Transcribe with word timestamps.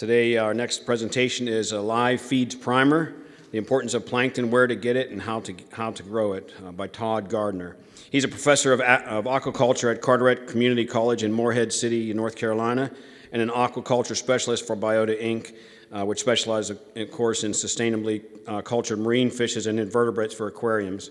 Today, 0.00 0.38
our 0.38 0.54
next 0.54 0.86
presentation 0.86 1.46
is 1.46 1.72
a 1.72 1.80
live 1.82 2.22
feeds 2.22 2.54
primer, 2.54 3.12
the 3.50 3.58
importance 3.58 3.92
of 3.92 4.06
plankton, 4.06 4.50
where 4.50 4.66
to 4.66 4.74
get 4.74 4.96
it, 4.96 5.10
and 5.10 5.20
how 5.20 5.40
to, 5.40 5.54
how 5.72 5.90
to 5.90 6.02
grow 6.02 6.32
it 6.32 6.54
uh, 6.66 6.72
by 6.72 6.86
Todd 6.86 7.28
Gardner. 7.28 7.76
He's 8.10 8.24
a 8.24 8.28
professor 8.28 8.72
of, 8.72 8.80
of 8.80 9.26
aquaculture 9.26 9.94
at 9.94 10.00
Carteret 10.00 10.46
Community 10.46 10.86
College 10.86 11.22
in 11.22 11.30
Morehead 11.30 11.70
City, 11.70 12.14
North 12.14 12.34
Carolina, 12.34 12.90
and 13.30 13.42
an 13.42 13.50
aquaculture 13.50 14.16
specialist 14.16 14.66
for 14.66 14.74
Biota 14.74 15.22
Inc., 15.22 15.54
uh, 15.92 16.06
which 16.06 16.20
specializes, 16.20 16.78
of 16.96 17.10
course, 17.10 17.44
in 17.44 17.52
sustainably 17.52 18.24
uh, 18.46 18.62
cultured 18.62 19.00
marine 19.00 19.28
fishes 19.28 19.66
and 19.66 19.78
invertebrates 19.78 20.32
for 20.32 20.46
aquariums. 20.46 21.10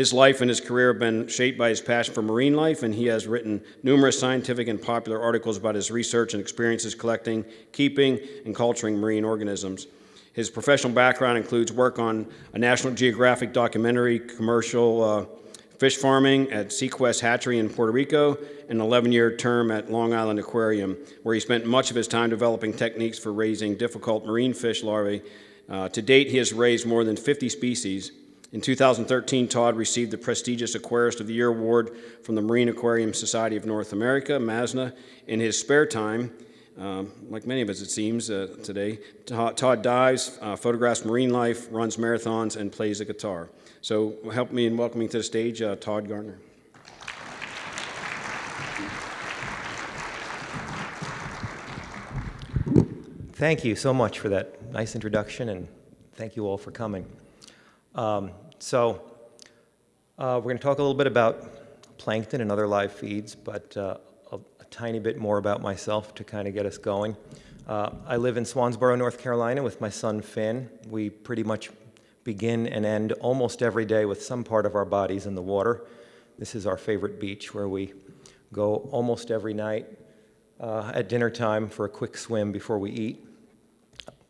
His 0.00 0.14
life 0.14 0.40
and 0.40 0.48
his 0.48 0.62
career 0.62 0.94
have 0.94 0.98
been 0.98 1.28
shaped 1.28 1.58
by 1.58 1.68
his 1.68 1.82
passion 1.82 2.14
for 2.14 2.22
marine 2.22 2.54
life, 2.54 2.82
and 2.82 2.94
he 2.94 3.04
has 3.08 3.26
written 3.26 3.62
numerous 3.82 4.18
scientific 4.18 4.66
and 4.66 4.80
popular 4.80 5.20
articles 5.20 5.58
about 5.58 5.74
his 5.74 5.90
research 5.90 6.32
and 6.32 6.40
experiences 6.40 6.94
collecting, 6.94 7.44
keeping, 7.72 8.18
and 8.46 8.56
culturing 8.56 8.96
marine 8.96 9.26
organisms. 9.26 9.88
His 10.32 10.48
professional 10.48 10.94
background 10.94 11.36
includes 11.36 11.70
work 11.70 11.98
on 11.98 12.26
a 12.54 12.58
National 12.58 12.94
Geographic 12.94 13.52
documentary, 13.52 14.20
commercial 14.20 15.04
uh, 15.04 15.26
fish 15.78 15.98
farming 15.98 16.50
at 16.50 16.68
Sequest 16.68 17.20
Hatchery 17.20 17.58
in 17.58 17.68
Puerto 17.68 17.92
Rico, 17.92 18.38
and 18.70 18.80
an 18.80 18.80
11 18.80 19.12
year 19.12 19.36
term 19.36 19.70
at 19.70 19.92
Long 19.92 20.14
Island 20.14 20.38
Aquarium, 20.38 20.96
where 21.24 21.34
he 21.34 21.40
spent 21.42 21.66
much 21.66 21.90
of 21.90 21.96
his 21.96 22.08
time 22.08 22.30
developing 22.30 22.72
techniques 22.72 23.18
for 23.18 23.34
raising 23.34 23.76
difficult 23.76 24.24
marine 24.24 24.54
fish 24.54 24.82
larvae. 24.82 25.20
Uh, 25.68 25.90
to 25.90 26.00
date, 26.00 26.28
he 26.28 26.38
has 26.38 26.54
raised 26.54 26.86
more 26.86 27.04
than 27.04 27.18
50 27.18 27.50
species. 27.50 28.12
In 28.52 28.60
2013, 28.60 29.46
Todd 29.46 29.76
received 29.76 30.10
the 30.10 30.18
prestigious 30.18 30.74
Aquarist 30.76 31.20
of 31.20 31.28
the 31.28 31.34
Year 31.34 31.48
award 31.48 31.96
from 32.24 32.34
the 32.34 32.42
Marine 32.42 32.68
Aquarium 32.68 33.14
Society 33.14 33.56
of 33.56 33.64
North 33.64 33.92
America, 33.92 34.40
MASNA. 34.40 34.92
In 35.28 35.38
his 35.38 35.56
spare 35.56 35.86
time, 35.86 36.32
um, 36.76 37.12
like 37.28 37.46
many 37.46 37.60
of 37.60 37.68
us, 37.68 37.80
it 37.80 37.90
seems, 37.90 38.28
uh, 38.28 38.56
today, 38.64 38.98
Todd, 39.24 39.56
Todd 39.56 39.82
dives, 39.82 40.36
uh, 40.42 40.56
photographs 40.56 41.04
marine 41.04 41.30
life, 41.30 41.68
runs 41.70 41.96
marathons, 41.96 42.56
and 42.56 42.72
plays 42.72 42.98
the 42.98 43.04
guitar. 43.04 43.50
So, 43.82 44.16
help 44.32 44.50
me 44.50 44.66
in 44.66 44.76
welcoming 44.76 45.08
to 45.10 45.18
the 45.18 45.22
stage 45.22 45.62
uh, 45.62 45.76
Todd 45.76 46.08
Gardner. 46.08 46.40
Thank 53.32 53.64
you 53.64 53.76
so 53.76 53.94
much 53.94 54.18
for 54.18 54.28
that 54.28 54.72
nice 54.72 54.96
introduction, 54.96 55.48
and 55.50 55.68
thank 56.14 56.34
you 56.34 56.46
all 56.46 56.58
for 56.58 56.72
coming. 56.72 57.06
Um, 57.94 58.30
so, 58.60 59.02
uh, 60.16 60.36
we're 60.36 60.50
going 60.50 60.58
to 60.58 60.62
talk 60.62 60.78
a 60.78 60.82
little 60.82 60.96
bit 60.96 61.08
about 61.08 61.98
plankton 61.98 62.40
and 62.40 62.52
other 62.52 62.68
live 62.68 62.92
feeds, 62.92 63.34
but 63.34 63.76
uh, 63.76 63.96
a, 64.30 64.36
a, 64.36 64.64
tiny 64.70 65.00
bit 65.00 65.18
more 65.18 65.38
about 65.38 65.60
myself 65.60 66.14
to 66.14 66.22
kind 66.22 66.46
of 66.46 66.54
get 66.54 66.66
us 66.66 66.78
going. 66.78 67.16
Uh, 67.66 67.90
I 68.06 68.16
live 68.16 68.36
in 68.36 68.44
Swansboro, 68.44 68.96
North 68.96 69.18
Carolina, 69.18 69.62
with 69.62 69.80
my 69.80 69.88
son 69.88 70.22
Finn. 70.22 70.70
We 70.88 71.10
pretty 71.10 71.42
much 71.42 71.70
begin 72.22 72.68
and 72.68 72.86
end 72.86 73.10
almost 73.14 73.60
every 73.60 73.86
day 73.86 74.04
with 74.04 74.22
some 74.22 74.44
part 74.44 74.66
of 74.66 74.76
our 74.76 74.84
bodies 74.84 75.26
in 75.26 75.34
the 75.34 75.42
water. 75.42 75.84
This 76.38 76.54
is 76.54 76.68
our 76.68 76.76
favorite 76.76 77.18
beach 77.18 77.52
where 77.54 77.68
we 77.68 77.92
go 78.52 78.88
almost 78.92 79.32
every 79.32 79.54
night 79.54 79.86
uh, 80.60 80.92
at 80.94 81.08
dinner 81.08 81.28
time 81.28 81.68
for 81.68 81.86
a 81.86 81.88
quick 81.88 82.16
swim 82.16 82.52
before 82.52 82.78
we 82.78 82.92
eat. 82.92 83.26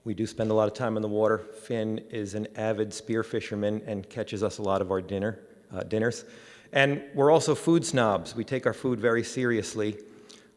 We 0.04 0.14
do 0.14 0.26
spend 0.26 0.50
a 0.50 0.54
lot 0.54 0.66
of 0.66 0.74
time 0.74 0.96
in 0.96 1.02
the 1.02 1.08
water. 1.08 1.38
Finn 1.38 2.00
is 2.10 2.34
an 2.34 2.48
avid 2.56 2.94
spear 2.94 3.22
fisherman 3.22 3.82
and 3.86 4.08
catches 4.08 4.42
us 4.42 4.58
a 4.58 4.62
lot 4.62 4.80
of 4.80 4.90
our 4.90 5.02
dinner, 5.02 5.40
uh, 5.72 5.82
dinners. 5.82 6.24
And 6.72 7.02
we're 7.14 7.30
also 7.30 7.54
food 7.54 7.84
snobs. 7.84 8.34
We 8.34 8.44
take 8.44 8.64
our 8.64 8.72
food 8.72 8.98
very 8.98 9.22
seriously, 9.22 9.98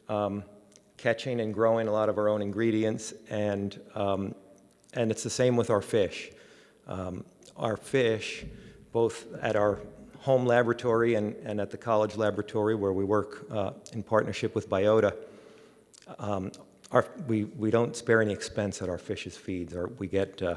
um, 0.08 0.44
catching 0.96 1.42
and 1.42 1.54
growing 1.54 1.88
a 1.88 1.92
lot 1.92 2.08
of 2.08 2.18
our 2.18 2.30
own 2.30 2.42
ingredients, 2.42 3.14
and, 3.30 3.78
um, 3.96 4.34
and 4.94 5.12
it's 5.12 5.24
the 5.24 5.30
same 5.30 5.58
with 5.58 5.70
our 5.70 5.82
fish. 5.82 6.32
Um, 6.88 7.26
our 7.58 7.76
fish, 7.76 8.46
both 8.92 9.26
at 9.42 9.56
our 9.56 9.82
home 10.20 10.46
laboratory 10.46 11.16
and, 11.16 11.36
and 11.44 11.60
at 11.60 11.70
the 11.70 11.78
college 11.78 12.16
laboratory 12.16 12.76
where 12.76 12.94
we 12.94 13.04
work 13.04 13.46
uh, 13.52 13.72
in 13.92 14.04
partnership 14.04 14.56
with 14.56 14.70
Biota, 14.70 15.14
um, 16.20 16.52
our, 16.94 17.06
we, 17.28 17.46
we 17.46 17.72
don't 17.72 17.96
spare 17.96 18.22
any 18.22 18.32
expense 18.32 18.82
at 18.82 18.88
our 18.88 19.00
fish's 19.00 19.36
feeds. 19.36 19.76
Our, 19.76 19.88
we 19.98 20.08
get, 20.08 20.42
uh, 20.42 20.56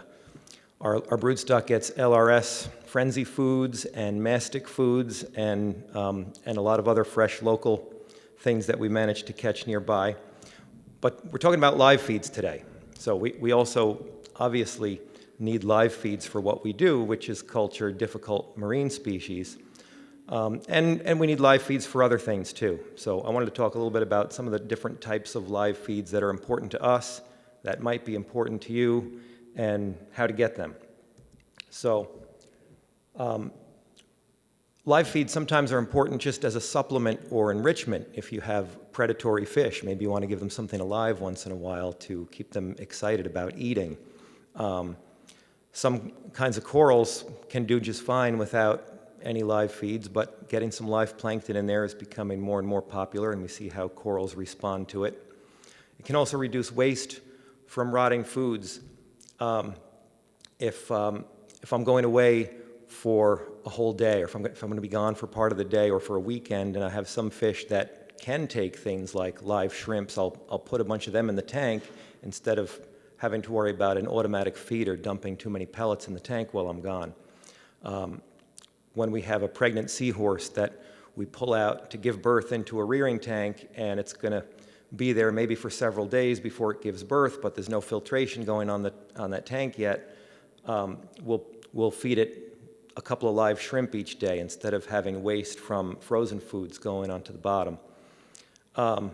our, 0.82 0.96
our 1.10 1.16
broodstock 1.16 1.66
gets 1.66 1.90
LRS 1.92 2.68
frenzy 2.84 3.24
foods 3.24 3.86
and 3.86 4.22
mastic 4.22 4.68
foods 4.68 5.24
and, 5.34 5.82
um, 5.96 6.32
and 6.44 6.58
a 6.58 6.60
lot 6.60 6.78
of 6.78 6.88
other 6.88 7.04
fresh 7.04 7.40
local 7.40 7.90
things 8.40 8.66
that 8.66 8.78
we 8.78 8.88
manage 8.88 9.22
to 9.24 9.32
catch 9.32 9.66
nearby. 9.66 10.14
But 11.00 11.24
we're 11.32 11.38
talking 11.38 11.58
about 11.58 11.78
live 11.78 12.02
feeds 12.02 12.28
today. 12.28 12.64
So 12.98 13.16
we, 13.16 13.32
we 13.40 13.52
also 13.52 14.06
obviously 14.36 15.00
need 15.38 15.64
live 15.64 15.94
feeds 15.94 16.26
for 16.26 16.40
what 16.40 16.62
we 16.64 16.74
do, 16.74 17.02
which 17.02 17.30
is 17.30 17.40
culture 17.40 17.90
difficult 17.90 18.56
marine 18.58 18.90
species. 18.90 19.56
Um, 20.28 20.60
and, 20.68 21.00
and 21.02 21.20
we 21.20 21.26
need 21.28 21.38
live 21.38 21.62
feeds 21.62 21.86
for 21.86 22.02
other 22.02 22.18
things 22.18 22.52
too. 22.52 22.80
So 22.96 23.20
I 23.20 23.30
wanted 23.30 23.46
to 23.46 23.52
talk 23.52 23.74
a 23.74 23.78
little 23.78 23.92
bit 23.92 24.02
about 24.02 24.32
some 24.32 24.46
of 24.46 24.52
the 24.52 24.58
different 24.58 25.00
types 25.00 25.36
of 25.36 25.50
live 25.50 25.78
feeds 25.78 26.10
that 26.10 26.22
are 26.22 26.30
important 26.30 26.72
to 26.72 26.82
us, 26.82 27.20
that 27.62 27.80
might 27.80 28.04
be 28.04 28.16
important 28.16 28.60
to 28.62 28.72
you, 28.72 29.20
and 29.54 29.96
how 30.12 30.26
to 30.26 30.32
get 30.32 30.56
them. 30.56 30.74
So 31.70 32.10
um, 33.14 33.52
live 34.84 35.06
feeds 35.06 35.32
sometimes 35.32 35.70
are 35.70 35.78
important 35.78 36.20
just 36.20 36.44
as 36.44 36.56
a 36.56 36.60
supplement 36.60 37.20
or 37.30 37.52
enrichment 37.52 38.08
if 38.14 38.32
you 38.32 38.40
have 38.40 38.92
predatory 38.92 39.44
fish. 39.44 39.84
Maybe 39.84 40.04
you 40.04 40.10
want 40.10 40.22
to 40.22 40.28
give 40.28 40.40
them 40.40 40.50
something 40.50 40.80
alive 40.80 41.20
once 41.20 41.46
in 41.46 41.52
a 41.52 41.56
while 41.56 41.92
to 41.92 42.28
keep 42.32 42.50
them 42.50 42.74
excited 42.78 43.26
about 43.26 43.56
eating. 43.56 43.96
Um, 44.56 44.96
some 45.72 46.12
kinds 46.32 46.56
of 46.56 46.64
corals 46.64 47.24
can 47.48 47.64
do 47.64 47.78
just 47.78 48.02
fine 48.02 48.38
without 48.38 48.95
any 49.26 49.42
live 49.42 49.72
feeds, 49.72 50.08
but 50.08 50.48
getting 50.48 50.70
some 50.70 50.88
live 50.88 51.18
plankton 51.18 51.56
in 51.56 51.66
there 51.66 51.84
is 51.84 51.94
becoming 51.94 52.40
more 52.40 52.58
and 52.58 52.68
more 52.68 52.82
popular, 52.82 53.32
and 53.32 53.42
we 53.42 53.48
see 53.48 53.68
how 53.68 53.88
corals 53.88 54.34
respond 54.34 54.88
to 54.88 55.04
it. 55.04 55.22
It 55.98 56.04
can 56.04 56.16
also 56.16 56.38
reduce 56.38 56.70
waste 56.70 57.20
from 57.66 57.90
rotting 57.90 58.24
foods. 58.24 58.80
Um, 59.40 59.74
if, 60.58 60.90
um, 60.90 61.24
if 61.62 61.72
I'm 61.72 61.84
going 61.84 62.04
away 62.04 62.50
for 62.86 63.48
a 63.64 63.68
whole 63.68 63.92
day, 63.92 64.22
or 64.22 64.26
if 64.26 64.34
I'm, 64.34 64.46
if 64.46 64.62
I'm 64.62 64.68
going 64.68 64.76
to 64.76 64.82
be 64.82 64.88
gone 64.88 65.14
for 65.14 65.26
part 65.26 65.52
of 65.52 65.58
the 65.58 65.64
day 65.64 65.90
or 65.90 66.00
for 66.00 66.16
a 66.16 66.20
weekend, 66.20 66.76
and 66.76 66.84
I 66.84 66.88
have 66.88 67.08
some 67.08 67.30
fish 67.30 67.66
that 67.66 68.18
can 68.20 68.46
take 68.46 68.76
things 68.76 69.14
like 69.14 69.42
live 69.42 69.74
shrimps, 69.74 70.16
I'll, 70.16 70.36
I'll 70.50 70.58
put 70.58 70.80
a 70.80 70.84
bunch 70.84 71.06
of 71.06 71.12
them 71.12 71.28
in 71.28 71.36
the 71.36 71.42
tank 71.42 71.82
instead 72.22 72.58
of 72.58 72.78
having 73.18 73.42
to 73.42 73.52
worry 73.52 73.70
about 73.70 73.96
an 73.96 74.06
automatic 74.06 74.56
feed 74.56 74.88
or 74.88 74.96
dumping 74.96 75.36
too 75.36 75.50
many 75.50 75.66
pellets 75.66 76.06
in 76.06 76.14
the 76.14 76.20
tank 76.20 76.54
while 76.54 76.68
I'm 76.68 76.80
gone. 76.80 77.14
Um, 77.82 78.22
when 78.96 79.10
we 79.10 79.20
have 79.20 79.42
a 79.42 79.48
pregnant 79.48 79.90
seahorse 79.90 80.48
that 80.48 80.82
we 81.16 81.26
pull 81.26 81.52
out 81.54 81.90
to 81.90 81.98
give 81.98 82.22
birth 82.22 82.50
into 82.50 82.80
a 82.80 82.84
rearing 82.84 83.20
tank 83.20 83.68
and 83.76 84.00
it's 84.00 84.14
going 84.14 84.32
to 84.32 84.44
be 84.96 85.12
there 85.12 85.30
maybe 85.30 85.54
for 85.54 85.68
several 85.68 86.06
days 86.06 86.40
before 86.40 86.72
it 86.72 86.80
gives 86.80 87.04
birth, 87.04 87.42
but 87.42 87.54
there's 87.54 87.68
no 87.68 87.80
filtration 87.80 88.42
going 88.44 88.70
on, 88.70 88.82
the, 88.82 88.94
on 89.16 89.30
that 89.30 89.44
tank 89.44 89.78
yet, 89.78 90.16
um, 90.64 90.98
we'll, 91.22 91.44
we'll 91.74 91.90
feed 91.90 92.18
it 92.18 92.58
a 92.96 93.02
couple 93.02 93.28
of 93.28 93.34
live 93.34 93.60
shrimp 93.60 93.94
each 93.94 94.18
day 94.18 94.38
instead 94.38 94.72
of 94.72 94.86
having 94.86 95.22
waste 95.22 95.60
from 95.60 95.96
frozen 95.96 96.40
foods 96.40 96.78
going 96.78 97.10
onto 97.10 97.32
the 97.32 97.38
bottom. 97.38 97.78
Um, 98.76 99.10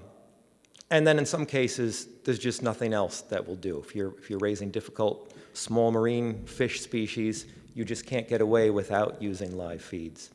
and 0.90 1.04
then 1.04 1.18
in 1.18 1.26
some 1.26 1.44
cases, 1.44 2.06
there's 2.22 2.38
just 2.38 2.62
nothing 2.62 2.92
else 2.92 3.22
that 3.22 3.46
will 3.46 3.56
do. 3.56 3.80
If 3.80 3.96
you're, 3.96 4.14
if 4.18 4.30
you're 4.30 4.38
raising 4.38 4.70
difficult 4.70 5.34
small 5.54 5.90
marine 5.90 6.44
fish 6.44 6.80
species, 6.82 7.46
you 7.74 7.84
just 7.84 8.06
can't 8.06 8.28
get 8.28 8.40
away 8.40 8.70
without 8.70 9.22
using 9.22 9.56
live 9.56 9.82
feeds. 9.82 10.30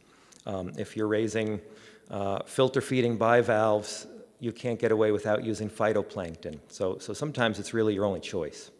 Um, 0.45 0.71
if 0.77 0.95
you're 0.95 1.07
raising 1.07 1.61
uh, 2.09 2.39
filter 2.45 2.81
feeding 2.81 3.17
bivalves, 3.17 4.07
you 4.39 4.51
can't 4.51 4.79
get 4.79 4.91
away 4.91 5.11
without 5.11 5.43
using 5.43 5.69
phytoplankton. 5.69 6.59
So, 6.69 6.97
so 6.99 7.13
sometimes 7.13 7.59
it's 7.59 7.73
really 7.73 7.93
your 7.93 8.05
only 8.05 8.19
choice. 8.19 8.71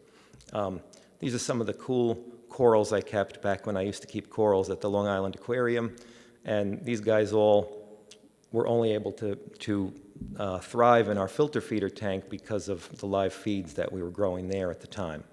Um, 0.52 0.80
these 1.18 1.34
are 1.34 1.38
some 1.38 1.60
of 1.60 1.66
the 1.66 1.74
cool 1.74 2.14
corals 2.48 2.92
I 2.92 3.00
kept 3.00 3.42
back 3.42 3.66
when 3.66 3.76
I 3.76 3.82
used 3.82 4.02
to 4.02 4.08
keep 4.08 4.30
corals 4.30 4.70
at 4.70 4.80
the 4.80 4.88
Long 4.88 5.06
Island 5.06 5.34
Aquarium. 5.34 5.96
And 6.44 6.84
these 6.84 7.00
guys 7.00 7.32
all 7.32 7.78
were 8.52 8.66
only 8.66 8.92
able 8.92 9.12
to, 9.12 9.36
to 9.58 9.92
uh, 10.38 10.58
thrive 10.58 11.08
in 11.08 11.18
our 11.18 11.28
filter 11.28 11.60
feeder 11.60 11.90
tank 11.90 12.30
because 12.30 12.68
of 12.68 12.88
the 12.98 13.06
live 13.06 13.32
feeds 13.32 13.74
that 13.74 13.92
we 13.92 14.02
were 14.02 14.10
growing 14.10 14.48
there 14.48 14.70
at 14.70 14.80
the 14.80 14.86
time. 14.86 15.24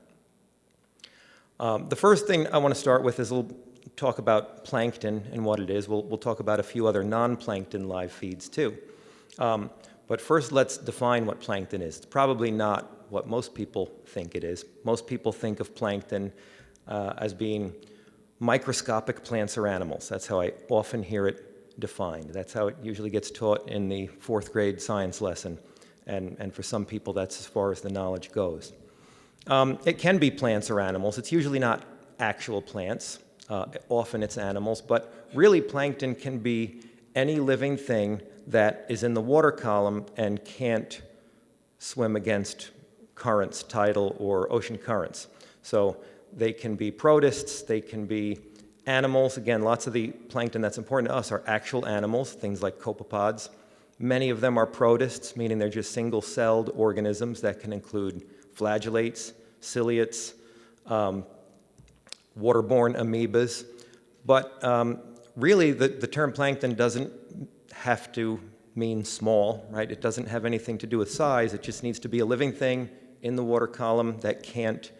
Um, 1.59 1.87
the 1.89 1.95
first 1.95 2.27
thing 2.27 2.47
I 2.47 2.57
want 2.57 2.73
to 2.73 2.79
start 2.79 3.03
with 3.03 3.19
is 3.19 3.31
we'll 3.31 3.49
talk 3.95 4.17
about 4.17 4.65
plankton 4.65 5.25
and 5.31 5.45
what 5.45 5.59
it 5.59 5.69
is. 5.69 5.87
We'll, 5.87 6.03
we'll 6.03 6.17
talk 6.17 6.39
about 6.39 6.59
a 6.59 6.63
few 6.63 6.87
other 6.87 7.03
non 7.03 7.37
plankton 7.37 7.87
live 7.87 8.11
feeds 8.11 8.49
too. 8.49 8.77
Um, 9.39 9.69
but 10.07 10.21
first, 10.21 10.51
let's 10.51 10.77
define 10.77 11.25
what 11.25 11.39
plankton 11.39 11.81
is. 11.81 11.97
It's 11.97 12.05
probably 12.05 12.51
not 12.51 13.11
what 13.11 13.27
most 13.27 13.53
people 13.53 13.91
think 14.05 14.35
it 14.35 14.43
is. 14.43 14.65
Most 14.83 15.07
people 15.07 15.31
think 15.31 15.59
of 15.59 15.73
plankton 15.75 16.31
uh, 16.87 17.13
as 17.17 17.33
being 17.33 17.73
microscopic 18.39 19.23
plants 19.23 19.57
or 19.57 19.67
animals. 19.67 20.09
That's 20.09 20.27
how 20.27 20.41
I 20.41 20.53
often 20.69 21.01
hear 21.01 21.27
it 21.27 21.79
defined. 21.79 22.31
That's 22.31 22.53
how 22.53 22.67
it 22.67 22.75
usually 22.83 23.09
gets 23.09 23.31
taught 23.31 23.69
in 23.69 23.89
the 23.89 24.07
fourth 24.07 24.51
grade 24.51 24.81
science 24.81 25.21
lesson. 25.21 25.57
And, 26.07 26.35
and 26.39 26.53
for 26.53 26.63
some 26.63 26.85
people, 26.85 27.13
that's 27.13 27.39
as 27.39 27.47
far 27.47 27.71
as 27.71 27.81
the 27.81 27.89
knowledge 27.89 28.31
goes. 28.31 28.73
Um, 29.47 29.79
it 29.85 29.97
can 29.97 30.17
be 30.17 30.31
plants 30.31 30.69
or 30.69 30.79
animals. 30.79 31.17
It's 31.17 31.31
usually 31.31 31.59
not 31.59 31.83
actual 32.19 32.61
plants. 32.61 33.19
Uh, 33.49 33.65
often 33.89 34.23
it's 34.23 34.37
animals, 34.37 34.81
but 34.81 35.27
really 35.33 35.61
plankton 35.61 36.15
can 36.15 36.39
be 36.39 36.81
any 37.13 37.39
living 37.39 37.77
thing 37.77 38.21
that 38.47 38.85
is 38.89 39.03
in 39.03 39.13
the 39.13 39.21
water 39.21 39.51
column 39.51 40.05
and 40.17 40.43
can't 40.43 41.01
swim 41.77 42.15
against 42.15 42.71
currents, 43.13 43.63
tidal 43.63 44.15
or 44.19 44.51
ocean 44.51 44.77
currents. 44.77 45.27
So 45.61 45.97
they 46.33 46.51
can 46.51 46.75
be 46.75 46.91
protists, 46.91 47.61
they 47.61 47.81
can 47.81 48.05
be 48.05 48.39
animals. 48.87 49.37
Again, 49.37 49.61
lots 49.61 49.87
of 49.87 49.93
the 49.93 50.07
plankton 50.07 50.61
that's 50.61 50.77
important 50.77 51.09
to 51.09 51.15
us 51.15 51.31
are 51.31 51.43
actual 51.47 51.85
animals, 51.85 52.33
things 52.33 52.61
like 52.61 52.79
copepods. 52.79 53.49
Many 53.99 54.29
of 54.29 54.41
them 54.41 54.57
are 54.57 54.65
protists, 54.65 55.37
meaning 55.37 55.57
they're 55.57 55.69
just 55.69 55.91
single 55.91 56.21
celled 56.21 56.71
organisms 56.75 57.41
that 57.41 57.59
can 57.59 57.71
include 57.71 58.27
flagellates, 58.55 59.33
ciliates, 59.59 60.33
um, 60.85 61.25
waterborne 62.39 62.95
amoebas. 62.97 63.65
But 64.25 64.63
um, 64.63 64.99
really, 65.35 65.71
the, 65.71 65.87
the 65.87 66.07
term 66.07 66.31
plankton 66.31 66.75
doesn't 66.75 67.11
have 67.71 68.11
to 68.13 68.39
mean 68.75 69.05
small, 69.05 69.65
right? 69.69 69.89
It 69.89 70.01
doesn't 70.01 70.27
have 70.27 70.45
anything 70.45 70.77
to 70.79 70.87
do 70.87 70.97
with 70.97 71.11
size. 71.11 71.53
It 71.53 71.61
just 71.61 71.83
needs 71.83 71.99
to 71.99 72.09
be 72.09 72.19
a 72.19 72.25
living 72.25 72.51
thing 72.51 72.89
in 73.21 73.35
the 73.35 73.43
water 73.43 73.67
column 73.67 74.19
that 74.19 74.43
can't 74.43 74.91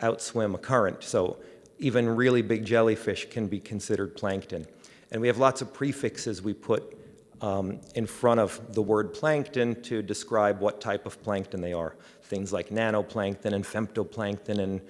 outswim 0.00 0.54
a 0.54 0.58
current. 0.58 1.04
So 1.04 1.38
even 1.78 2.08
really 2.08 2.42
big 2.42 2.64
jellyfish 2.64 3.30
can 3.30 3.46
be 3.46 3.60
considered 3.60 4.16
plankton. 4.16 4.66
And 5.10 5.20
we 5.20 5.28
have 5.28 5.38
lots 5.38 5.62
of 5.62 5.72
prefixes 5.72 6.42
we 6.42 6.54
put 6.54 6.98
um, 7.40 7.80
in 7.94 8.06
front 8.06 8.40
of 8.40 8.74
the 8.74 8.82
word 8.82 9.12
plankton 9.12 9.80
to 9.82 10.00
describe 10.00 10.60
what 10.60 10.80
type 10.80 11.06
of 11.06 11.22
plankton 11.22 11.60
they 11.60 11.72
are. 11.72 11.96
Things 12.32 12.50
like 12.50 12.70
nanoplankton 12.70 13.52
and 13.52 13.62
femtoplankton 13.62 14.58
and 14.58 14.80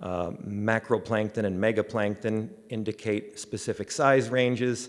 uh, 0.00 0.30
macroplankton 0.48 1.44
and 1.44 1.62
megaplankton 1.62 2.48
indicate 2.70 3.38
specific 3.38 3.90
size 3.90 4.30
ranges. 4.30 4.88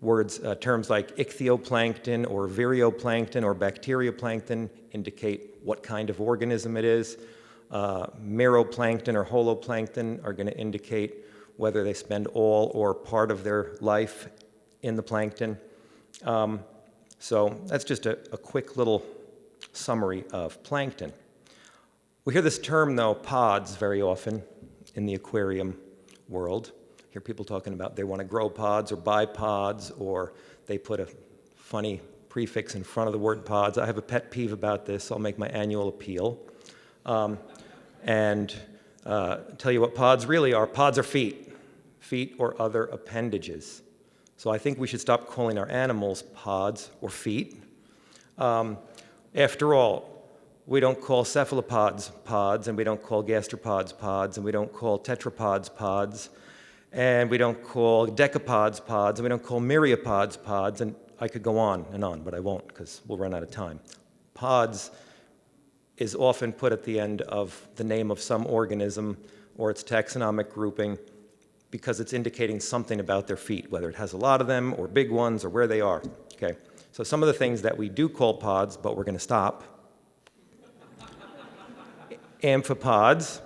Words, 0.00 0.38
uh, 0.44 0.54
terms 0.54 0.88
like 0.88 1.16
ichthyoplankton 1.16 2.30
or 2.30 2.46
virioplankton 2.46 3.42
or 3.42 3.52
bacterioplankton 3.52 4.70
indicate 4.92 5.56
what 5.64 5.82
kind 5.82 6.08
of 6.08 6.20
organism 6.20 6.76
it 6.76 6.84
is. 6.84 7.18
Uh, 7.72 8.06
meroplankton 8.22 9.16
or 9.16 9.24
holoplankton 9.24 10.24
are 10.24 10.32
going 10.32 10.46
to 10.46 10.56
indicate 10.56 11.24
whether 11.56 11.82
they 11.82 11.94
spend 11.94 12.28
all 12.28 12.70
or 12.76 12.94
part 12.94 13.32
of 13.32 13.42
their 13.42 13.76
life 13.80 14.28
in 14.82 14.94
the 14.94 15.02
plankton. 15.02 15.58
Um, 16.22 16.60
so 17.18 17.60
that's 17.66 17.82
just 17.82 18.06
a, 18.06 18.12
a 18.32 18.38
quick 18.38 18.76
little 18.76 19.02
summary 19.72 20.22
of 20.32 20.62
plankton. 20.62 21.12
We 22.26 22.34
hear 22.34 22.42
this 22.42 22.58
term, 22.58 22.96
though, 22.96 23.14
pods, 23.14 23.76
very 23.76 24.02
often 24.02 24.42
in 24.94 25.06
the 25.06 25.14
aquarium 25.14 25.78
world. 26.28 26.72
I 26.98 27.04
hear 27.12 27.22
people 27.22 27.46
talking 27.46 27.72
about 27.72 27.96
they 27.96 28.04
want 28.04 28.20
to 28.20 28.26
grow 28.26 28.50
pods 28.50 28.92
or 28.92 28.96
buy 28.96 29.24
pods, 29.24 29.90
or 29.92 30.34
they 30.66 30.76
put 30.76 31.00
a 31.00 31.08
funny 31.56 32.02
prefix 32.28 32.74
in 32.74 32.84
front 32.84 33.06
of 33.06 33.14
the 33.14 33.18
word 33.18 33.46
pods. 33.46 33.78
I 33.78 33.86
have 33.86 33.96
a 33.96 34.02
pet 34.02 34.30
peeve 34.30 34.52
about 34.52 34.84
this, 34.84 35.04
so 35.04 35.14
I'll 35.14 35.20
make 35.20 35.38
my 35.38 35.48
annual 35.48 35.88
appeal. 35.88 36.38
Um, 37.06 37.38
and 38.04 38.54
uh, 39.06 39.38
tell 39.56 39.72
you 39.72 39.80
what 39.80 39.94
pods 39.94 40.26
really 40.26 40.52
are. 40.52 40.66
Pods 40.66 40.98
are 40.98 41.02
feet, 41.02 41.56
feet 42.00 42.34
or 42.38 42.60
other 42.60 42.84
appendages. 42.84 43.80
So 44.36 44.50
I 44.50 44.58
think 44.58 44.78
we 44.78 44.86
should 44.86 45.00
stop 45.00 45.26
calling 45.26 45.56
our 45.56 45.70
animals 45.70 46.20
pods 46.20 46.90
or 47.00 47.08
feet. 47.08 47.56
Um, 48.36 48.76
after 49.34 49.72
all, 49.72 50.09
we 50.70 50.78
don't 50.78 51.00
call 51.00 51.24
cephalopods 51.24 52.10
pods, 52.24 52.68
and 52.68 52.78
we 52.78 52.84
don't 52.84 53.02
call 53.02 53.24
gastropods 53.24 53.98
pods, 53.98 54.36
and 54.36 54.46
we 54.46 54.52
don't 54.52 54.72
call 54.72 55.00
tetrapods 55.00 55.74
pods, 55.74 56.30
and 56.92 57.28
we 57.28 57.36
don't 57.36 57.60
call 57.60 58.06
decapods 58.06 58.86
pods, 58.86 59.18
and 59.18 59.24
we 59.24 59.28
don't 59.28 59.42
call 59.42 59.60
myriapods 59.60 60.40
pods, 60.40 60.80
and 60.80 60.94
I 61.18 61.26
could 61.26 61.42
go 61.42 61.58
on 61.58 61.86
and 61.92 62.04
on, 62.04 62.22
but 62.22 62.34
I 62.34 62.38
won't 62.38 62.68
because 62.68 63.02
we'll 63.08 63.18
run 63.18 63.34
out 63.34 63.42
of 63.42 63.50
time. 63.50 63.80
Pods 64.34 64.92
is 65.96 66.14
often 66.14 66.52
put 66.52 66.70
at 66.70 66.84
the 66.84 67.00
end 67.00 67.22
of 67.22 67.66
the 67.74 67.82
name 67.82 68.12
of 68.12 68.20
some 68.20 68.46
organism 68.46 69.18
or 69.58 69.72
its 69.72 69.82
taxonomic 69.82 70.50
grouping 70.50 70.96
because 71.72 71.98
it's 71.98 72.12
indicating 72.12 72.60
something 72.60 73.00
about 73.00 73.26
their 73.26 73.36
feet, 73.36 73.68
whether 73.72 73.90
it 73.90 73.96
has 73.96 74.12
a 74.12 74.16
lot 74.16 74.40
of 74.40 74.46
them 74.46 74.76
or 74.78 74.86
big 74.86 75.10
ones 75.10 75.44
or 75.44 75.48
where 75.48 75.66
they 75.66 75.80
are. 75.80 76.00
Okay, 76.34 76.56
so 76.92 77.02
some 77.02 77.24
of 77.24 77.26
the 77.26 77.32
things 77.32 77.60
that 77.62 77.76
we 77.76 77.88
do 77.88 78.08
call 78.08 78.34
pods, 78.34 78.76
but 78.76 78.96
we're 78.96 79.02
going 79.02 79.14
to 79.16 79.18
stop. 79.18 79.64
Amphipods 82.42 83.40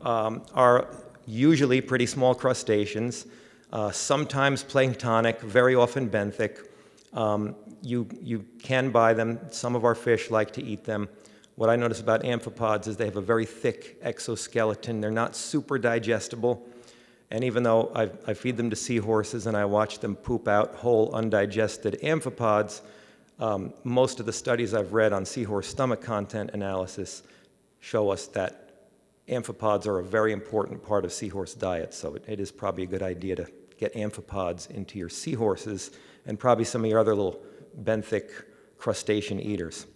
um, 0.00 0.42
are 0.54 0.88
usually 1.26 1.80
pretty 1.80 2.06
small 2.06 2.34
crustaceans, 2.34 3.26
uh, 3.72 3.90
sometimes 3.90 4.64
planktonic, 4.64 5.40
very 5.40 5.74
often 5.74 6.10
benthic. 6.10 6.66
Um, 7.12 7.54
you, 7.82 8.08
you 8.20 8.44
can 8.62 8.90
buy 8.90 9.14
them. 9.14 9.38
Some 9.50 9.76
of 9.76 9.84
our 9.84 9.94
fish 9.94 10.30
like 10.30 10.52
to 10.52 10.62
eat 10.62 10.84
them. 10.84 11.08
What 11.54 11.70
I 11.70 11.76
notice 11.76 12.00
about 12.00 12.22
amphipods 12.22 12.88
is 12.88 12.96
they 12.96 13.04
have 13.04 13.16
a 13.16 13.20
very 13.20 13.46
thick 13.46 13.98
exoskeleton. 14.02 15.00
They're 15.00 15.10
not 15.10 15.36
super 15.36 15.78
digestible. 15.78 16.66
And 17.30 17.44
even 17.44 17.62
though 17.62 17.92
I, 17.94 18.10
I, 18.26 18.34
feed 18.34 18.56
them 18.56 18.70
to 18.70 18.76
seahorses 18.76 19.46
and 19.46 19.56
I 19.56 19.64
watch 19.64 20.00
them 20.00 20.16
poop 20.16 20.48
out 20.48 20.74
whole 20.74 21.14
undigested 21.14 22.00
amphipods, 22.02 22.80
um, 23.38 23.72
most 23.84 24.18
of 24.18 24.26
the 24.26 24.32
studies 24.32 24.74
I've 24.74 24.92
read 24.92 25.12
on 25.12 25.24
seahorse 25.24 25.68
stomach 25.68 26.00
content 26.00 26.50
analysis 26.54 27.22
show 27.80 28.10
us 28.10 28.26
that 28.28 28.70
amphipods 29.28 29.86
are 29.86 29.98
a 29.98 30.04
very 30.04 30.32
important 30.32 30.82
part 30.82 31.04
of 31.04 31.12
seahorse 31.12 31.54
diet. 31.54 31.94
So 31.94 32.14
it, 32.14 32.24
it 32.26 32.40
is 32.40 32.50
probably 32.50 32.84
a 32.84 32.86
good 32.86 33.02
idea 33.02 33.36
to 33.36 33.46
get 33.78 33.94
amphipods 33.94 34.70
into 34.70 34.98
your 34.98 35.08
seahorses 35.08 35.90
and 36.26 36.38
probably 36.38 36.64
some 36.64 36.84
of 36.84 36.90
your 36.90 36.98
other 36.98 37.14
little 37.14 37.40
benthic 37.82 38.44
crustacean 38.76 39.40
eaters. 39.40 39.86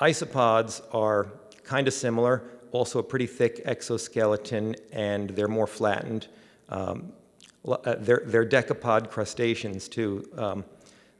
Isopods 0.00 0.82
are 0.92 1.32
kind 1.64 1.88
of 1.88 1.94
similar, 1.94 2.42
also 2.72 2.98
a 2.98 3.02
pretty 3.02 3.26
thick 3.26 3.62
exoskeleton, 3.64 4.76
and 4.92 5.30
they're 5.30 5.48
more 5.48 5.66
flattened. 5.66 6.28
Um, 6.68 7.12
uh, 7.66 7.96
they're, 7.98 8.22
they're, 8.26 8.46
decapod 8.46 9.10
crustaceans 9.10 9.88
too. 9.88 10.28
Um, 10.36 10.64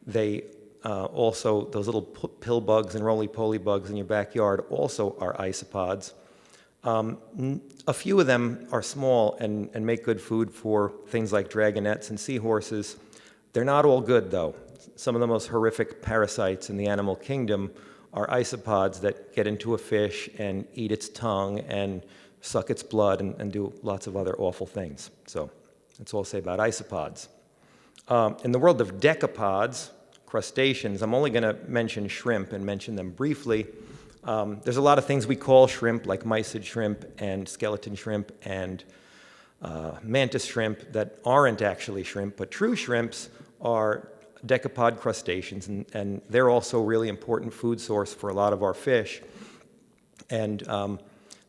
they 0.06 0.44
uh, 0.87 1.06
also, 1.06 1.65
those 1.65 1.87
little 1.87 2.03
pill 2.03 2.61
bugs 2.61 2.94
and 2.94 3.05
roly-poly 3.05 3.59
bugs 3.59 3.91
in 3.91 3.97
your 3.97 4.06
backyard 4.06 4.65
also 4.71 5.17
are 5.19 5.35
isopods. 5.35 6.12
Um, 6.85 7.19
a 7.88 7.93
few 7.93 8.21
of 8.21 8.29
them 8.29 8.69
are 8.70 8.82
small 8.82 9.37
and, 9.41 9.69
and 9.75 9.84
make 9.84 10.05
good 10.05 10.20
food 10.20 10.49
for 10.49 10.93
things 11.08 11.32
like 11.32 11.51
dragonets 11.51 12.10
and 12.10 12.20
seahorses. 12.20 12.99
They're 13.53 13.65
not 13.65 13.84
all 13.84 14.01
good, 14.01 14.31
though. 14.31 14.55
Some 14.94 15.17
of 15.17 15.20
the 15.20 15.27
most 15.27 15.49
horrific 15.49 16.03
parasites 16.03 16.70
in 16.70 16.77
the 16.77 16.87
animal 16.87 17.17
kingdom 17.17 17.72
are 18.15 18.29
isopods 18.29 19.01
that 19.01 19.34
get 19.34 19.49
into 19.49 19.75
a 19.75 19.79
fish 19.79 20.31
and 20.39 20.69
eat 20.75 20.93
its 20.93 21.08
tongue 21.08 21.58
and 21.69 22.01
suck 22.43 22.70
its 22.70 22.84
blood 22.84 23.20
and, 23.20 23.34
and 23.41 23.51
do 23.51 23.72
lots 23.82 24.06
of 24.06 24.17
other 24.17 24.37
awful 24.39 24.69
things. 24.69 25.10
So 25.27 25.51
that's 25.99 26.15
all 26.15 26.20
I'll 26.20 26.25
say 26.25 26.39
about 26.39 26.60
isopods. 26.60 27.27
Um, 28.06 28.37
in 28.44 28.53
the 28.53 28.60
world 28.60 28.81
of 28.81 29.01
decapods, 29.01 29.91
crustaceans, 30.27 31.03
I'm 31.03 31.15
only 31.15 31.31
going 31.31 31.43
to 31.45 31.56
mention 31.69 32.09
shrimp 32.09 32.53
and 32.53 32.67
mention 32.67 32.97
them 32.97 33.11
briefly. 33.11 33.67
Um, 34.25 34.61
there's 34.65 34.77
a 34.77 34.83
lot 34.83 34.99
of 34.99 35.05
things 35.05 35.27
we 35.27 35.37
call 35.37 35.69
shrimp, 35.69 36.06
like 36.06 36.25
mysid 36.25 36.65
shrimp 36.65 37.05
and 37.19 37.49
skeleton 37.49 37.95
shrimp 37.95 38.33
and 38.43 38.83
uh, 39.63 39.93
mantis 40.03 40.45
shrimp, 40.45 40.93
that 40.93 41.19
aren't 41.25 41.63
actually 41.63 42.03
shrimp, 42.03 42.37
but 42.37 42.51
true 42.51 42.77
shrimps 42.77 43.31
are 43.61 44.09
decapod 44.45 44.99
crustaceans, 44.99 45.69
and, 45.69 45.87
and 45.95 46.21
they're 46.29 46.51
also 46.51 46.81
a 46.81 46.85
really 46.85 47.09
important 47.09 47.53
food 47.53 47.81
source 47.81 48.13
for 48.13 48.29
a 48.31 48.35
lot 48.35 48.53
of 48.53 48.63
our 48.63 48.75
fish. 48.75 49.23
And 50.29 50.67
um, 50.69 50.99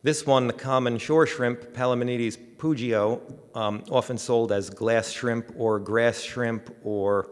this 0.02 0.24
one, 0.24 0.46
the 0.46 0.52
common 0.52 0.98
shore 0.98 1.26
shrimp, 1.26 1.74
Palaemonetes 1.74 2.38
pugio, 2.56 3.20
um, 3.54 3.84
often 3.90 4.16
sold 4.16 4.52
as 4.52 4.70
glass 4.70 5.10
shrimp 5.10 5.52
or 5.56 5.78
grass 5.78 6.20
shrimp 6.20 6.74
or 6.84 7.30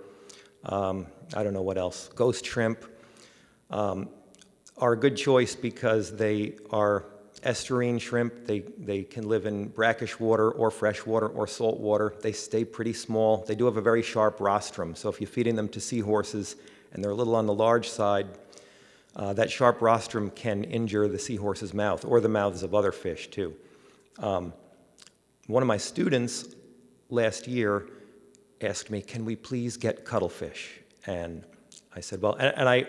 um, 0.64 1.06
I 1.34 1.42
don't 1.42 1.52
know 1.52 1.62
what 1.62 1.78
else, 1.78 2.08
ghost 2.14 2.46
shrimp, 2.46 2.84
um, 3.70 4.08
are 4.78 4.92
a 4.92 4.96
good 4.96 5.16
choice 5.16 5.54
because 5.54 6.14
they 6.14 6.56
are 6.70 7.06
estuarine 7.42 8.00
shrimp. 8.00 8.46
They, 8.46 8.60
they 8.60 9.02
can 9.02 9.28
live 9.28 9.46
in 9.46 9.68
brackish 9.68 10.18
water 10.20 10.50
or 10.50 10.70
fresh 10.70 11.04
water 11.04 11.28
or 11.28 11.46
salt 11.46 11.80
water. 11.80 12.14
They 12.20 12.32
stay 12.32 12.64
pretty 12.64 12.92
small. 12.92 13.38
They 13.38 13.54
do 13.54 13.64
have 13.64 13.76
a 13.76 13.82
very 13.82 14.02
sharp 14.02 14.40
rostrum. 14.40 14.94
So 14.94 15.08
if 15.08 15.20
you're 15.20 15.28
feeding 15.28 15.56
them 15.56 15.68
to 15.70 15.80
seahorses 15.80 16.56
and 16.92 17.02
they're 17.02 17.10
a 17.10 17.14
little 17.14 17.36
on 17.36 17.46
the 17.46 17.54
large 17.54 17.88
side, 17.88 18.26
uh, 19.14 19.32
that 19.32 19.50
sharp 19.50 19.80
rostrum 19.80 20.30
can 20.30 20.64
injure 20.64 21.08
the 21.08 21.18
seahorse's 21.18 21.72
mouth 21.72 22.04
or 22.04 22.20
the 22.20 22.28
mouths 22.28 22.62
of 22.62 22.74
other 22.74 22.92
fish 22.92 23.30
too. 23.30 23.54
Um, 24.18 24.52
one 25.46 25.62
of 25.62 25.66
my 25.66 25.78
students 25.78 26.54
last 27.08 27.46
year 27.46 27.86
asked 28.60 28.90
me, 28.90 29.00
Can 29.00 29.24
we 29.24 29.36
please 29.36 29.76
get 29.76 30.04
cuttlefish? 30.04 30.80
And 31.06 31.44
I 31.94 32.00
said, 32.00 32.20
Well, 32.20 32.34
and, 32.34 32.52
and 32.56 32.68
I, 32.68 32.86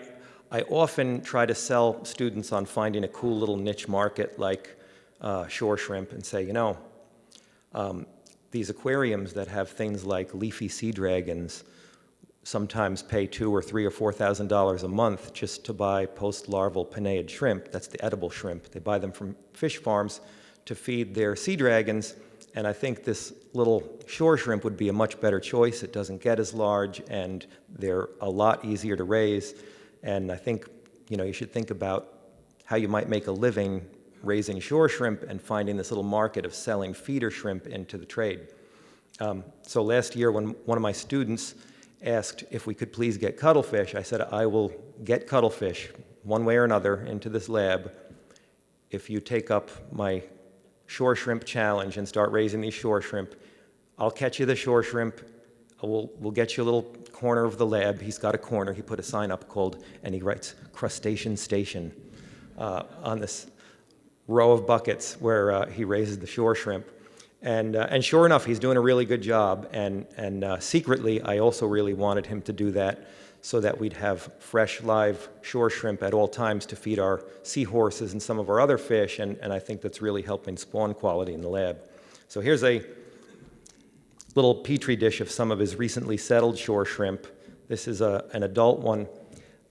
I 0.51 0.61
often 0.61 1.21
try 1.21 1.45
to 1.45 1.55
sell 1.55 2.03
students 2.05 2.51
on 2.51 2.65
finding 2.65 3.03
a 3.03 3.07
cool 3.07 3.37
little 3.37 3.57
niche 3.57 3.87
market 3.87 4.39
like 4.39 4.77
uh, 5.21 5.47
shore 5.47 5.77
shrimp 5.77 6.11
and 6.11 6.25
say, 6.25 6.43
you 6.43 6.53
know, 6.53 6.77
um, 7.73 8.05
these 8.51 8.69
aquariums 8.69 9.33
that 9.33 9.47
have 9.47 9.69
things 9.69 10.05
like 10.05 10.33
leafy 10.33 10.69
sea 10.69 10.91
dragons 10.91 11.63
sometimes 12.43 13.03
pay 13.03 13.27
two 13.27 13.53
or 13.53 13.61
three 13.61 13.83
or 13.83 13.91
four 13.91 14.13
thousand 14.13 14.47
dollars 14.47 14.83
a 14.83 14.87
month 14.87 15.33
just 15.33 15.65
to 15.65 15.73
buy 15.73 16.05
post-larval 16.05 16.85
penaeid 16.85 17.29
shrimp. 17.29 17.71
That's 17.71 17.87
the 17.87 18.03
edible 18.03 18.29
shrimp. 18.29 18.71
They 18.71 18.79
buy 18.79 18.99
them 18.99 19.11
from 19.11 19.35
fish 19.53 19.77
farms 19.77 20.21
to 20.65 20.73
feed 20.73 21.13
their 21.13 21.35
sea 21.35 21.57
dragons. 21.57 22.15
And 22.55 22.65
I 22.65 22.71
think 22.71 23.03
this 23.03 23.33
little 23.53 23.83
shore 24.07 24.37
shrimp 24.37 24.63
would 24.63 24.77
be 24.77 24.87
a 24.87 24.93
much 24.93 25.19
better 25.19 25.41
choice. 25.41 25.83
It 25.83 25.91
doesn't 25.91 26.21
get 26.21 26.39
as 26.39 26.53
large, 26.53 27.01
and 27.09 27.45
they're 27.77 28.09
a 28.21 28.29
lot 28.29 28.65
easier 28.65 28.95
to 28.95 29.03
raise. 29.03 29.53
And 30.03 30.31
I 30.31 30.35
think 30.35 30.67
you 31.09 31.17
know 31.17 31.23
you 31.23 31.33
should 31.33 31.51
think 31.51 31.71
about 31.71 32.13
how 32.65 32.75
you 32.75 32.87
might 32.87 33.09
make 33.09 33.27
a 33.27 33.31
living 33.31 33.85
raising 34.23 34.59
shore 34.59 34.89
shrimp 34.89 35.23
and 35.23 35.41
finding 35.41 35.77
this 35.77 35.91
little 35.91 36.03
market 36.03 36.45
of 36.45 36.53
selling 36.53 36.93
feeder 36.93 37.31
shrimp 37.31 37.67
into 37.67 37.97
the 37.97 38.05
trade. 38.05 38.47
Um, 39.19 39.43
so 39.61 39.81
last 39.81 40.15
year, 40.15 40.31
when 40.31 40.49
one 40.65 40.77
of 40.77 40.81
my 40.81 40.91
students 40.91 41.55
asked 42.03 42.43
if 42.51 42.67
we 42.67 42.73
could 42.73 42.93
please 42.93 43.17
get 43.17 43.37
cuttlefish, 43.37 43.95
I 43.95 44.03
said, 44.03 44.21
I 44.21 44.45
will 44.45 44.71
get 45.03 45.27
cuttlefish 45.27 45.89
one 46.23 46.45
way 46.45 46.57
or 46.57 46.63
another 46.63 47.01
into 47.01 47.29
this 47.29 47.49
lab 47.49 47.91
if 48.91 49.09
you 49.09 49.19
take 49.19 49.49
up 49.49 49.69
my 49.91 50.23
shore 50.85 51.15
shrimp 51.15 51.43
challenge 51.45 51.97
and 51.97 52.07
start 52.07 52.31
raising 52.31 52.61
these 52.61 52.73
shore 52.73 53.01
shrimp. 53.01 53.35
I'll 53.97 54.11
catch 54.11 54.39
you 54.39 54.45
the 54.45 54.55
shore 54.55 54.83
shrimp. 54.83 55.21
We'll, 55.81 56.09
we'll 56.19 56.31
get 56.31 56.57
you 56.57 56.63
a 56.63 56.65
little 56.65 56.83
corner 57.11 57.45
of 57.45 57.57
the 57.57 57.65
lab. 57.65 58.01
He's 58.01 58.17
got 58.17 58.33
a 58.33 58.37
corner. 58.37 58.73
He 58.73 58.81
put 58.81 58.99
a 58.99 59.03
sign 59.03 59.31
up 59.31 59.47
called, 59.47 59.83
and 60.03 60.13
he 60.13 60.21
writes, 60.21 60.55
Crustacean 60.73 61.37
Station 61.37 61.93
uh, 62.57 62.83
on 63.03 63.19
this 63.19 63.47
row 64.27 64.51
of 64.51 64.65
buckets 64.65 65.17
where 65.19 65.51
uh, 65.51 65.67
he 65.67 65.83
raises 65.83 66.17
the 66.17 66.27
shore 66.27 66.55
shrimp. 66.55 66.85
And, 67.41 67.75
uh, 67.75 67.87
and 67.89 68.03
sure 68.03 68.25
enough, 68.25 68.45
he's 68.45 68.59
doing 68.59 68.77
a 68.77 68.81
really 68.81 69.05
good 69.05 69.21
job. 69.21 69.69
And, 69.71 70.07
and 70.17 70.43
uh, 70.43 70.59
secretly, 70.59 71.21
I 71.21 71.37
also 71.37 71.67
really 71.67 71.93
wanted 71.93 72.25
him 72.25 72.41
to 72.43 72.53
do 72.53 72.71
that 72.71 73.07
so 73.41 73.59
that 73.61 73.79
we'd 73.79 73.93
have 73.93 74.33
fresh, 74.39 74.81
live 74.81 75.29
shore 75.43 75.69
shrimp 75.69 76.01
at 76.01 76.13
all 76.13 76.27
times 76.27 76.65
to 76.65 76.75
feed 76.75 76.97
our 76.97 77.23
seahorses 77.43 78.13
and 78.13 78.21
some 78.21 78.39
of 78.39 78.49
our 78.49 78.59
other 78.59 78.79
fish. 78.79 79.19
And, 79.19 79.37
and 79.37 79.53
I 79.53 79.59
think 79.59 79.81
that's 79.81 80.01
really 80.01 80.23
helping 80.23 80.57
spawn 80.57 80.95
quality 80.95 81.33
in 81.33 81.41
the 81.41 81.47
lab. 81.47 81.77
So 82.27 82.41
here's 82.41 82.63
a 82.63 82.83
little 84.37 84.53
petri 84.53 84.95
dish 84.95 85.19
of 85.19 85.31
some 85.31 85.51
of 85.51 85.57
his 85.57 85.77
recently 85.77 86.15
settled 86.15 86.55
shore 86.55 86.85
shrimp. 86.85 87.25
This 87.67 87.87
is 87.87 88.01
a, 88.01 88.23
an 88.33 88.43
adult 88.43 88.79
one 88.79 89.07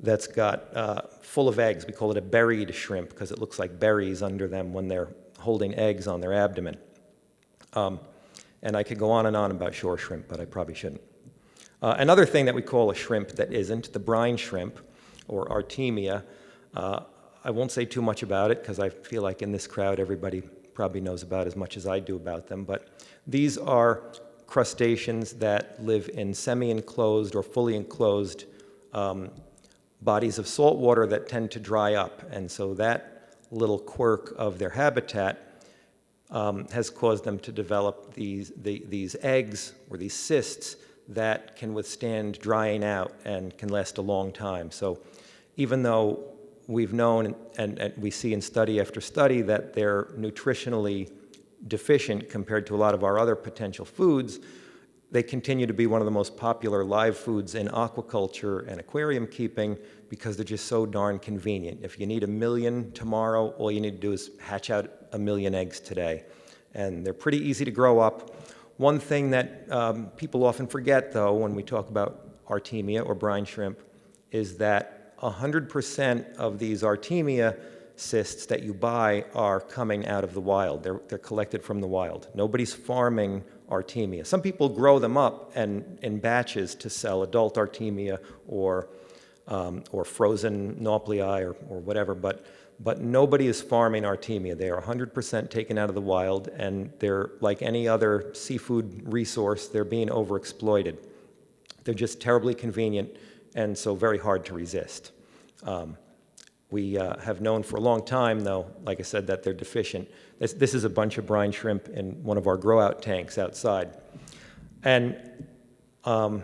that's 0.01 0.27
got 0.27 0.77
uh, 0.77 1.03
full 1.23 1.49
of 1.49 1.61
eggs. 1.61 1.87
We 1.87 1.93
call 1.93 2.11
it 2.11 2.17
a 2.17 2.21
berried 2.21 2.75
shrimp 2.75 3.11
because 3.11 3.31
it 3.31 3.39
looks 3.39 3.61
like 3.61 3.79
berries 3.79 4.25
under 4.25 4.49
them 4.49 4.73
when 4.73 4.89
they're 4.89 5.09
holding 5.39 5.73
eggs 5.77 6.09
on 6.09 6.21
their 6.21 6.33
abdomen. 6.33 6.77
Um, 7.75 8.01
and 8.61 8.77
I 8.77 8.83
could 8.83 8.99
go 8.99 9.09
on 9.13 9.27
and 9.27 9.37
on 9.37 9.53
about 9.53 9.73
shore 9.73 9.97
shrimp, 9.97 10.27
but 10.27 10.41
I 10.41 10.45
probably 10.45 10.75
shouldn't. 10.75 11.01
Uh, 11.81 11.95
another 11.99 12.27
thing 12.27 12.45
that 12.47 12.55
we 12.55 12.63
call 12.63 12.91
a 12.91 12.95
shrimp 12.95 13.29
that 13.37 13.53
isn't 13.53 13.93
the 13.93 14.01
brine 14.01 14.37
shrimp 14.37 14.81
or 15.29 15.47
Artemia. 15.47 16.25
Uh, 16.75 17.05
I 17.45 17.51
won't 17.51 17.71
say 17.71 17.85
too 17.85 18.03
much 18.03 18.25
about 18.25 18.51
it 18.51 18.63
because 18.63 18.81
I 18.81 18.89
feel 18.89 19.23
like 19.23 19.43
in 19.43 19.53
this 19.53 19.69
crowd 19.69 20.01
everybody 20.01 20.43
probably 20.75 21.01
knows 21.01 21.23
about 21.23 21.47
as 21.47 21.55
much 21.55 21.77
as 21.77 21.87
I 21.87 22.01
do 22.01 22.17
about 22.17 22.49
them. 22.49 22.65
But 22.65 22.89
these 23.29 23.57
are 23.57 24.03
crustaceans 24.47 25.33
that 25.35 25.83
live 25.83 26.09
in 26.15 26.33
semi 26.35 26.71
enclosed 26.71 27.35
or 27.35 27.43
fully 27.43 27.77
enclosed 27.77 28.45
um, 28.93 29.31
bodies 30.03 30.39
of 30.39 30.47
salt 30.47 30.79
water 30.79 31.07
that 31.07 31.29
tend 31.29 31.51
to 31.51 31.61
dry 31.61 31.95
up. 31.95 32.23
And 32.31 32.51
so 32.51 32.75
that 32.75 33.35
little 33.51 33.79
quirk 33.79 34.35
of 34.37 34.59
their 34.59 34.71
habitat 34.71 35.63
um, 36.31 36.67
has 36.69 36.91
caused 36.91 37.25
them 37.25 37.39
to 37.41 37.53
develop 37.53 38.15
these, 38.15 38.53
the, 38.57 38.85
these 38.89 39.17
eggs 39.23 39.75
or 39.91 39.97
these 39.97 40.15
cysts 40.15 40.77
that 41.09 41.57
can 41.57 41.73
withstand 41.73 42.39
drying 42.41 42.83
out 42.83 43.13
and 43.25 43.57
can 43.57 43.69
last 43.69 43.99
a 43.99 44.03
long 44.03 44.33
time. 44.33 44.71
So 44.71 45.01
even 45.57 45.83
though 45.83 46.25
we've 46.67 46.93
known 46.93 47.35
and, 47.59 47.79
and 47.79 47.95
we 47.97 48.11
see 48.11 48.33
in 48.33 48.41
study 48.41 48.81
after 48.81 49.01
study 49.01 49.43
that 49.43 49.73
they're 49.73 50.05
nutritionally 50.17 51.11
deficient 51.69 52.29
compared 52.29 52.67
to 52.67 52.75
a 52.75 52.79
lot 52.79 52.95
of 52.95 53.05
our 53.05 53.19
other 53.19 53.35
potential 53.35 53.85
foods, 53.85 54.41
they 55.11 55.23
continue 55.23 55.67
to 55.67 55.73
be 55.73 55.87
one 55.87 56.01
of 56.01 56.05
the 56.05 56.11
most 56.11 56.37
popular 56.37 56.85
live 56.85 57.17
foods 57.17 57.55
in 57.55 57.69
aquaculture 57.69 58.67
and 58.69 58.81
aquarium 58.81 59.27
keeping 59.27 59.79
because 60.09 60.37
they're 60.37 60.45
just 60.45 60.67
so 60.67 60.85
darn 60.85 61.19
convenient. 61.19 61.81
If 61.83 61.99
you 61.99 62.07
need 62.07 62.25
a 62.25 62.27
million 62.27 62.91
tomorrow, 62.93 63.51
all 63.51 63.71
you 63.71 63.81
need 63.81 63.93
to 63.93 64.01
do 64.01 64.13
is 64.13 64.31
hatch 64.41 64.71
out 64.71 64.91
a 65.13 65.19
million 65.19 65.55
eggs 65.55 65.81
today. 65.81 66.25
And 66.75 67.07
they're 67.07 67.15
pretty 67.15 67.39
easy 67.39 67.65
to 67.65 67.71
grow 67.71 68.01
up. 68.01 68.37
One 68.79 68.99
thing 68.99 69.31
that 69.31 69.67
um, 69.71 70.07
people 70.17 70.45
often 70.45 70.67
forget, 70.67 71.13
though, 71.13 71.35
when 71.35 71.55
we 71.55 71.63
talk 71.63 71.89
about 71.89 72.45
Artemia 72.49 73.07
or 73.07 73.15
brine 73.15 73.45
shrimp, 73.45 73.81
is 74.33 74.59
that 74.59 75.17
100% 75.19 76.35
of 76.37 76.59
these 76.59 76.83
Artemia 76.83 77.59
cysts 77.97 78.47
that 78.47 78.63
you 78.63 78.75
buy 78.75 79.25
are 79.35 79.61
coming 79.61 80.07
out 80.07 80.23
of 80.23 80.35
the 80.35 80.41
wild. 80.41 80.83
They're, 80.83 81.01
they're 81.09 81.19
collected 81.19 81.63
from 81.63 81.81
the 81.81 81.87
wild. 81.87 82.29
Nobody's 82.35 82.75
farming 82.75 83.43
Artemia. 83.71 84.25
Some 84.27 84.43
people 84.43 84.69
grow 84.69 84.99
them 84.99 85.17
up 85.17 85.53
and 85.55 85.99
in 86.03 86.19
batches 86.19 86.75
to 86.77 86.91
sell 86.91 87.23
adult 87.23 87.57
Artemia 87.57 88.19
or, 88.47 88.89
um, 89.49 89.83
or 89.91 90.05
frozen 90.05 90.77
nauplii 90.77 91.43
or, 91.43 91.57
or 91.69 91.81
whatever, 91.81 92.15
but, 92.15 92.45
but 92.79 93.01
nobody 93.01 93.47
is 93.47 93.63
farming 93.63 94.05
Artemia. 94.05 94.57
They 94.57 94.69
are 94.69 94.81
100% 94.81 95.51
taken 95.51 95.79
out 95.79 95.89
of 95.89 95.95
the 95.95 96.01
wild, 96.01 96.49
and 96.49 96.93
they're 96.99 97.31
like 97.41 97.63
any 97.63 97.89
other 97.89 98.31
seafood 98.35 99.11
resource, 99.11 99.69
they're 99.69 99.85
being 99.85 100.09
overexploited. 100.09 100.99
They're 101.85 101.95
just 101.95 102.21
terribly 102.21 102.55
convenient 102.55 103.17
and 103.55 103.77
so 103.77 103.95
very 103.95 104.19
hard 104.19 104.45
to 104.45 104.55
resist. 104.55 105.13
Um, 105.63 105.97
we 106.77 106.99
uh, 106.99 107.19
have 107.21 107.41
known 107.41 107.63
for 107.63 107.79
a 107.79 107.81
long 107.81 108.05
time, 108.05 108.41
though, 108.41 108.67
like 108.85 109.01
I 109.01 109.03
said, 109.03 109.27
that 109.29 109.43
they're 109.43 109.55
deficient. 109.55 110.11
This, 110.39 110.53
this 110.53 110.75
is 110.75 110.85
a 110.85 110.91
bunch 110.91 111.17
of 111.17 111.25
brine 111.25 111.51
shrimp 111.51 111.89
in 111.89 112.23
one 112.23 112.37
of 112.37 112.47
our 112.47 112.59
grow 112.59 112.81
out 112.81 113.01
tanks 113.01 113.39
outside. 113.39 113.97
And 114.85 115.17
um, 116.05 116.43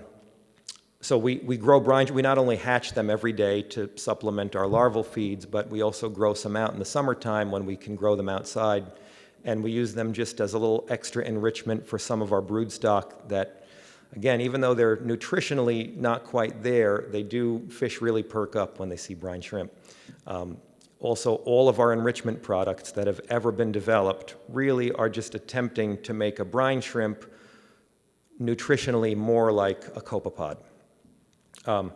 so 1.03 1.19
we, 1.19 1.37
we 1.45 1.59
grow 1.59 1.81
brine, 1.81 2.07
we 2.15 2.23
not 2.23 2.39
only 2.39 2.57
hatch 2.57 2.93
them 2.95 3.11
every 3.11 3.35
day 3.35 3.61
to 3.75 3.91
supplement 3.97 4.57
our 4.57 4.67
larval 4.67 5.03
feeds, 5.03 5.45
but 5.45 5.69
we 5.69 5.83
also 5.83 6.09
grow 6.09 6.33
some 6.33 6.57
out 6.57 6.73
in 6.73 6.79
the 6.79 6.87
summertime 6.87 7.51
when 7.51 7.67
we 7.67 7.77
can 7.77 7.95
grow 7.95 8.17
them 8.17 8.31
outside. 8.31 8.87
And 9.45 9.62
we 9.62 9.71
use 9.71 9.93
them 9.93 10.15
just 10.15 10.41
as 10.41 10.55
a 10.55 10.59
little 10.59 10.87
extra 10.89 11.23
enrichment 11.25 11.87
for 11.87 11.99
some 11.99 12.23
of 12.23 12.33
our 12.33 12.41
brood 12.41 12.73
stock 12.73 13.29
that, 13.29 13.62
again, 14.12 14.40
even 14.40 14.61
though 14.61 14.75
they're 14.75 14.99
nutritionally 14.99 15.97
not 15.97 16.25
quite 16.25 16.62
there, 16.62 17.07
they 17.11 17.23
do, 17.23 17.66
fish 17.69 18.00
really 18.00 18.23
perk 18.23 18.57
up 18.57 18.78
when 18.78 18.88
they 18.88 18.97
see 18.97 19.14
brine 19.14 19.40
shrimp. 19.40 19.73
Um, 20.26 20.59
also, 21.00 21.37
all 21.37 21.69
of 21.69 21.81
our 21.81 21.92
enrichment 21.92 22.42
products 22.42 22.92
that 22.92 23.09
have 23.09 23.21
ever 23.28 23.50
been 23.50 23.73
developed 23.73 24.37
really 24.49 24.92
are 24.92 25.09
just 25.09 25.35
attempting 25.35 26.00
to 26.02 26.14
make 26.14 26.38
a 26.38 26.45
brine 26.45 26.81
shrimp 26.81 27.25
nutritionally 28.40 29.16
more 29.16 29.50
like 29.50 29.85
a 29.97 30.00
copepod. 30.00 30.59
Um, 31.66 31.92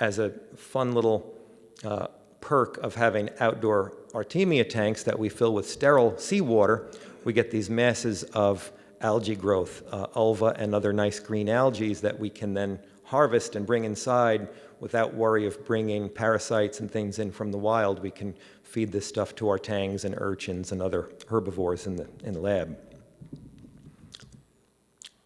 as 0.00 0.18
a 0.18 0.30
fun 0.56 0.92
little 0.92 1.34
uh, 1.82 2.08
perk 2.40 2.78
of 2.78 2.94
having 2.94 3.30
outdoor 3.40 3.96
Artemia 4.12 4.68
tanks 4.68 5.02
that 5.02 5.18
we 5.18 5.28
fill 5.28 5.52
with 5.52 5.68
sterile 5.68 6.16
seawater, 6.16 6.90
we 7.24 7.32
get 7.32 7.50
these 7.50 7.70
masses 7.70 8.22
of 8.34 8.70
algae 9.04 9.36
growth, 9.36 9.82
uh, 9.92 10.06
ulva 10.16 10.56
and 10.58 10.74
other 10.74 10.92
nice 10.92 11.20
green 11.20 11.48
algae 11.48 11.94
that 11.94 12.18
we 12.18 12.30
can 12.30 12.54
then 12.54 12.80
harvest 13.04 13.54
and 13.54 13.66
bring 13.66 13.84
inside 13.84 14.48
without 14.80 15.14
worry 15.14 15.46
of 15.46 15.64
bringing 15.66 16.08
parasites 16.08 16.80
and 16.80 16.90
things 16.90 17.18
in 17.18 17.30
from 17.30 17.52
the 17.52 17.58
wild. 17.58 18.02
We 18.02 18.10
can 18.10 18.34
feed 18.62 18.90
this 18.90 19.06
stuff 19.06 19.34
to 19.36 19.48
our 19.48 19.58
tangs 19.58 20.04
and 20.04 20.14
urchins 20.18 20.72
and 20.72 20.82
other 20.82 21.10
herbivores 21.28 21.86
in 21.86 21.96
the, 21.96 22.08
in 22.24 22.32
the 22.32 22.40
lab. 22.40 22.76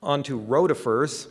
On 0.03 0.23
to 0.25 0.39
rotifers. 0.39 1.29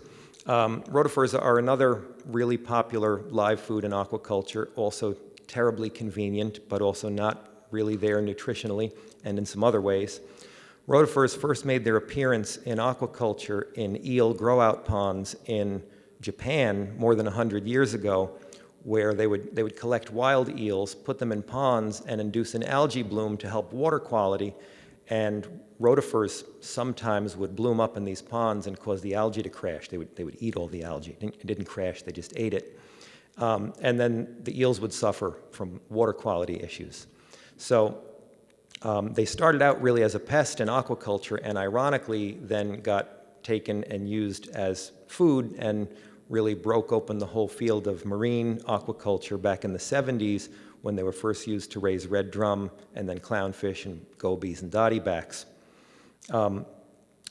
Um, 0.47 0.83
rotifers 0.83 1.39
are 1.39 1.59
another 1.59 2.03
really 2.25 2.57
popular 2.57 3.21
live 3.29 3.59
food 3.59 3.83
in 3.83 3.91
aquaculture, 3.91 4.69
also 4.77 5.15
terribly 5.47 5.89
convenient, 5.89 6.67
but 6.69 6.81
also 6.81 7.09
not 7.09 7.65
really 7.71 7.97
there 7.97 8.21
nutritionally 8.21 8.93
and 9.25 9.37
in 9.37 9.45
some 9.45 9.63
other 9.63 9.81
ways. 9.81 10.21
Rotifers 10.87 11.35
first 11.37 11.65
made 11.65 11.83
their 11.83 11.97
appearance 11.97 12.57
in 12.57 12.77
aquaculture 12.77 13.73
in 13.73 14.03
eel 14.05 14.33
grow-out 14.33 14.85
ponds 14.85 15.35
in 15.45 15.83
Japan 16.21 16.95
more 16.97 17.13
than 17.13 17.25
100 17.25 17.67
years 17.67 17.93
ago, 17.93 18.31
where 18.83 19.13
they 19.13 19.27
would, 19.27 19.53
they 19.53 19.63
would 19.63 19.75
collect 19.75 20.11
wild 20.11 20.57
eels, 20.57 20.95
put 20.95 21.19
them 21.19 21.33
in 21.33 21.43
ponds, 21.43 22.01
and 22.07 22.21
induce 22.21 22.55
an 22.55 22.63
algae 22.63 23.03
bloom 23.03 23.35
to 23.37 23.49
help 23.49 23.73
water 23.73 23.99
quality. 23.99 24.53
And 25.09 25.45
rotifers 25.81 26.45
sometimes 26.61 27.35
would 27.35 27.53
bloom 27.53 27.81
up 27.81 27.97
in 27.97 28.05
these 28.05 28.21
ponds 28.21 28.65
and 28.65 28.79
cause 28.79 29.01
the 29.01 29.13
algae 29.13 29.43
to 29.43 29.49
crash. 29.49 29.89
They 29.89 29.97
would, 29.97 30.15
they 30.15 30.23
would 30.23 30.37
eat 30.39 30.55
all 30.55 30.67
the 30.67 30.83
algae. 30.83 31.17
It 31.19 31.45
didn't, 31.45 31.65
crash, 31.65 32.01
they 32.01 32.13
just 32.13 32.31
ate 32.37 32.53
it. 32.53 32.79
Um, 33.37 33.73
and 33.81 33.99
then 33.99 34.37
the 34.43 34.57
eels 34.57 34.79
would 34.79 34.93
suffer 34.93 35.37
from 35.51 35.81
water 35.89 36.13
quality 36.13 36.61
issues. 36.61 37.07
So 37.57 38.03
Um, 38.81 39.13
they 39.13 39.25
started 39.25 39.61
out 39.61 39.81
really 39.81 40.03
as 40.03 40.15
a 40.15 40.19
pest 40.19 40.61
in 40.61 40.67
aquaculture 40.67 41.39
and 41.41 41.57
ironically 41.57 42.37
then 42.41 42.81
got 42.81 43.43
taken 43.43 43.83
and 43.85 44.09
used 44.09 44.49
as 44.49 44.91
food 45.07 45.55
and 45.57 45.87
really 46.29 46.53
broke 46.53 46.91
open 46.91 47.17
the 47.17 47.25
whole 47.25 47.47
field 47.47 47.87
of 47.87 48.05
marine 48.05 48.59
aquaculture 48.67 49.41
back 49.41 49.63
in 49.63 49.71
the 49.71 49.79
70s 49.79 50.49
when 50.81 50.95
they 50.95 51.03
were 51.03 51.11
first 51.11 51.47
used 51.47 51.71
to 51.71 51.79
raise 51.79 52.05
red 52.07 52.29
drum 52.29 52.69
and 52.93 53.09
then 53.09 53.19
clownfish 53.19 53.85
and 53.85 54.05
gobies 54.17 54.61
and 54.61 54.71
dottybacks. 54.71 55.45
Um, 56.29 56.65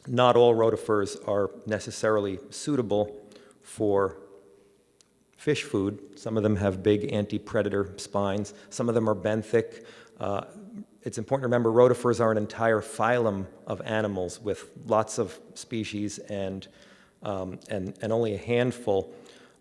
not 0.07 0.37
all 0.37 0.55
rotifers 0.55 1.17
are 1.29 1.51
necessarily 1.67 2.39
suitable 2.51 3.21
for 3.63 4.19
fish 5.37 5.63
food. 5.63 6.19
Some 6.19 6.37
of 6.37 6.43
them 6.43 6.57
have 6.57 6.83
big 6.83 7.13
anti-predator 7.13 7.95
spines. 7.99 8.55
Some 8.71 8.89
of 8.89 8.95
them 8.95 9.09
are 9.09 9.15
benthic. 9.15 9.85
Uh, 10.19 10.43
it's 11.07 11.19
important 11.19 11.45
to 11.45 11.47
remember 11.47 11.71
rotifers 11.71 12.21
are 12.21 12.33
an 12.33 12.37
entire 12.37 12.81
phylum 12.81 13.47
of 13.69 13.81
animals 13.83 14.41
with 14.41 14.73
lots 14.87 15.19
of 15.19 15.39
species 15.55 16.19
and, 16.19 16.67
um, 17.23 17.61
and, 17.69 17.97
and 18.03 18.13
only 18.13 18.35
a 18.35 18.39
handful 18.39 19.15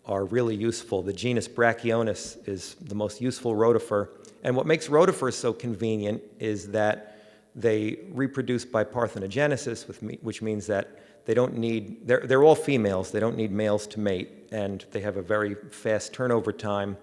are 0.06 0.24
really 0.24 0.56
useful. 0.56 1.02
The 1.02 1.12
genus 1.12 1.46
Brachionus 1.46 2.36
is 2.48 2.74
the 2.74 2.96
most 2.96 3.20
useful 3.20 3.54
rotifer. 3.54 4.08
And 4.42 4.56
what 4.56 4.66
makes 4.66 4.88
rotifers 4.88 5.34
so 5.34 5.52
convenient 5.52 6.20
is 6.40 6.68
that 6.72 7.16
they 7.54 8.00
reproduce 8.10 8.64
by 8.64 8.82
parthenogenesis, 8.82 10.20
which 10.22 10.42
means 10.42 10.66
that 10.66 10.98
they 11.26 11.34
don't 11.34 11.56
need, 11.56 12.08
they're, 12.08 12.26
they're 12.26 12.42
all 12.42 12.56
females, 12.56 13.12
they 13.12 13.20
don't 13.20 13.36
need 13.36 13.52
males 13.52 13.86
to 13.88 14.00
mate, 14.00 14.48
and 14.50 14.84
they 14.90 15.00
have 15.00 15.16
a 15.16 15.22
very 15.22 15.54
fast 15.70 16.12
turnover 16.12 16.50
time. 16.52 16.96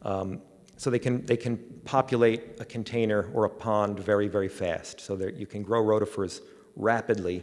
Um, 0.00 0.40
so 0.80 0.88
they 0.88 0.98
can, 0.98 1.26
they 1.26 1.36
can 1.36 1.58
populate 1.84 2.58
a 2.58 2.64
container 2.64 3.30
or 3.34 3.44
a 3.44 3.50
pond 3.50 4.00
very, 4.00 4.28
very 4.28 4.48
fast. 4.48 4.98
So 4.98 5.14
that 5.16 5.34
you 5.34 5.46
can 5.46 5.62
grow 5.62 5.84
rotifers 5.84 6.40
rapidly. 6.74 7.42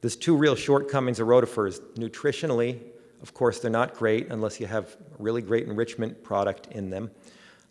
There's 0.00 0.16
two 0.16 0.34
real 0.34 0.54
shortcomings 0.54 1.20
of 1.20 1.28
rotifers. 1.28 1.80
Nutritionally, 1.96 2.80
of 3.20 3.34
course, 3.34 3.58
they're 3.60 3.70
not 3.70 3.92
great 3.92 4.28
unless 4.30 4.58
you 4.58 4.66
have 4.66 4.96
really 5.18 5.42
great 5.42 5.68
enrichment 5.68 6.24
product 6.24 6.68
in 6.68 6.88
them. 6.88 7.10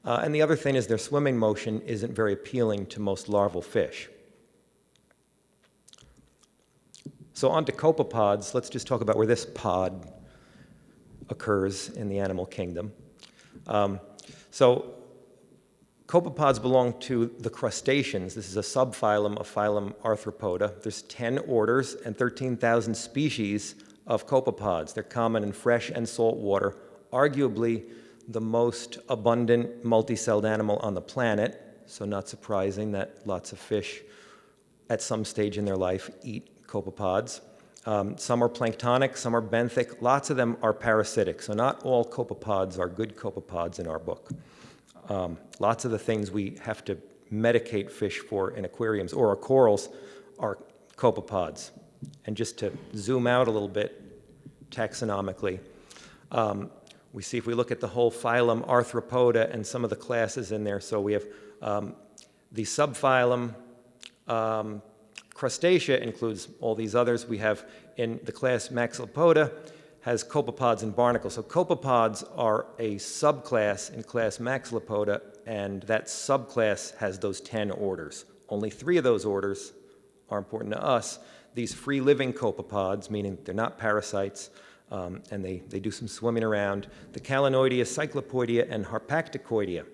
Uh, 0.03 0.21
and 0.23 0.35
the 0.35 0.43
other 0.43 0.55
thing 0.55 0.75
is 0.75 0.85
their 0.85 0.99
swimming 0.99 1.35
motion 1.35 1.81
isn't 1.87 2.13
very 2.13 2.33
appealing 2.33 2.85
to 2.85 2.99
most 2.99 3.27
larval 3.27 3.63
fish. 3.63 4.07
So 7.33 7.49
on 7.49 7.65
to 7.65 7.71
copepods. 7.71 8.53
Let's 8.53 8.69
just 8.69 8.85
talk 8.85 9.01
about 9.01 9.17
where 9.17 9.25
this 9.25 9.47
pod 9.47 10.13
occurs 11.29 11.89
in 11.89 12.07
the 12.07 12.19
animal 12.19 12.45
kingdom. 12.45 12.93
Um, 13.65 13.99
so 14.55 14.85
copepods 16.07 16.61
belong 16.61 16.97
to 17.01 17.29
the 17.39 17.49
crustaceans. 17.49 18.35
This 18.35 18.47
is 18.47 18.55
a 18.55 18.61
subphylum 18.61 19.37
of 19.37 19.53
phylum 19.53 19.93
Arthropoda. 19.95 20.81
There's 20.81 21.01
10 21.01 21.39
orders 21.39 21.95
and 22.05 22.17
13,000 22.17 22.95
species 22.95 23.75
of 24.07 24.25
copepods. 24.25 24.93
They're 24.93 25.03
common 25.03 25.43
in 25.43 25.51
fresh 25.51 25.89
and 25.89 26.07
salt 26.07 26.37
water, 26.37 26.77
arguably 27.11 27.83
the 28.29 28.39
most 28.39 28.97
abundant 29.09 29.83
multicelled 29.83 30.45
animal 30.45 30.77
on 30.77 30.93
the 30.93 31.01
planet, 31.01 31.81
so 31.85 32.05
not 32.05 32.29
surprising 32.29 32.93
that 32.93 33.27
lots 33.27 33.51
of 33.51 33.59
fish 33.59 34.03
at 34.89 35.01
some 35.01 35.25
stage 35.25 35.57
in 35.57 35.65
their 35.65 35.75
life 35.75 36.09
eat 36.23 36.65
copepods. 36.65 37.41
Um, 37.85 38.17
some 38.17 38.43
are 38.43 38.49
planktonic, 38.49 39.15
some 39.15 39.35
are 39.35 39.41
benthic, 39.41 40.01
lots 40.01 40.31
of 40.31 40.37
them 40.37 40.57
are 40.63 40.73
parasitic, 40.73 41.41
so 41.41 41.53
not 41.53 41.83
all 41.83 42.03
copepods 42.03 42.79
are 42.79 42.89
good 42.89 43.15
copepods 43.15 43.79
in 43.79 43.87
our 43.87 43.99
book. 43.99 44.31
Um, 45.07 45.37
lots 45.59 45.85
of 45.85 45.91
the 45.91 45.99
things 45.99 46.31
we 46.31 46.57
have 46.63 46.83
to 46.85 46.97
medicate 47.31 47.91
fish 47.91 48.19
for 48.19 48.51
in 48.51 48.65
aquariums 48.65 49.13
or 49.13 49.29
our 49.29 49.35
corals 49.35 49.89
are 50.39 50.57
copepods. 50.95 51.71
And 52.25 52.35
just 52.35 52.57
to 52.59 52.71
zoom 52.95 53.27
out 53.27 53.47
a 53.47 53.51
little 53.51 53.67
bit 53.67 54.01
taxonomically, 54.71 55.59
um, 56.31 56.71
we 57.13 57.21
see 57.21 57.37
if 57.37 57.45
we 57.45 57.53
look 57.53 57.71
at 57.71 57.79
the 57.79 57.87
whole 57.87 58.11
phylum 58.11 58.67
Arthropoda 58.67 59.53
and 59.53 59.65
some 59.65 59.83
of 59.83 59.91
the 59.91 59.95
classes 59.95 60.51
in 60.51 60.63
there, 60.63 60.79
so 60.79 60.99
we 60.99 61.13
have 61.13 61.25
um, 61.61 61.95
the 62.51 62.63
subphylum 62.63 63.53
um, 64.27 64.81
Crustacea 65.35 65.99
includes 65.99 66.47
all 66.61 66.75
these 66.75 66.95
others. 66.95 67.27
We 67.27 67.37
have 67.39 67.65
in 67.97 68.19
the 68.23 68.31
class 68.31 68.69
Maxillopoda 68.69 69.51
has 70.01 70.23
copepods 70.23 70.83
and 70.83 70.95
barnacles. 70.95 71.33
So 71.33 71.43
copepods 71.43 72.23
are 72.37 72.67
a 72.79 72.95
subclass 72.95 73.93
in 73.93 74.03
class 74.03 74.37
Maxillopoda, 74.37 75.21
and 75.45 75.81
that 75.83 76.05
subclass 76.05 76.95
has 76.97 77.19
those 77.19 77.41
10 77.41 77.71
orders. 77.71 78.25
Only 78.47 78.69
three 78.69 78.97
of 78.97 79.03
those 79.03 79.25
orders 79.25 79.73
are 80.29 80.37
important 80.37 80.73
to 80.73 80.81
us. 80.81 81.19
These 81.53 81.73
free-living 81.73 82.33
copepods, 82.33 83.09
meaning 83.09 83.37
they're 83.43 83.55
not 83.55 83.77
parasites, 83.77 84.51
um, 84.91 85.23
and 85.31 85.43
they, 85.43 85.63
they 85.69 85.79
do 85.79 85.91
some 85.91 86.07
swimming 86.07 86.43
around. 86.43 86.87
The 87.13 87.19
Calanoidea, 87.19 87.81
Cyclopoidea, 87.81 88.67
and 88.69 88.85
Harpacticoidea. 88.85 89.85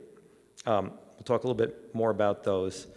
Um, 0.65 0.91
we'll 1.13 1.23
talk 1.23 1.43
a 1.43 1.47
little 1.47 1.55
bit 1.55 1.95
more 1.95 2.09
about 2.09 2.43
those 2.43 2.87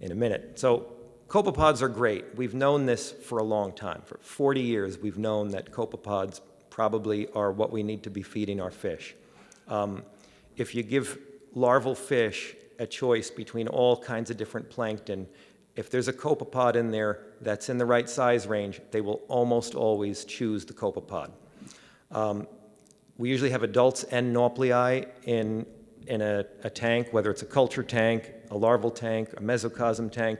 in 0.00 0.10
a 0.10 0.14
minute. 0.14 0.58
So 0.58 0.97
copepods 1.28 1.82
are 1.82 1.88
great. 1.88 2.24
We've 2.34 2.54
known 2.54 2.86
this 2.86 3.12
for 3.12 3.38
a 3.38 3.42
long 3.42 3.72
time. 3.72 4.02
For 4.04 4.18
40 4.18 4.60
years, 4.60 4.98
we've 4.98 5.18
known 5.18 5.50
that 5.50 5.70
copepods 5.70 6.40
probably 6.70 7.30
are 7.32 7.52
what 7.52 7.70
we 7.70 7.82
need 7.82 8.02
to 8.04 8.10
be 8.10 8.22
feeding 8.22 8.60
our 8.60 8.70
fish. 8.70 9.14
Um, 9.68 10.02
if 10.56 10.74
you 10.74 10.82
give 10.82 11.18
larval 11.54 11.94
fish 11.94 12.56
a 12.78 12.86
choice 12.86 13.30
between 13.30 13.68
all 13.68 13.96
kinds 13.96 14.30
of 14.30 14.36
different 14.36 14.70
plankton, 14.70 15.26
if 15.76 15.90
there's 15.90 16.08
a 16.08 16.12
copepod 16.12 16.76
in 16.76 16.90
there 16.90 17.20
that's 17.40 17.68
in 17.68 17.78
the 17.78 17.86
right 17.86 18.08
size 18.08 18.46
range, 18.46 18.80
they 18.90 19.00
will 19.00 19.20
almost 19.28 19.74
always 19.74 20.24
choose 20.24 20.64
the 20.64 20.72
copepod. 20.72 21.30
Um, 22.10 22.46
we 23.18 23.28
usually 23.28 23.50
have 23.50 23.62
adults 23.62 24.04
and 24.04 24.34
nauplii 24.34 25.06
in, 25.24 25.66
in 26.06 26.22
a, 26.22 26.46
a, 26.62 26.70
tank, 26.70 27.08
whether 27.12 27.30
it's 27.30 27.42
a 27.42 27.46
culture 27.46 27.82
tank, 27.82 28.32
a 28.50 28.56
larval 28.56 28.90
tank, 28.90 29.32
a 29.36 29.40
mesocosm 29.40 30.10
tank, 30.10 30.38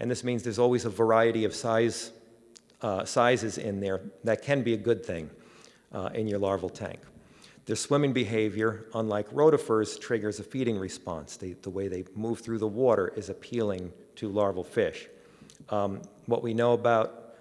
and 0.00 0.10
this 0.10 0.24
means 0.24 0.42
there's 0.42 0.58
always 0.58 0.86
a 0.86 0.90
variety 0.90 1.44
of 1.44 1.54
size, 1.54 2.10
uh, 2.80 3.04
sizes 3.04 3.58
in 3.58 3.80
there. 3.80 4.00
That 4.24 4.42
can 4.42 4.62
be 4.62 4.72
a 4.72 4.78
good 4.78 5.04
thing 5.04 5.30
uh, 5.92 6.08
in 6.14 6.26
your 6.26 6.38
larval 6.38 6.70
tank. 6.70 6.98
Their 7.66 7.76
swimming 7.76 8.14
behavior, 8.14 8.86
unlike 8.94 9.30
rotifers, 9.30 10.00
triggers 10.00 10.40
a 10.40 10.42
feeding 10.42 10.78
response. 10.78 11.36
They, 11.36 11.52
the 11.52 11.70
way 11.70 11.86
they 11.86 12.04
move 12.16 12.40
through 12.40 12.58
the 12.58 12.66
water 12.66 13.12
is 13.14 13.28
appealing 13.28 13.92
to 14.16 14.28
larval 14.30 14.64
fish. 14.64 15.06
Um, 15.68 16.00
what 16.24 16.42
we 16.42 16.54
know 16.54 16.72
about 16.72 17.34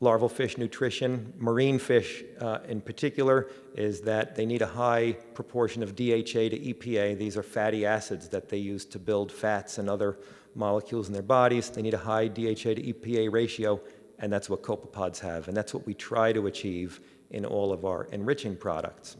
larval 0.00 0.28
fish 0.28 0.58
nutrition, 0.58 1.32
marine 1.38 1.78
fish 1.78 2.22
uh, 2.40 2.58
in 2.68 2.82
particular, 2.82 3.48
is 3.74 4.02
that 4.02 4.36
they 4.36 4.44
need 4.44 4.60
a 4.60 4.66
high 4.66 5.12
proportion 5.32 5.82
of 5.82 5.96
DHA 5.96 6.50
to 6.50 6.74
EPA. 6.74 7.18
These 7.18 7.38
are 7.38 7.42
fatty 7.42 7.86
acids 7.86 8.28
that 8.28 8.50
they 8.50 8.58
use 8.58 8.84
to 8.84 8.98
build 8.98 9.32
fats 9.32 9.78
and 9.78 9.88
other 9.88 10.18
molecules 10.56 11.08
in 11.08 11.12
their 11.12 11.22
bodies. 11.22 11.70
They 11.70 11.82
need 11.82 11.94
a 11.94 11.98
high 11.98 12.28
DHA 12.28 12.74
to 12.74 12.92
EPA 12.92 13.32
ratio, 13.32 13.80
and 14.18 14.32
that's 14.32 14.48
what 14.48 14.62
copepods 14.62 15.18
have. 15.20 15.48
And 15.48 15.56
that's 15.56 15.74
what 15.74 15.86
we 15.86 15.94
try 15.94 16.32
to 16.32 16.46
achieve 16.46 17.00
in 17.30 17.44
all 17.44 17.72
of 17.72 17.84
our 17.84 18.04
enriching 18.12 18.56
products. 18.56 19.16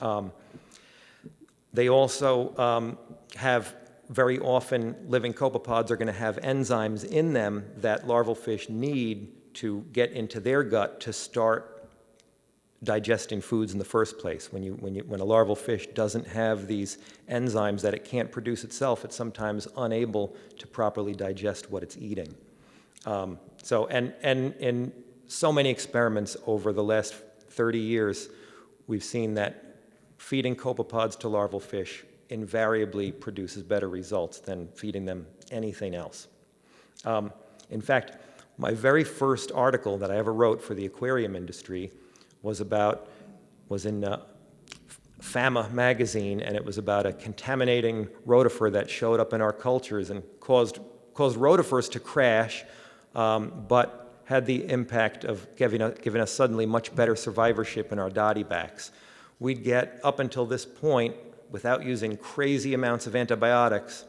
Um, 0.00 0.32
they 1.72 1.88
also 1.88 2.56
um, 2.56 2.98
have 3.36 3.76
very 4.08 4.40
often 4.40 4.96
living 5.06 5.32
copepods 5.32 5.90
are 5.90 5.96
going 5.96 6.08
to 6.08 6.12
have 6.12 6.36
enzymes 6.38 7.04
in 7.04 7.32
them 7.32 7.64
that 7.76 8.06
larval 8.08 8.34
fish 8.34 8.68
need 8.68 9.54
to 9.54 9.84
get 9.92 10.10
into 10.12 10.40
their 10.40 10.64
gut 10.64 11.00
to 11.00 11.12
start 11.12 11.79
digesting 12.82 13.40
foods 13.40 13.72
in 13.72 13.78
the 13.78 13.84
first 13.84 14.18
place. 14.18 14.52
When, 14.52 14.62
you, 14.62 14.72
when, 14.74 14.94
you, 14.94 15.02
when 15.04 15.20
a 15.20 15.24
larval 15.24 15.56
fish 15.56 15.86
doesn't 15.88 16.26
have 16.26 16.66
these 16.66 16.98
enzymes 17.30 17.82
that 17.82 17.92
it 17.92 18.04
can't 18.04 18.32
produce 18.32 18.64
itself, 18.64 19.04
it's 19.04 19.14
sometimes 19.14 19.68
unable 19.76 20.34
to 20.58 20.66
properly 20.66 21.14
digest 21.14 21.70
what 21.70 21.82
it's 21.82 21.98
eating. 21.98 22.34
Um, 23.04 23.38
so, 23.62 23.86
and, 23.86 24.14
and 24.22 24.54
in 24.54 24.92
so 25.26 25.52
many 25.52 25.68
experiments 25.68 26.36
over 26.46 26.72
the 26.72 26.82
last 26.82 27.14
30 27.50 27.78
years, 27.78 28.28
we've 28.86 29.04
seen 29.04 29.34
that 29.34 29.76
feeding 30.18 30.56
copepods 30.56 31.18
to 31.18 31.28
larval 31.28 31.60
fish 31.60 32.04
invariably 32.30 33.12
produces 33.12 33.62
better 33.62 33.88
results 33.88 34.38
than 34.38 34.68
feeding 34.68 35.04
them 35.04 35.26
anything 35.50 35.94
else. 35.94 36.28
Um, 37.04 37.32
in 37.70 37.80
fact, 37.80 38.18
my 38.58 38.72
very 38.72 39.04
first 39.04 39.50
article 39.52 39.98
that 39.98 40.10
I 40.10 40.16
ever 40.16 40.32
wrote 40.32 40.62
for 40.62 40.74
the 40.74 40.86
aquarium 40.86 41.34
industry 41.34 41.90
was 42.42 42.60
about, 42.60 43.08
was 43.68 43.86
in 43.86 44.04
uh, 44.04 44.20
FAMA 45.20 45.70
magazine, 45.72 46.40
and 46.40 46.56
it 46.56 46.64
was 46.64 46.78
about 46.78 47.06
a 47.06 47.12
contaminating 47.12 48.06
rotifer 48.26 48.72
that 48.72 48.88
showed 48.88 49.20
up 49.20 49.32
in 49.32 49.40
our 49.40 49.52
cultures 49.52 50.10
and 50.10 50.22
caused, 50.40 50.78
caused 51.14 51.36
rotifers 51.36 51.90
to 51.90 52.00
crash, 52.00 52.64
um, 53.14 53.64
but 53.68 54.22
had 54.24 54.46
the 54.46 54.68
impact 54.70 55.24
of 55.24 55.46
giving 55.56 55.82
us, 55.82 55.98
giving 56.00 56.20
us 56.20 56.30
suddenly 56.30 56.64
much 56.64 56.94
better 56.94 57.16
survivorship 57.16 57.92
in 57.92 57.98
our 57.98 58.10
dottybacks. 58.10 58.90
We'd 59.38 59.64
get, 59.64 60.00
up 60.04 60.20
until 60.20 60.46
this 60.46 60.64
point, 60.64 61.16
without 61.50 61.84
using 61.84 62.16
crazy 62.16 62.74
amounts 62.74 63.06
of 63.06 63.16
antibiotics, 63.16 64.04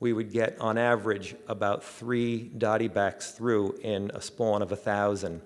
we 0.00 0.12
would 0.12 0.30
get 0.30 0.58
on 0.60 0.76
average 0.76 1.34
about 1.48 1.82
three 1.82 2.50
dottybacks 2.58 3.34
through 3.34 3.78
in 3.82 4.10
a 4.12 4.20
spawn 4.20 4.60
of 4.60 4.70
a 4.70 4.76
thousand 4.76 5.40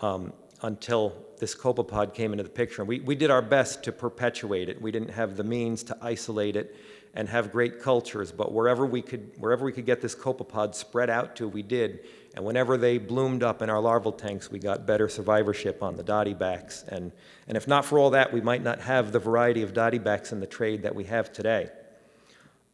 um, 0.00 0.32
until 0.64 1.14
this 1.38 1.54
copepod 1.54 2.14
came 2.14 2.32
into 2.32 2.42
the 2.42 2.48
picture. 2.48 2.80
And 2.80 2.88
we, 2.88 3.00
we 3.00 3.14
did 3.14 3.30
our 3.30 3.42
best 3.42 3.84
to 3.84 3.92
perpetuate 3.92 4.70
it. 4.70 4.80
We 4.80 4.90
didn't 4.90 5.10
have 5.10 5.36
the 5.36 5.44
means 5.44 5.82
to 5.84 5.98
isolate 6.00 6.56
it 6.56 6.74
and 7.12 7.28
have 7.28 7.52
great 7.52 7.82
cultures, 7.82 8.32
but 8.32 8.50
wherever 8.50 8.86
we 8.86 9.02
could, 9.02 9.30
wherever 9.38 9.64
we 9.64 9.72
could 9.72 9.84
get 9.84 10.00
this 10.00 10.14
copepod 10.14 10.74
spread 10.74 11.10
out 11.10 11.36
to, 11.36 11.46
we 11.46 11.62
did. 11.62 12.06
And 12.34 12.44
whenever 12.44 12.78
they 12.78 12.96
bloomed 12.96 13.42
up 13.42 13.60
in 13.60 13.68
our 13.68 13.78
larval 13.78 14.10
tanks, 14.10 14.50
we 14.50 14.58
got 14.58 14.86
better 14.86 15.08
survivorship 15.08 15.82
on 15.82 15.96
the 15.96 16.02
dottybacks. 16.02 16.88
And, 16.88 17.12
and 17.46 17.56
if 17.58 17.68
not 17.68 17.84
for 17.84 17.98
all 17.98 18.10
that, 18.10 18.32
we 18.32 18.40
might 18.40 18.62
not 18.62 18.80
have 18.80 19.12
the 19.12 19.20
variety 19.20 19.62
of 19.62 19.74
dottybacks 19.74 20.32
in 20.32 20.40
the 20.40 20.46
trade 20.46 20.82
that 20.82 20.94
we 20.94 21.04
have 21.04 21.30
today. 21.30 21.68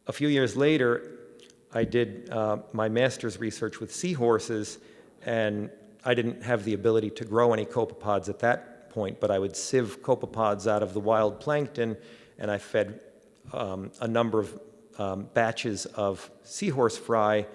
A 0.07 0.13
few 0.13 0.29
years 0.29 0.55
later, 0.55 1.19
I 1.73 1.83
did 1.83 2.29
uh, 2.29 2.59
my 2.71 2.87
master's 2.87 3.37
research 3.37 3.79
with 3.81 3.93
seahorses, 3.93 4.79
and 5.25 5.69
I 6.03 6.13
didn't 6.13 6.43
have 6.43 6.63
the 6.63 6.73
ability 6.73 7.11
to 7.11 7.25
grow 7.25 7.53
any 7.53 7.65
copepods 7.65 8.27
at 8.29 8.39
that 8.39 8.89
point, 8.89 9.19
but 9.19 9.31
I 9.31 9.39
would 9.39 9.55
sieve 9.55 10.01
copepods 10.01 10.69
out 10.69 10.83
of 10.83 10.93
the 10.93 10.99
wild 10.99 11.39
plankton, 11.39 11.97
and 12.37 12.49
I 12.49 12.57
fed 12.57 12.99
um, 13.53 13.91
a 13.99 14.07
number 14.07 14.39
of 14.39 14.59
um, 14.97 15.29
batches 15.33 15.85
of 15.85 16.29
seahorse 16.43 16.97
fry 16.97 17.45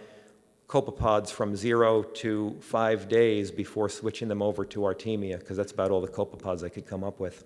copepods 0.69 1.31
from 1.31 1.55
zero 1.55 2.03
to 2.03 2.57
five 2.61 3.09
days 3.09 3.51
before 3.51 3.89
switching 3.89 4.29
them 4.29 4.43
over 4.43 4.65
to 4.65 4.81
Artemia, 4.81 5.39
because 5.39 5.57
that's 5.57 5.73
about 5.73 5.91
all 5.91 6.01
the 6.01 6.09
copepods 6.09 6.65
I 6.65 6.69
could 6.69 6.87
come 6.87 7.05
up 7.05 7.21
with. 7.21 7.45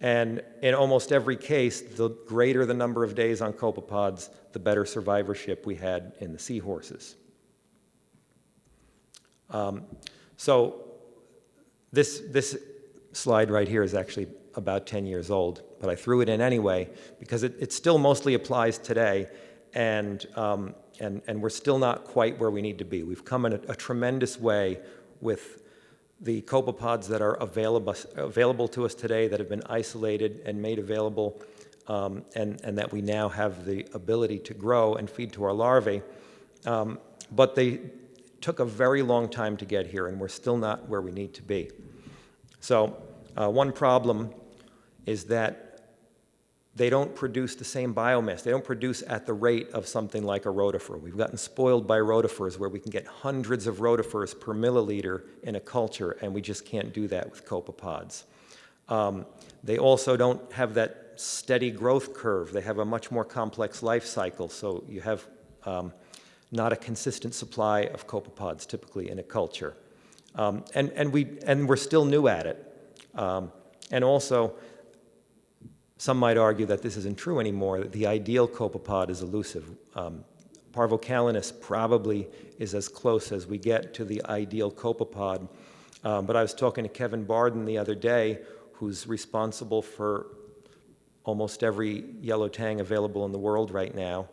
And 0.00 0.42
in 0.62 0.74
almost 0.74 1.10
every 1.12 1.36
case, 1.36 1.80
the 1.80 2.10
greater 2.26 2.64
the 2.66 2.74
number 2.74 3.04
of 3.04 3.14
days 3.14 3.40
on 3.40 3.52
copepods, 3.52 4.28
the 4.52 4.58
better 4.58 4.84
survivorship 4.84 5.66
we 5.66 5.74
had 5.74 6.12
in 6.20 6.32
the 6.32 6.38
seahorses. 6.38 7.16
Um, 9.50 9.84
so 10.38 10.76
this, 11.92 12.22
this 12.30 12.56
slide 13.12 13.50
right 13.50 13.66
here 13.66 13.82
is 13.82 13.92
actually 13.92 14.28
about 14.54 14.86
10 14.86 15.04
years 15.04 15.30
old, 15.32 15.62
but 15.80 15.90
I 15.90 15.96
threw 15.96 16.20
it 16.20 16.28
in 16.28 16.40
anyway 16.40 16.88
because 17.18 17.42
it, 17.42 17.56
it 17.58 17.72
still 17.72 17.98
mostly 17.98 18.34
applies 18.34 18.78
today, 18.78 19.26
and, 19.74 20.24
um, 20.36 20.76
and, 21.00 21.22
and 21.26 21.42
we're 21.42 21.50
still 21.50 21.78
not 21.78 22.04
quite 22.04 22.38
where 22.38 22.52
we 22.52 22.62
need 22.62 22.78
to 22.78 22.84
be. 22.84 23.02
We've 23.02 23.24
come 23.24 23.46
in 23.46 23.54
a, 23.54 23.60
a 23.68 23.74
tremendous 23.74 24.38
way 24.38 24.78
with 25.20 25.64
the 26.20 26.42
copepods 26.42 27.08
that 27.08 27.20
are 27.20 27.34
available, 27.34 27.96
available 28.14 28.68
to 28.68 28.84
us 28.84 28.94
today 28.94 29.26
that 29.26 29.40
have 29.40 29.48
been 29.48 29.64
isolated 29.66 30.40
and 30.46 30.62
made 30.62 30.78
available, 30.78 31.42
um, 31.88 32.24
and, 32.36 32.60
and 32.62 32.78
that 32.78 32.92
we 32.92 33.02
now 33.02 33.28
have 33.28 33.64
the 33.64 33.84
ability 33.92 34.38
to 34.38 34.54
grow 34.54 34.94
and 34.94 35.10
feed 35.10 35.32
to 35.32 35.42
our 35.42 35.52
larvae. 35.52 36.00
Um, 36.64 37.00
but 37.32 37.56
they 37.56 37.80
took 38.40 38.60
a 38.60 38.64
very 38.64 39.02
long 39.02 39.28
time 39.28 39.56
to 39.56 39.64
get 39.64 39.86
here, 39.86 40.06
and 40.06 40.20
we're 40.20 40.28
still 40.28 40.56
not 40.56 40.88
where 40.88 41.00
we 41.00 41.10
need 41.10 41.34
to 41.34 41.42
be. 41.42 41.70
So, 42.60 42.96
uh, 43.36 43.48
one 43.48 43.72
problem 43.72 44.30
is 45.06 45.24
that 45.24 45.68
they 46.78 46.90
don't 46.90 47.14
produce 47.14 47.56
the 47.56 47.64
same 47.64 47.92
biomass. 47.92 48.44
They 48.44 48.52
don't 48.52 48.64
produce 48.64 49.02
at 49.06 49.26
the 49.26 49.32
rate 49.32 49.68
of 49.70 49.88
something 49.88 50.22
like 50.22 50.46
a 50.46 50.48
rotifer. 50.48 51.00
We've 51.00 51.16
gotten 51.16 51.36
spoiled 51.36 51.88
by 51.88 51.98
rotifers 51.98 52.56
where 52.56 52.68
we 52.68 52.78
can 52.78 52.90
get 52.90 53.04
hundreds 53.04 53.66
of 53.66 53.78
rotifers 53.78 54.38
per 54.38 54.54
milliliter 54.54 55.22
in 55.42 55.56
a 55.56 55.60
culture, 55.60 56.12
and 56.22 56.32
we 56.32 56.40
just 56.40 56.64
can't 56.64 56.92
do 56.92 57.08
that 57.08 57.30
with 57.30 57.44
copepods. 57.44 58.24
Um, 58.88 59.26
they 59.64 59.78
also 59.78 60.16
don't 60.16 60.52
have 60.52 60.74
that 60.74 61.14
steady 61.16 61.72
growth 61.72 62.14
curve. 62.14 62.52
They 62.52 62.60
have 62.60 62.78
a 62.78 62.84
much 62.84 63.10
more 63.10 63.24
complex 63.24 63.82
life 63.82 64.06
cycle, 64.06 64.48
so 64.48 64.84
you 64.88 65.00
have 65.00 65.26
um, 65.64 65.92
not 66.50 66.72
a 66.72 66.76
consistent 66.76 67.34
supply 67.34 67.80
of 67.82 68.06
copepods 68.06 68.66
typically 68.66 69.10
in 69.10 69.18
a 69.18 69.22
culture. 69.22 69.76
Um, 70.34 70.64
and, 70.74 70.90
and, 70.92 71.12
we, 71.12 71.38
and 71.46 71.68
we're 71.68 71.76
still 71.76 72.04
new 72.04 72.28
at 72.28 72.46
it. 72.46 72.64
Um, 73.14 73.52
and 73.90 74.04
also, 74.04 74.54
some 75.98 76.18
might 76.18 76.36
argue 76.36 76.66
that 76.66 76.82
this 76.82 76.96
isn't 76.96 77.18
true 77.18 77.40
anymore, 77.40 77.80
that 77.80 77.92
the 77.92 78.06
ideal 78.06 78.46
copepod 78.46 79.10
is 79.10 79.22
elusive. 79.22 79.68
Um, 79.94 80.24
probably 80.72 82.28
is 82.58 82.74
as 82.74 82.88
close 82.88 83.32
as 83.32 83.46
we 83.46 83.58
get 83.58 83.94
to 83.94 84.04
the 84.04 84.24
ideal 84.26 84.70
copepod. 84.70 85.48
Um, 86.04 86.26
but 86.26 86.36
I 86.36 86.42
was 86.42 86.54
talking 86.54 86.84
to 86.84 86.88
Kevin 86.88 87.24
Barden 87.24 87.64
the 87.64 87.78
other 87.78 87.96
day, 87.96 88.38
who's 88.74 89.08
responsible 89.08 89.82
for 89.82 90.26
almost 91.24 91.64
every 91.64 92.04
yellow 92.20 92.48
tang 92.48 92.80
available 92.80 93.26
in 93.26 93.32
the 93.32 93.38
world 93.38 93.72
right 93.72 93.94
now. 93.94 94.28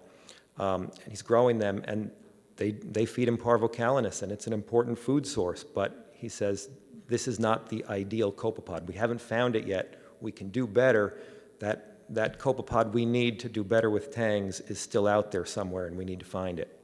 Um, 0.58 0.92
and 1.04 1.10
he's 1.10 1.22
growing 1.22 1.60
them, 1.60 1.84
and 1.86 2.12
they, 2.56 2.72
they 2.72 3.06
feed 3.06 3.28
him 3.28 3.38
Parvocalanus, 3.38 4.24
and 4.24 4.32
it's 4.32 4.48
an 4.48 4.54
important 4.54 4.98
food 4.98 5.28
source. 5.28 5.64
But 5.64 6.12
he 6.14 6.30
says 6.30 6.70
this 7.08 7.28
is 7.28 7.40
not 7.40 7.70
the 7.70 7.86
ideal 7.86 8.32
copepod. 8.32 8.88
We 8.88 8.96
haven't 8.96 9.22
found 9.22 9.56
it 9.56 9.68
yet. 9.68 10.02
We 10.22 10.32
can 10.32 10.50
do 10.50 10.66
better, 10.66 11.18
that, 11.60 12.00
that 12.10 12.40
copepod 12.40 12.94
we 12.94 13.06
need 13.06 13.40
to 13.42 13.50
do 13.50 13.64
better 13.64 13.90
with 13.90 14.12
tangs 14.12 14.60
is 14.62 14.80
still 14.80 15.08
out 15.08 15.32
there 15.32 15.46
somewhere, 15.46 15.88
and 15.88 15.98
we 15.98 16.06
need 16.06 16.20
to 16.20 16.26
find 16.26 16.60
it. 16.60 16.80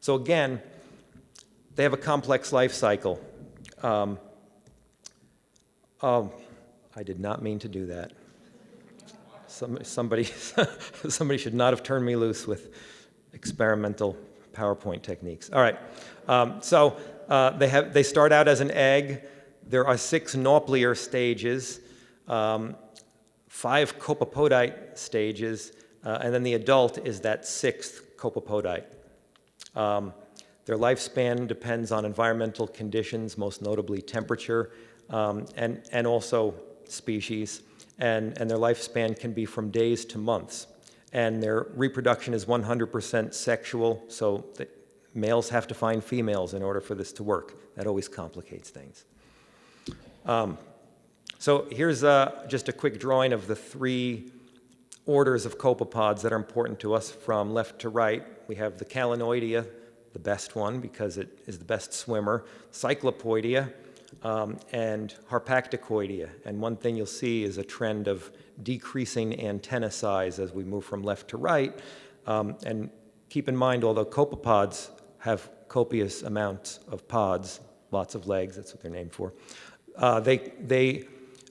So 0.00 0.14
again, 0.14 0.62
they 1.74 1.82
have 1.82 1.92
a 1.92 1.98
complex 1.98 2.52
life 2.52 2.72
cycle. 2.72 3.20
Um, 3.82 4.18
oh, 6.02 6.32
I 6.94 7.02
did 7.02 7.20
not 7.20 7.42
mean 7.42 7.58
to 7.58 7.68
do 7.68 7.86
that. 7.86 8.12
Some, 9.56 9.82
somebody, 9.84 10.24
somebody 11.08 11.38
should 11.38 11.54
not 11.54 11.72
have 11.72 11.82
turned 11.82 12.04
me 12.04 12.14
loose 12.14 12.46
with 12.46 12.74
experimental 13.32 14.14
PowerPoint 14.52 15.00
techniques. 15.00 15.48
All 15.50 15.62
right, 15.62 15.78
um, 16.28 16.58
so 16.60 16.98
uh, 17.30 17.56
they, 17.56 17.68
have, 17.68 17.94
they 17.94 18.02
start 18.02 18.32
out 18.32 18.48
as 18.48 18.60
an 18.60 18.70
egg. 18.72 19.22
There 19.66 19.86
are 19.86 19.96
six 19.96 20.34
naupliar 20.34 20.94
stages. 20.94 21.80
Um, 22.28 22.76
five 23.48 23.98
copepodite 23.98 24.98
stages, 24.98 25.72
uh, 26.04 26.18
and 26.20 26.34
then 26.34 26.42
the 26.42 26.52
adult 26.52 26.98
is 27.06 27.20
that 27.20 27.46
sixth 27.46 28.18
copepodite. 28.18 28.84
Um, 29.74 30.12
their 30.66 30.76
lifespan 30.76 31.48
depends 31.48 31.92
on 31.92 32.04
environmental 32.04 32.68
conditions, 32.68 33.38
most 33.38 33.62
notably 33.62 34.02
temperature, 34.02 34.72
um, 35.08 35.46
and, 35.56 35.80
and 35.92 36.06
also 36.06 36.52
species, 36.88 37.62
and, 37.98 38.36
and 38.38 38.50
their 38.50 38.58
lifespan 38.58 39.18
can 39.18 39.32
be 39.32 39.44
from 39.44 39.70
days 39.70 40.04
to 40.06 40.18
months. 40.18 40.66
And 41.12 41.42
their 41.42 41.66
reproduction 41.74 42.34
is 42.34 42.44
100% 42.44 43.32
sexual, 43.32 44.04
so 44.08 44.44
males 45.14 45.48
have 45.48 45.66
to 45.68 45.74
find 45.74 46.04
females 46.04 46.54
in 46.54 46.62
order 46.62 46.80
for 46.80 46.94
this 46.94 47.12
to 47.14 47.22
work. 47.22 47.74
That 47.76 47.86
always 47.86 48.08
complicates 48.08 48.70
things. 48.70 49.04
Um, 50.26 50.58
so 51.38 51.66
here's 51.70 52.02
uh, 52.04 52.46
just 52.48 52.68
a 52.68 52.72
quick 52.72 52.98
drawing 52.98 53.32
of 53.32 53.46
the 53.46 53.56
three 53.56 54.32
orders 55.06 55.46
of 55.46 55.58
copepods 55.58 56.22
that 56.22 56.32
are 56.32 56.36
important 56.36 56.80
to 56.80 56.92
us 56.94 57.10
from 57.10 57.52
left 57.52 57.78
to 57.80 57.88
right. 57.88 58.24
We 58.48 58.56
have 58.56 58.78
the 58.78 58.84
Calanoidea, 58.84 59.66
the 60.12 60.18
best 60.18 60.56
one 60.56 60.80
because 60.80 61.16
it 61.16 61.42
is 61.46 61.58
the 61.58 61.64
best 61.64 61.92
swimmer, 61.92 62.44
Cyclopoidea, 62.72 63.72
um, 64.22 64.58
and 64.72 65.14
Harpacticoidea. 65.30 66.28
And 66.44 66.60
one 66.60 66.76
thing 66.76 66.96
you'll 66.96 67.06
see 67.06 67.44
is 67.44 67.58
a 67.58 67.64
trend 67.64 68.08
of 68.08 68.30
decreasing 68.62 69.40
antenna 69.44 69.90
size 69.90 70.38
as 70.38 70.52
we 70.52 70.64
move 70.64 70.84
from 70.84 71.02
left 71.02 71.28
to 71.28 71.36
right. 71.36 71.78
Um, 72.26 72.56
and 72.64 72.90
keep 73.28 73.48
in 73.48 73.56
mind, 73.56 73.84
although 73.84 74.04
copepods 74.04 74.90
have 75.18 75.50
copious 75.68 76.22
amounts 76.22 76.80
of 76.88 77.06
pods, 77.08 77.60
lots 77.90 78.14
of 78.14 78.26
legs, 78.26 78.56
that's 78.56 78.72
what 78.72 78.82
they're 78.82 78.90
named 78.90 79.12
for, 79.12 79.32
uh, 79.96 80.20
they, 80.20 80.38
they 80.60 81.04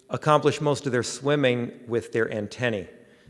accomplish 0.09 0.61
most 0.61 0.85
of 0.85 0.91
their 0.91 1.03
swimming 1.03 1.71
with 1.87 2.11
their 2.11 2.31
antennae. 2.31 2.87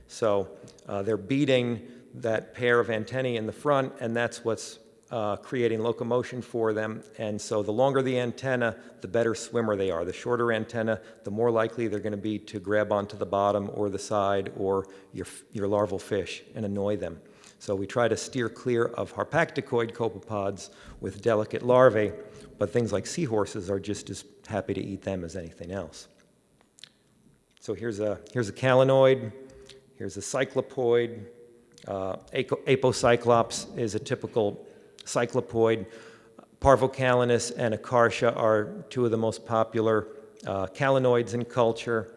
So 0.07 0.49
uh, 0.87 1.01
they're 1.01 1.17
beating 1.17 1.87
that 2.15 2.53
pair 2.53 2.79
of 2.79 2.89
antennae 2.89 3.37
in 3.37 3.45
the 3.45 3.51
front, 3.51 3.93
and 3.99 4.15
that's 4.15 4.45
what's 4.45 4.79
uh, 5.11 5.35
creating 5.37 5.81
locomotion 5.81 6.41
for 6.41 6.73
them. 6.73 7.03
And 7.17 7.39
so 7.39 7.61
the 7.61 7.71
longer 7.71 8.01
the 8.01 8.19
antenna, 8.19 8.75
the 9.01 9.07
better 9.07 9.35
swimmer 9.35 9.75
they 9.75 9.91
are. 9.91 10.03
The 10.03 10.13
shorter 10.13 10.51
antenna, 10.51 10.99
the 11.23 11.31
more 11.31 11.51
likely 11.51 11.87
they're 11.87 11.99
going 11.99 12.11
to 12.11 12.17
be 12.17 12.39
to 12.39 12.59
grab 12.59 12.91
onto 12.91 13.15
the 13.17 13.25
bottom 13.25 13.69
or 13.73 13.89
the 13.89 13.99
side 13.99 14.51
or 14.57 14.87
your, 15.13 15.27
your 15.51 15.67
larval 15.67 15.99
fish 15.99 16.43
and 16.55 16.65
annoy 16.65 16.97
them. 16.97 17.19
So 17.59 17.75
we 17.75 17.87
try 17.87 18.07
to 18.07 18.17
steer 18.17 18.49
clear 18.49 18.85
of 18.85 19.13
harpacticoid 19.13 19.93
copepods 19.93 20.69
with 21.01 21.21
delicate 21.21 21.63
larvae, 21.63 22.11
but 22.57 22.69
things 22.69 22.91
like 22.91 23.07
seahorses 23.07 23.69
are 23.69 23.79
just 23.79 24.09
as 24.09 24.25
happy 24.47 24.73
to 24.73 24.81
eat 24.81 25.01
them 25.01 25.23
as 25.23 25.35
anything 25.35 25.71
else. 25.71 26.07
So 27.59 27.73
here's 27.73 27.99
a, 27.99 28.19
here's 28.31 28.49
a 28.49 28.53
calanoid, 28.53 29.31
here's 29.97 30.17
a 30.17 30.19
cyclopoid. 30.19 31.25
Uh, 31.87 32.17
apocyclops 32.33 33.75
is 33.77 33.95
a 33.95 33.99
typical 33.99 34.67
cyclopoid. 35.05 35.85
Parvocalanus 36.59 37.53
and 37.57 37.73
acartia 37.73 38.35
are 38.35 38.85
two 38.89 39.05
of 39.05 39.11
the 39.11 39.17
most 39.17 39.45
popular 39.45 40.07
uh, 40.47 40.67
calanoids 40.67 41.33
in 41.33 41.45
culture. 41.45 42.11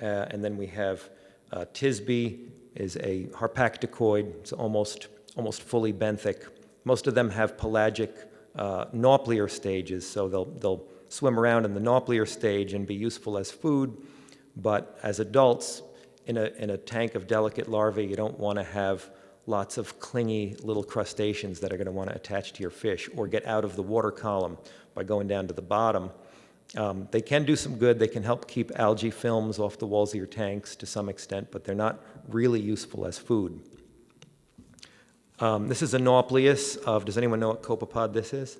Uh, 0.00 0.26
and 0.30 0.44
then 0.44 0.56
we 0.56 0.66
have 0.66 1.08
uh, 1.52 1.64
is 2.74 2.96
a 2.96 3.24
harpacticoid. 3.32 4.34
It's 4.40 4.52
almost 4.52 5.08
almost 5.36 5.62
fully 5.62 5.92
benthic. 5.92 6.46
Most 6.84 7.06
of 7.06 7.14
them 7.14 7.30
have 7.30 7.56
pelagic 7.56 8.14
uh, 8.56 8.86
naupliar 8.86 9.50
stages, 9.50 10.08
so 10.08 10.28
they'll, 10.28 10.44
they'll 10.44 10.84
swim 11.08 11.38
around 11.38 11.64
in 11.64 11.74
the 11.74 11.80
naupliar 11.80 12.26
stage 12.28 12.72
and 12.72 12.86
be 12.86 12.94
useful 12.94 13.36
as 13.36 13.50
food. 13.50 13.96
But 14.56 14.98
as 15.02 15.18
adults, 15.20 15.82
in 16.26 16.36
a, 16.36 16.44
in 16.58 16.70
a 16.70 16.76
tank 16.76 17.14
of 17.14 17.26
delicate 17.26 17.68
larvae, 17.68 18.06
you 18.06 18.16
don't 18.16 18.38
want 18.38 18.58
to 18.58 18.64
have 18.64 19.10
lots 19.46 19.76
of 19.78 20.00
clingy 20.00 20.56
little 20.62 20.84
crustaceans 20.84 21.60
that 21.60 21.72
are 21.72 21.76
going 21.76 21.86
to 21.86 21.92
want 21.92 22.10
to 22.10 22.16
attach 22.16 22.52
to 22.54 22.62
your 22.62 22.70
fish 22.70 23.08
or 23.16 23.26
get 23.26 23.46
out 23.46 23.64
of 23.64 23.76
the 23.76 23.82
water 23.82 24.10
column 24.10 24.56
by 24.94 25.02
going 25.02 25.28
down 25.28 25.46
to 25.46 25.52
the 25.52 25.62
bottom. 25.62 26.10
Um, 26.76 27.08
they 27.10 27.20
can 27.20 27.44
do 27.44 27.54
some 27.54 27.76
good. 27.76 27.98
They 27.98 28.08
can 28.08 28.22
help 28.22 28.48
keep 28.48 28.72
algae 28.76 29.10
films 29.10 29.58
off 29.58 29.78
the 29.78 29.86
walls 29.86 30.12
of 30.12 30.16
your 30.16 30.26
tanks 30.26 30.74
to 30.76 30.86
some 30.86 31.08
extent, 31.08 31.48
but 31.50 31.64
they're 31.64 31.74
not 31.74 32.00
really 32.28 32.60
useful 32.60 33.06
as 33.06 33.18
food. 33.18 33.60
Um, 35.40 35.68
this 35.68 35.82
is 35.82 35.94
a 35.94 35.98
Nauplius 35.98 36.76
of, 36.84 37.04
does 37.04 37.18
anyone 37.18 37.40
know 37.40 37.48
what 37.48 37.62
copepod 37.62 38.12
this 38.12 38.32
is? 38.32 38.58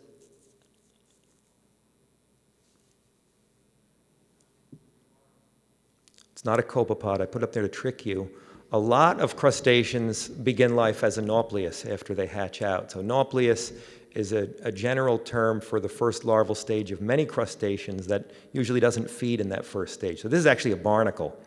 It's 6.32 6.44
not 6.44 6.58
a 6.58 6.62
copepod. 6.62 7.20
I 7.20 7.26
put 7.26 7.42
up 7.42 7.52
there 7.52 7.62
to 7.62 7.68
trick 7.68 8.04
you. 8.04 8.28
A 8.74 8.78
lot 8.78 9.20
of 9.20 9.36
crustaceans 9.36 10.26
begin 10.26 10.74
life 10.74 11.04
as 11.04 11.16
Nauplius 11.16 11.88
after 11.88 12.12
they 12.12 12.26
hatch 12.26 12.60
out. 12.60 12.90
So 12.90 13.00
Nauplius 13.04 13.72
is 14.16 14.32
a, 14.32 14.48
a, 14.64 14.72
general 14.72 15.16
term 15.16 15.60
for 15.60 15.78
the 15.78 15.88
first 15.88 16.24
larval 16.24 16.56
stage 16.56 16.90
of 16.90 17.00
many 17.00 17.24
crustaceans 17.24 18.08
that 18.08 18.32
usually 18.52 18.80
doesn't 18.80 19.08
feed 19.08 19.40
in 19.40 19.48
that 19.50 19.64
first 19.64 19.94
stage. 19.94 20.20
So 20.20 20.26
this 20.26 20.40
is 20.40 20.46
actually 20.46 20.72
a 20.72 20.76
barnacle. 20.76 21.38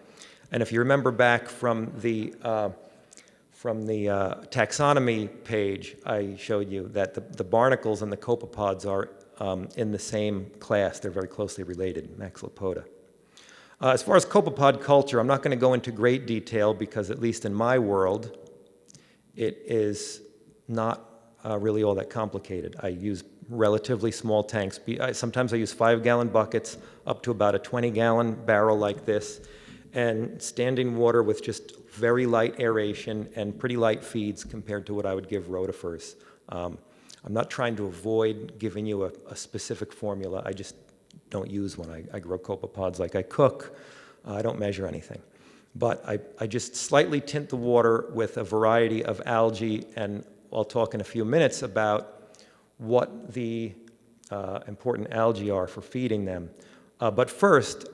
And 0.53 0.63
if 0.63 0.71
you 0.71 0.79
remember 0.79 1.11
back 1.11 1.49
from 1.49 1.91
the, 1.97 2.33
uh, 2.43 2.69
from 3.51 3.85
the 3.85 4.07
uh, 4.07 4.35
taxonomy 4.45 5.27
page, 5.43 5.97
I 6.05 6.37
showed 6.37 6.69
you 6.69 6.87
that 6.93 7.13
the, 7.13 7.19
the 7.19 7.43
barnacles 7.43 8.03
and 8.03 8.09
the 8.09 8.15
copepods 8.15 8.89
are 8.89 9.09
um, 9.41 9.67
in 9.75 9.91
the 9.91 9.99
same 9.99 10.49
class. 10.61 11.01
They're 11.01 11.11
very 11.11 11.27
closely 11.27 11.65
related, 11.65 12.17
Maxillopoda. 12.17 12.85
Uh, 13.79 13.89
as 13.89 14.01
far 14.01 14.15
as 14.15 14.25
copepod 14.25 14.81
culture, 14.81 15.19
I'm 15.19 15.27
not 15.27 15.43
going 15.43 15.51
to 15.51 15.59
go 15.59 15.73
into 15.73 15.91
great 15.91 16.25
detail 16.25 16.73
because, 16.73 17.11
at 17.11 17.19
least 17.19 17.45
in 17.45 17.53
my 17.53 17.77
world, 17.77 18.35
it 19.35 19.61
is 19.65 20.21
not 20.67 21.07
uh, 21.45 21.59
really 21.59 21.83
all 21.83 21.93
that 21.95 22.09
complicated. 22.09 22.75
I 22.81 22.87
use 22.87 23.23
relatively 23.49 24.11
small 24.11 24.43
tanks. 24.43 24.79
Sometimes 25.13 25.53
I 25.53 25.57
use 25.57 25.71
five 25.71 26.01
gallon 26.03 26.27
buckets 26.29 26.77
up 27.05 27.21
to 27.23 27.31
about 27.31 27.53
a 27.53 27.59
20 27.59 27.91
gallon 27.91 28.33
barrel 28.33 28.77
like 28.77 29.05
this, 29.05 29.41
and 29.93 30.41
standing 30.41 30.97
water 30.97 31.21
with 31.21 31.43
just 31.43 31.85
very 31.91 32.25
light 32.25 32.59
aeration 32.59 33.29
and 33.35 33.57
pretty 33.57 33.77
light 33.77 34.03
feeds 34.03 34.43
compared 34.43 34.87
to 34.87 34.95
what 34.95 35.05
I 35.05 35.13
would 35.13 35.29
give 35.29 35.45
rotifers. 35.45 36.15
Um, 36.49 36.79
I'm 37.23 37.33
not 37.33 37.49
trying 37.49 37.75
to 37.75 37.85
avoid 37.85 38.53
giving 38.57 38.85
you 38.85 39.05
a, 39.05 39.11
a 39.29 39.35
specific 39.35 39.93
formula. 39.93 40.41
I 40.45 40.51
just 40.51 40.75
don't 41.29 41.49
use 41.49 41.77
one. 41.77 41.89
I, 41.89 42.03
I 42.13 42.19
grow 42.19 42.37
copepods 42.37 42.99
like 42.99 43.15
I 43.15 43.21
cook. 43.21 43.77
Uh, 44.25 44.35
I 44.35 44.41
don't 44.41 44.59
measure 44.59 44.87
anything. 44.87 45.21
But 45.75 46.03
I, 46.07 46.19
I 46.39 46.47
just 46.47 46.75
slightly 46.75 47.21
tint 47.21 47.49
the 47.49 47.55
water 47.55 48.09
with 48.13 48.37
a 48.37 48.43
variety 48.43 49.05
of 49.05 49.21
algae, 49.25 49.85
and 49.95 50.23
I'll 50.51 50.65
talk 50.65 50.93
in 50.93 51.01
a 51.01 51.03
few 51.03 51.23
minutes 51.25 51.61
about 51.61 52.33
what 52.77 53.33
the 53.33 53.73
uh, 54.31 54.59
important 54.67 55.11
algae 55.11 55.51
are 55.51 55.67
for 55.67 55.81
feeding 55.81 56.25
them. 56.25 56.49
Uh, 56.99 57.11
but 57.11 57.29
first, 57.29 57.87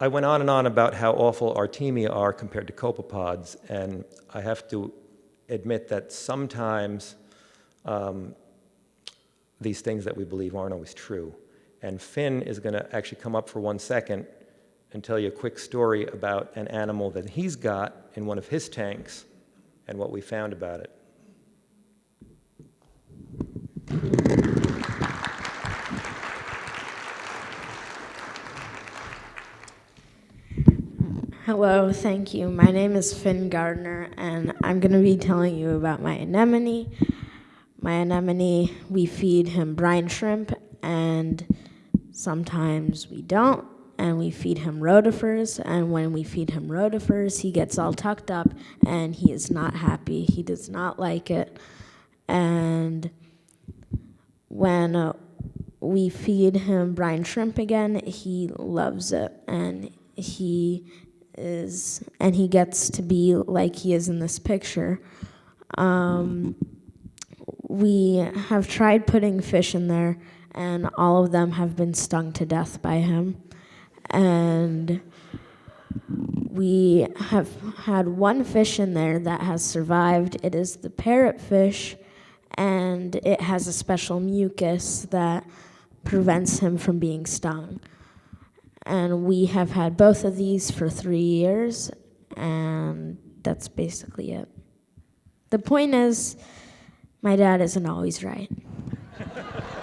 I 0.00 0.08
went 0.08 0.26
on 0.26 0.40
and 0.40 0.50
on 0.50 0.66
about 0.66 0.94
how 0.94 1.12
awful 1.12 1.54
artemia 1.54 2.14
are 2.14 2.32
compared 2.32 2.66
to 2.66 2.72
copepods, 2.72 3.56
and 3.70 4.04
I 4.32 4.40
have 4.40 4.68
to 4.68 4.92
admit 5.48 5.88
that 5.88 6.12
sometimes 6.12 7.14
um, 7.84 8.34
these 9.60 9.80
things 9.80 10.04
that 10.04 10.16
we 10.16 10.24
believe 10.24 10.54
aren't 10.54 10.72
always 10.72 10.92
true. 10.94 11.34
And 11.84 12.00
Finn 12.00 12.40
is 12.40 12.60
going 12.60 12.72
to 12.72 12.96
actually 12.96 13.20
come 13.20 13.36
up 13.36 13.46
for 13.46 13.60
one 13.60 13.78
second 13.78 14.26
and 14.94 15.04
tell 15.04 15.18
you 15.18 15.28
a 15.28 15.30
quick 15.30 15.58
story 15.58 16.06
about 16.06 16.50
an 16.56 16.66
animal 16.68 17.10
that 17.10 17.28
he's 17.28 17.56
got 17.56 17.94
in 18.14 18.24
one 18.24 18.38
of 18.38 18.48
his 18.48 18.70
tanks 18.70 19.26
and 19.86 19.98
what 19.98 20.10
we 20.10 20.22
found 20.22 20.54
about 20.54 20.80
it. 20.80 20.90
Hello, 31.44 31.92
thank 31.92 32.32
you. 32.32 32.48
My 32.48 32.70
name 32.70 32.96
is 32.96 33.12
Finn 33.12 33.50
Gardner, 33.50 34.08
and 34.16 34.54
I'm 34.64 34.80
going 34.80 34.92
to 34.92 35.02
be 35.02 35.18
telling 35.18 35.54
you 35.56 35.76
about 35.76 36.00
my 36.00 36.14
anemone. 36.14 36.96
My 37.78 37.92
anemone, 37.92 38.70
we 38.88 39.04
feed 39.04 39.48
him 39.48 39.74
brine 39.74 40.08
shrimp, 40.08 40.54
and 40.82 41.46
sometimes 42.14 43.08
we 43.08 43.20
don't, 43.20 43.66
and 43.98 44.18
we 44.18 44.30
feed 44.30 44.58
him 44.58 44.80
rotifers. 44.80 45.60
And 45.64 45.92
when 45.92 46.12
we 46.12 46.22
feed 46.24 46.50
him 46.50 46.68
rotifers, 46.68 47.40
he 47.40 47.50
gets 47.50 47.78
all 47.78 47.92
tucked 47.92 48.30
up 48.30 48.48
and 48.86 49.14
he 49.14 49.32
is 49.32 49.50
not 49.50 49.76
happy. 49.76 50.24
He 50.24 50.42
does 50.42 50.68
not 50.68 50.98
like 50.98 51.30
it. 51.30 51.58
And 52.26 53.10
when 54.48 54.96
uh, 54.96 55.12
we 55.80 56.08
feed 56.08 56.56
him 56.56 56.94
brine 56.94 57.24
shrimp 57.24 57.58
again, 57.58 58.00
he 58.06 58.50
loves 58.56 59.12
it 59.12 59.32
and 59.46 59.90
he 60.16 60.86
is 61.36 62.02
and 62.20 62.36
he 62.36 62.46
gets 62.46 62.88
to 62.88 63.02
be 63.02 63.34
like 63.34 63.76
he 63.76 63.94
is 63.94 64.08
in 64.08 64.18
this 64.18 64.38
picture. 64.38 65.00
Um, 65.76 66.54
we 67.68 68.16
have 68.48 68.68
tried 68.68 69.06
putting 69.06 69.40
fish 69.40 69.74
in 69.74 69.88
there, 69.88 70.16
and 70.54 70.88
all 70.96 71.24
of 71.24 71.32
them 71.32 71.52
have 71.52 71.76
been 71.76 71.94
stung 71.94 72.32
to 72.32 72.46
death 72.46 72.80
by 72.80 72.96
him. 72.96 73.42
And 74.10 75.00
we 76.50 77.08
have 77.16 77.50
had 77.78 78.08
one 78.08 78.44
fish 78.44 78.78
in 78.78 78.94
there 78.94 79.18
that 79.18 79.40
has 79.40 79.64
survived. 79.64 80.36
It 80.42 80.54
is 80.54 80.76
the 80.76 80.90
parrotfish, 80.90 81.96
and 82.56 83.16
it 83.16 83.40
has 83.40 83.66
a 83.66 83.72
special 83.72 84.20
mucus 84.20 85.06
that 85.10 85.44
prevents 86.04 86.60
him 86.60 86.78
from 86.78 86.98
being 86.98 87.26
stung. 87.26 87.80
And 88.86 89.24
we 89.24 89.46
have 89.46 89.70
had 89.70 89.96
both 89.96 90.24
of 90.24 90.36
these 90.36 90.70
for 90.70 90.88
three 90.88 91.18
years, 91.18 91.90
and 92.36 93.18
that's 93.42 93.66
basically 93.66 94.32
it. 94.32 94.48
The 95.50 95.58
point 95.58 95.94
is, 95.94 96.36
my 97.22 97.36
dad 97.36 97.60
isn't 97.60 97.86
always 97.86 98.22
right. 98.22 98.50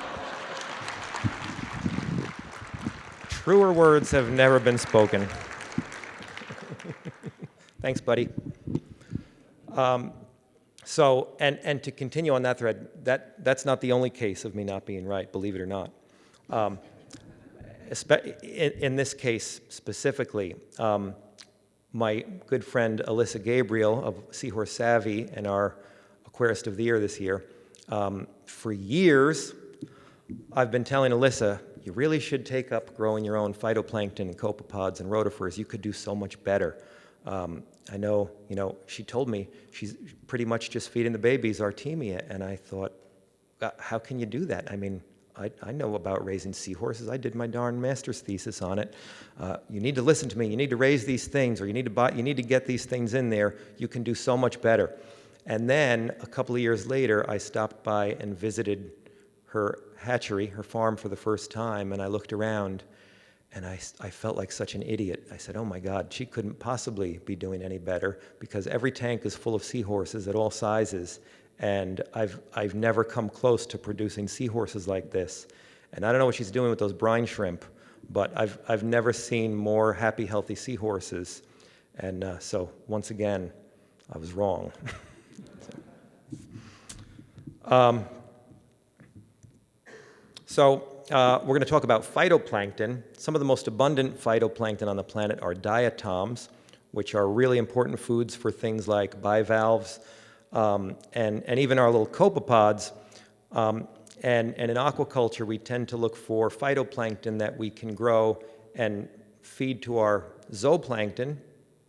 Truer 3.43 3.73
words 3.73 4.11
have 4.11 4.29
never 4.29 4.59
been 4.59 4.77
spoken. 4.77 5.27
Thanks, 7.81 7.99
buddy. 7.99 8.29
Um, 9.73 10.13
so, 10.83 11.29
and, 11.39 11.57
and 11.63 11.81
to 11.81 11.91
continue 11.91 12.35
on 12.35 12.43
that 12.43 12.59
thread, 12.59 12.89
that, 13.03 13.43
that's 13.43 13.65
not 13.65 13.81
the 13.81 13.93
only 13.93 14.11
case 14.11 14.45
of 14.45 14.53
me 14.53 14.63
not 14.63 14.85
being 14.85 15.07
right, 15.07 15.31
believe 15.31 15.55
it 15.55 15.61
or 15.61 15.65
not. 15.65 15.89
Um, 16.51 16.77
in, 18.43 18.71
in, 18.73 18.95
this 18.95 19.15
case 19.15 19.59
specifically, 19.69 20.55
um, 20.77 21.15
my 21.93 22.23
good 22.45 22.63
friend 22.63 23.01
Alyssa 23.07 23.43
Gabriel 23.43 24.05
of 24.05 24.21
Seahorse 24.29 24.71
Savvy 24.71 25.27
and 25.33 25.47
our 25.47 25.77
Aquarist 26.29 26.67
of 26.67 26.77
the 26.77 26.83
Year 26.83 26.99
this 26.99 27.19
year, 27.19 27.43
um, 27.89 28.27
for 28.45 28.71
years, 28.71 29.55
I've 30.53 30.69
been 30.69 30.83
telling 30.83 31.11
Alyssa, 31.11 31.59
you 31.83 31.91
really 31.93 32.19
should 32.19 32.45
take 32.45 32.71
up 32.71 32.95
growing 32.95 33.25
your 33.25 33.37
own 33.37 33.53
phytoplankton 33.53 34.19
and 34.19 34.37
copepods 34.37 34.99
and 34.99 35.09
rotifers. 35.09 35.57
You 35.57 35.65
could 35.65 35.81
do 35.81 35.91
so 35.91 36.15
much 36.15 36.41
better. 36.43 36.81
Um, 37.25 37.63
I 37.91 37.97
know, 37.97 38.29
you 38.49 38.55
know, 38.55 38.75
she 38.87 39.03
told 39.03 39.29
me 39.29 39.47
she's 39.71 39.95
pretty 40.27 40.45
much 40.45 40.69
just 40.69 40.89
feeding 40.89 41.11
the 41.11 41.19
babies 41.19 41.59
Artemia, 41.59 42.23
and 42.29 42.43
I 42.43 42.55
thought, 42.55 42.93
uh, 43.61 43.71
how 43.77 43.99
can 43.99 44.19
you 44.19 44.25
do 44.25 44.45
that? 44.45 44.71
I 44.71 44.75
mean, 44.75 45.01
I, 45.37 45.51
I, 45.61 45.71
know 45.71 45.95
about 45.95 46.25
raising 46.25 46.51
seahorses. 46.51 47.09
I 47.09 47.17
did 47.17 47.35
my 47.35 47.47
darn 47.47 47.79
master's 47.79 48.21
thesis 48.21 48.61
on 48.61 48.79
it. 48.79 48.93
Uh, 49.39 49.57
you 49.69 49.79
need 49.79 49.95
to 49.95 50.01
listen 50.01 50.29
to 50.29 50.37
me. 50.37 50.47
You 50.47 50.57
need 50.57 50.71
to 50.71 50.77
raise 50.77 51.05
these 51.05 51.27
things, 51.27 51.61
or 51.61 51.67
you 51.67 51.73
need 51.73 51.85
to 51.85 51.91
buy. 51.91 52.11
You 52.11 52.23
need 52.23 52.37
to 52.37 52.43
get 52.43 52.65
these 52.65 52.85
things 52.85 53.13
in 53.13 53.29
there. 53.29 53.55
You 53.77 53.87
can 53.87 54.03
do 54.03 54.15
so 54.15 54.35
much 54.35 54.61
better. 54.61 54.97
And 55.45 55.69
then 55.69 56.11
a 56.21 56.27
couple 56.27 56.55
of 56.55 56.61
years 56.61 56.87
later, 56.87 57.27
I 57.29 57.37
stopped 57.37 57.83
by 57.83 58.17
and 58.19 58.37
visited 58.37 58.91
her 59.45 59.79
hatchery, 60.01 60.47
her 60.47 60.63
farm, 60.63 60.97
for 60.97 61.09
the 61.09 61.15
first 61.15 61.51
time, 61.51 61.93
and 61.93 62.01
I 62.01 62.07
looked 62.07 62.33
around, 62.33 62.83
and 63.53 63.65
I, 63.65 63.79
I 63.99 64.09
felt 64.09 64.37
like 64.37 64.51
such 64.51 64.75
an 64.75 64.81
idiot. 64.83 65.27
I 65.31 65.37
said, 65.37 65.55
"Oh 65.55 65.65
my 65.65 65.79
God, 65.79 66.11
she 66.11 66.25
couldn't 66.25 66.59
possibly 66.59 67.19
be 67.25 67.35
doing 67.35 67.61
any 67.61 67.77
better 67.77 68.19
because 68.39 68.67
every 68.67 68.91
tank 68.91 69.25
is 69.25 69.35
full 69.35 69.55
of 69.55 69.63
seahorses 69.63 70.27
at 70.27 70.35
all 70.35 70.51
sizes." 70.51 71.19
And 71.59 72.01
I've, 72.15 72.39
I've 72.55 72.73
never 72.73 73.03
come 73.03 73.29
close 73.29 73.67
to 73.67 73.77
producing 73.77 74.27
seahorses 74.27 74.87
like 74.87 75.11
this. 75.11 75.47
And 75.93 76.03
I 76.03 76.11
don't 76.11 76.17
know 76.17 76.25
what 76.25 76.35
she's 76.35 76.49
doing 76.49 76.71
with 76.71 76.79
those 76.79 76.93
brine 76.93 77.25
shrimp, 77.25 77.63
but 78.09 78.35
I've, 78.35 78.57
I've 78.67 78.83
never 78.83 79.13
seen 79.13 79.53
more 79.55 79.93
happy, 79.93 80.25
healthy 80.25 80.55
seahorses. 80.55 81.43
And 81.99 82.23
uh, 82.23 82.39
so, 82.39 82.71
once 82.87 83.11
again, 83.11 83.51
I 84.11 84.17
was 84.17 84.33
wrong. 84.33 84.71
so. 87.69 88.07
So 90.51 90.83
uh, 91.09 91.39
we're 91.43 91.55
going 91.55 91.61
to 91.61 91.65
talk 91.65 91.85
about 91.85 92.03
phytoplankton. 92.03 93.01
Some 93.17 93.35
of 93.35 93.39
the 93.39 93.45
most 93.45 93.67
abundant 93.67 94.21
phytoplankton 94.21 94.85
on 94.85 94.97
the 94.97 95.03
planet 95.03 95.39
are 95.41 95.53
diatoms, 95.53 96.49
which 96.91 97.15
are 97.15 97.29
really 97.29 97.57
important 97.57 97.97
foods 97.97 98.35
for 98.35 98.51
things 98.51 98.85
like 98.85 99.21
bivalves 99.21 100.01
um, 100.51 100.97
and, 101.13 101.41
and 101.43 101.57
even 101.57 101.79
our 101.79 101.89
little 101.89 102.05
copepods. 102.05 102.91
Um, 103.53 103.87
and, 104.23 104.53
and 104.55 104.69
in 104.69 104.75
aquaculture, 104.75 105.47
we 105.47 105.57
tend 105.57 105.87
to 105.87 105.95
look 105.95 106.17
for 106.17 106.49
phytoplankton 106.49 107.39
that 107.39 107.57
we 107.57 107.69
can 107.69 107.95
grow 107.95 108.37
and 108.75 109.07
feed 109.43 109.81
to 109.83 109.99
our 109.99 110.33
zooplankton, 110.51 111.37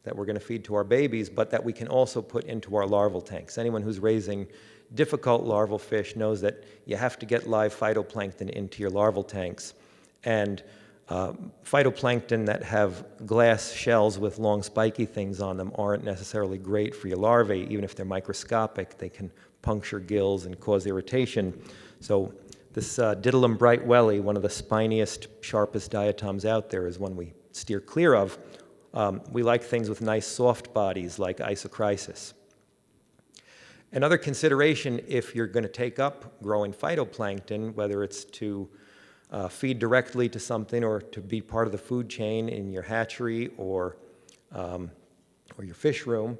that 0.05 0.15
we're 0.15 0.25
going 0.25 0.39
to 0.39 0.41
feed 0.41 0.63
to 0.67 0.77
our 0.77 0.85
babies, 0.85 1.29
but 1.29 1.51
that 1.51 1.65
we 1.65 1.73
can 1.73 1.89
also 1.89 2.23
put 2.23 2.45
into 2.45 2.77
our 2.77 2.87
larval 2.87 3.23
tanks. 3.23 3.59
Anyone 3.59 3.83
who's 3.83 3.99
raising 3.99 4.47
difficult 4.95 5.45
larval 5.45 5.79
fish 5.79 6.17
knows 6.17 6.41
that 6.41 6.65
you 6.85 6.97
have 6.97 7.19
to 7.19 7.27
get 7.27 7.49
live 7.49 7.75
phytoplankton 7.75 8.51
into 8.51 8.83
your 8.83 8.91
larval 8.91 9.25
tanks. 9.25 9.75
And 10.25 10.63
uh, 11.09 11.33
phytoplankton 11.65 12.47
that 12.47 12.63
have 12.63 13.05
glass 13.27 13.73
shells 13.73 14.19
with 14.19 14.39
long 14.39 14.63
spiky 14.63 15.05
things 15.05 15.41
on 15.41 15.57
them 15.57 15.73
aren't 15.77 16.05
necessarily 16.05 16.59
great 16.59 16.95
for 16.95 17.09
your 17.09 17.19
larvae, 17.19 17.67
even 17.71 17.85
if 17.85 17.95
they're 17.95 18.07
microscopic. 18.07 18.99
They 18.99 19.09
can 19.09 19.31
puncture 19.63 20.01
gills 20.01 20.47
and 20.47 20.59
cause 20.59 20.87
irritation. 20.87 21.61
So 22.01 22.33
this 22.73 22.99
uh, 22.99 23.15
brightwellii, 23.17 24.23
one 24.23 24.37
of 24.37 24.43
the 24.43 24.51
spiniest, 24.51 25.27
sharpest 25.41 25.91
diatoms 25.91 26.45
out 26.45 26.71
there, 26.71 26.87
is 26.87 26.99
one 26.99 27.17
we 27.17 27.33
steer 27.53 27.81
clear 27.81 28.15
of. 28.15 28.39
Um, 28.95 29.23
we 29.31 29.43
like 29.43 29.63
things 29.63 29.89
with 29.89 30.01
nice 30.01 30.27
soft 30.27 30.73
bodies 30.73 31.19
like 31.19 31.39
Isochrysis. 31.39 32.35
Another 33.95 34.17
consideration 34.17 35.03
if 35.07 35.35
you're 35.35 35.47
going 35.47 35.65
to 35.65 35.69
take 35.69 35.99
up 35.99 36.43
growing 36.43 36.73
phytoplankton, 36.73 37.75
whether 37.75 38.03
it's 38.03 38.25
to 38.25 38.67
uh, 39.31 39.49
feed 39.49 39.79
directly 39.79 40.31
to 40.31 40.41
something 40.41 40.83
or 40.83 41.03
to 41.03 41.21
be 41.21 41.43
part 41.43 41.67
of 41.67 41.73
the 41.73 41.79
food 41.79 42.09
chain 42.09 42.49
in 42.49 42.73
your 42.73 42.83
hatchery 42.83 43.51
or, 43.59 43.99
um, 44.53 44.91
or 45.59 45.65
your 45.65 45.75
fish 45.75 46.07
room, 46.07 46.39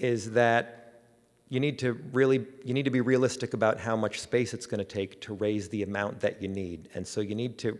is 0.00 0.32
that 0.32 1.02
you 1.48 1.60
need 1.60 1.78
to 1.78 1.92
really 2.12 2.44
you 2.64 2.74
need 2.74 2.84
to 2.84 2.90
be 2.90 3.00
realistic 3.00 3.54
about 3.54 3.78
how 3.78 3.94
much 3.94 4.20
space 4.20 4.52
it's 4.52 4.66
going 4.66 4.78
to 4.78 4.84
take 4.84 5.20
to 5.20 5.34
raise 5.34 5.68
the 5.68 5.84
amount 5.84 6.18
that 6.20 6.42
you 6.42 6.48
need. 6.48 6.88
And 6.94 7.06
so 7.06 7.20
you 7.20 7.36
need 7.36 7.56
to 7.58 7.78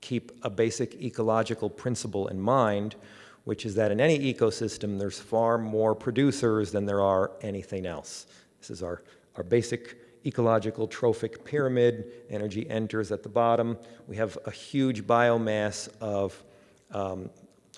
keep 0.00 0.32
a 0.42 0.50
basic 0.50 1.00
ecological 1.00 1.70
principle 1.70 2.28
in 2.28 2.40
mind, 2.40 2.96
which 3.44 3.66
is 3.66 3.74
that 3.74 3.90
in 3.90 4.00
any 4.00 4.18
ecosystem, 4.32 4.98
there's 4.98 5.18
far 5.18 5.58
more 5.58 5.94
producers 5.94 6.72
than 6.72 6.86
there 6.86 7.00
are 7.00 7.32
anything 7.42 7.86
else. 7.86 8.26
This 8.58 8.70
is 8.70 8.82
our, 8.82 9.02
our 9.36 9.42
basic 9.42 9.98
ecological 10.26 10.88
trophic 10.88 11.44
pyramid. 11.44 12.12
Energy 12.30 12.68
enters 12.68 13.12
at 13.12 13.22
the 13.22 13.28
bottom. 13.28 13.76
We 14.08 14.16
have 14.16 14.38
a 14.46 14.50
huge 14.50 15.06
biomass 15.06 15.88
of 16.00 16.42
um, 16.90 17.28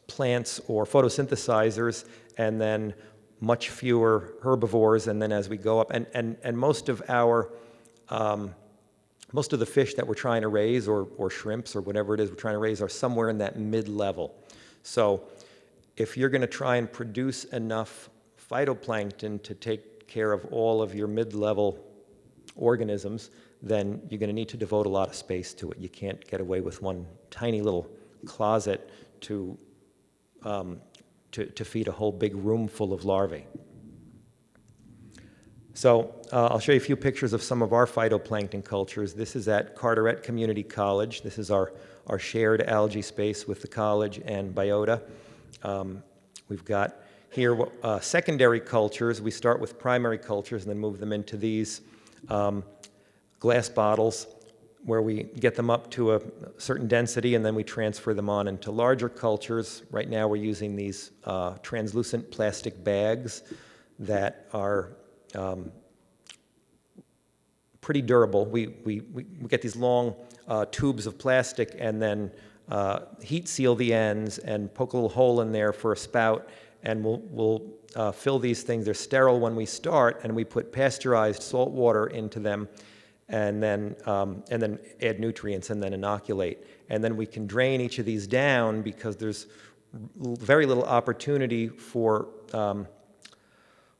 plants 0.07 0.61
or 0.69 0.85
photosynthesizers, 0.85 2.05
and 2.39 2.61
then 2.61 2.95
much 3.41 3.71
fewer 3.71 4.35
herbivores. 4.43 5.09
And 5.09 5.21
then 5.21 5.33
as 5.33 5.49
we 5.49 5.57
go 5.57 5.81
up, 5.81 5.91
and, 5.91 6.07
and, 6.15 6.37
and 6.45 6.57
most 6.57 6.89
of 6.89 7.03
our 7.09 7.51
um, 8.09 8.55
most 9.33 9.53
of 9.53 9.59
the 9.59 9.67
fish 9.67 9.95
that 9.95 10.07
we're 10.07 10.15
trying 10.15 10.43
to 10.43 10.49
raise, 10.49 10.87
or, 10.87 11.09
or 11.17 11.31
shrimps, 11.31 11.75
or 11.75 11.81
whatever 11.81 12.15
it 12.15 12.21
is 12.21 12.31
we're 12.31 12.37
trying 12.37 12.55
to 12.55 12.59
raise, 12.59 12.81
are 12.81 12.89
somewhere 12.89 13.29
in 13.29 13.39
that 13.39 13.59
mid 13.59 13.89
level. 13.89 14.35
So, 14.83 15.25
if 15.97 16.17
you're 16.17 16.29
going 16.29 16.43
to 16.43 16.47
try 16.47 16.77
and 16.77 16.93
produce 16.93 17.45
enough 17.45 18.11
phytoplankton 18.51 19.43
to 19.43 19.55
take 19.55 20.07
care 20.07 20.33
of 20.33 20.45
all 20.47 20.83
of 20.83 20.95
your 20.95 21.09
mid 21.09 21.35
level 21.35 21.79
organisms, 22.55 23.31
then 23.63 24.01
you're 24.09 24.19
going 24.19 24.29
to 24.29 24.35
need 24.35 24.49
to 24.49 24.57
devote 24.57 24.87
a 24.87 24.89
lot 24.89 25.09
of 25.09 25.15
space 25.15 25.55
to 25.55 25.71
it. 25.71 25.79
You 25.79 25.89
can't 25.89 26.25
get 26.27 26.41
away 26.41 26.61
with 26.61 26.83
one 26.83 27.07
tiny 27.31 27.61
little 27.61 27.91
closet 28.27 28.91
to, 29.23 29.59
um, 30.43 30.81
to, 31.33 31.47
to 31.47 31.65
feed 31.65 31.89
a 31.89 31.93
whole 31.93 32.13
big 32.13 32.37
room 32.37 32.69
full 32.69 32.93
of 32.93 33.05
larvae. 33.05 33.47
So 35.75 36.15
uh, 36.33 36.47
I'll 36.47 36.59
show 36.59 36.73
you 36.73 36.79
a 36.79 36.81
few 36.81 36.97
pictures 36.97 37.33
of 37.33 37.43
some 37.43 37.61
of 37.61 37.73
our 37.75 37.87
phytoplankton 37.87 38.65
cultures. 38.65 39.13
This 39.13 39.37
is 39.37 39.47
at 39.49 39.75
Carteret 39.75 40.23
Community 40.23 40.63
College. 40.63 41.21
This 41.21 41.39
is 41.39 41.51
our, 41.51 41.75
our 42.07 42.19
shared 42.19 42.63
algae 42.63 43.03
space 43.03 43.47
with 43.47 43.61
the 43.61 43.69
college 43.69 44.21
and 44.25 44.55
biota. 44.55 45.03
Um, 45.63 46.03
we've 46.49 46.65
got 46.65 46.97
here 47.31 47.57
uh, 47.83 48.01
secondary 48.01 48.61
cultures. 48.61 49.21
We 49.21 49.31
start 49.31 49.61
with 49.61 49.79
primary 49.79 50.19
cultures 50.19 50.63
and 50.63 50.71
then 50.71 50.79
move 50.79 50.99
them 50.99 51.13
into 51.13 51.37
these 51.37 51.83
um, 52.29 52.65
glass 53.39 53.69
bottles 53.69 54.27
where 54.85 55.03
we 55.03 55.25
get 55.25 55.57
them 55.57 55.69
up 55.69 55.91
to 55.91 56.15
a 56.15 56.21
certain 56.59 56.87
density 56.87 57.35
and 57.35 57.45
then 57.45 57.55
we 57.55 57.65
transfer 57.65 58.15
them 58.15 58.31
on 58.31 58.47
into 58.47 58.71
larger 58.71 59.09
cultures. 59.09 59.83
Right 59.91 60.09
now 60.09 60.29
we're 60.29 60.37
using 60.37 60.77
these 60.77 61.11
uh, 61.25 61.55
translucent 61.63 62.31
plastic 62.31 62.85
bags 62.85 63.43
that 63.99 64.47
are 64.53 64.93
um, 65.35 65.73
pretty 67.81 68.01
durable. 68.01 68.47
We, 68.47 68.69
we, 68.85 69.01
we 69.13 69.25
get 69.49 69.61
these 69.61 69.77
long 69.77 70.15
uh, 70.47 70.67
tubes 70.71 71.07
of 71.07 71.19
plastic 71.19 71.75
and 71.79 72.01
then 72.01 72.31
uh, 72.69 73.01
heat 73.23 73.49
seal 73.49 73.75
the 73.75 73.93
ends 73.93 74.39
and 74.39 74.73
poke 74.75 74.93
a 74.93 74.97
little 74.97 75.09
hole 75.09 75.41
in 75.41 75.53
there 75.53 75.73
for 75.73 75.93
a 75.93 75.97
spout, 75.97 76.49
and 76.83 77.05
we'll, 77.05 77.23
we'll 77.31 77.63
uh, 77.95 78.13
fill 78.13 78.39
these 78.39 78.63
things. 78.63 78.85
They're 78.85 78.95
sterile 78.95 79.41
when 79.41 79.55
we 79.57 79.67
start, 79.67 80.21
and 80.25 80.35
we 80.35 80.45
put 80.45 80.73
pasteurized 80.73 81.43
salt 81.43 81.71
water 81.71 82.09
into 82.09 82.41
them, 82.41 82.69
and 83.29 83.63
then, 83.63 83.97
um, 84.07 84.43
and 84.51 84.61
then 84.61 84.79
add 85.03 85.21
nutrients 85.21 85.71
and 85.71 85.83
then 85.83 85.93
inoculate. 85.93 86.67
And 86.89 87.03
then 87.03 87.17
we 87.17 87.27
can 87.27 87.47
drain 87.47 87.81
each 87.81 87.99
of 87.99 88.07
these 88.07 88.27
down 88.27 88.83
because 88.83 89.17
there's 89.17 89.47
very 89.93 90.67
little 90.67 90.85
opportunity 90.85 91.69
for 91.69 92.29
um, 92.53 92.87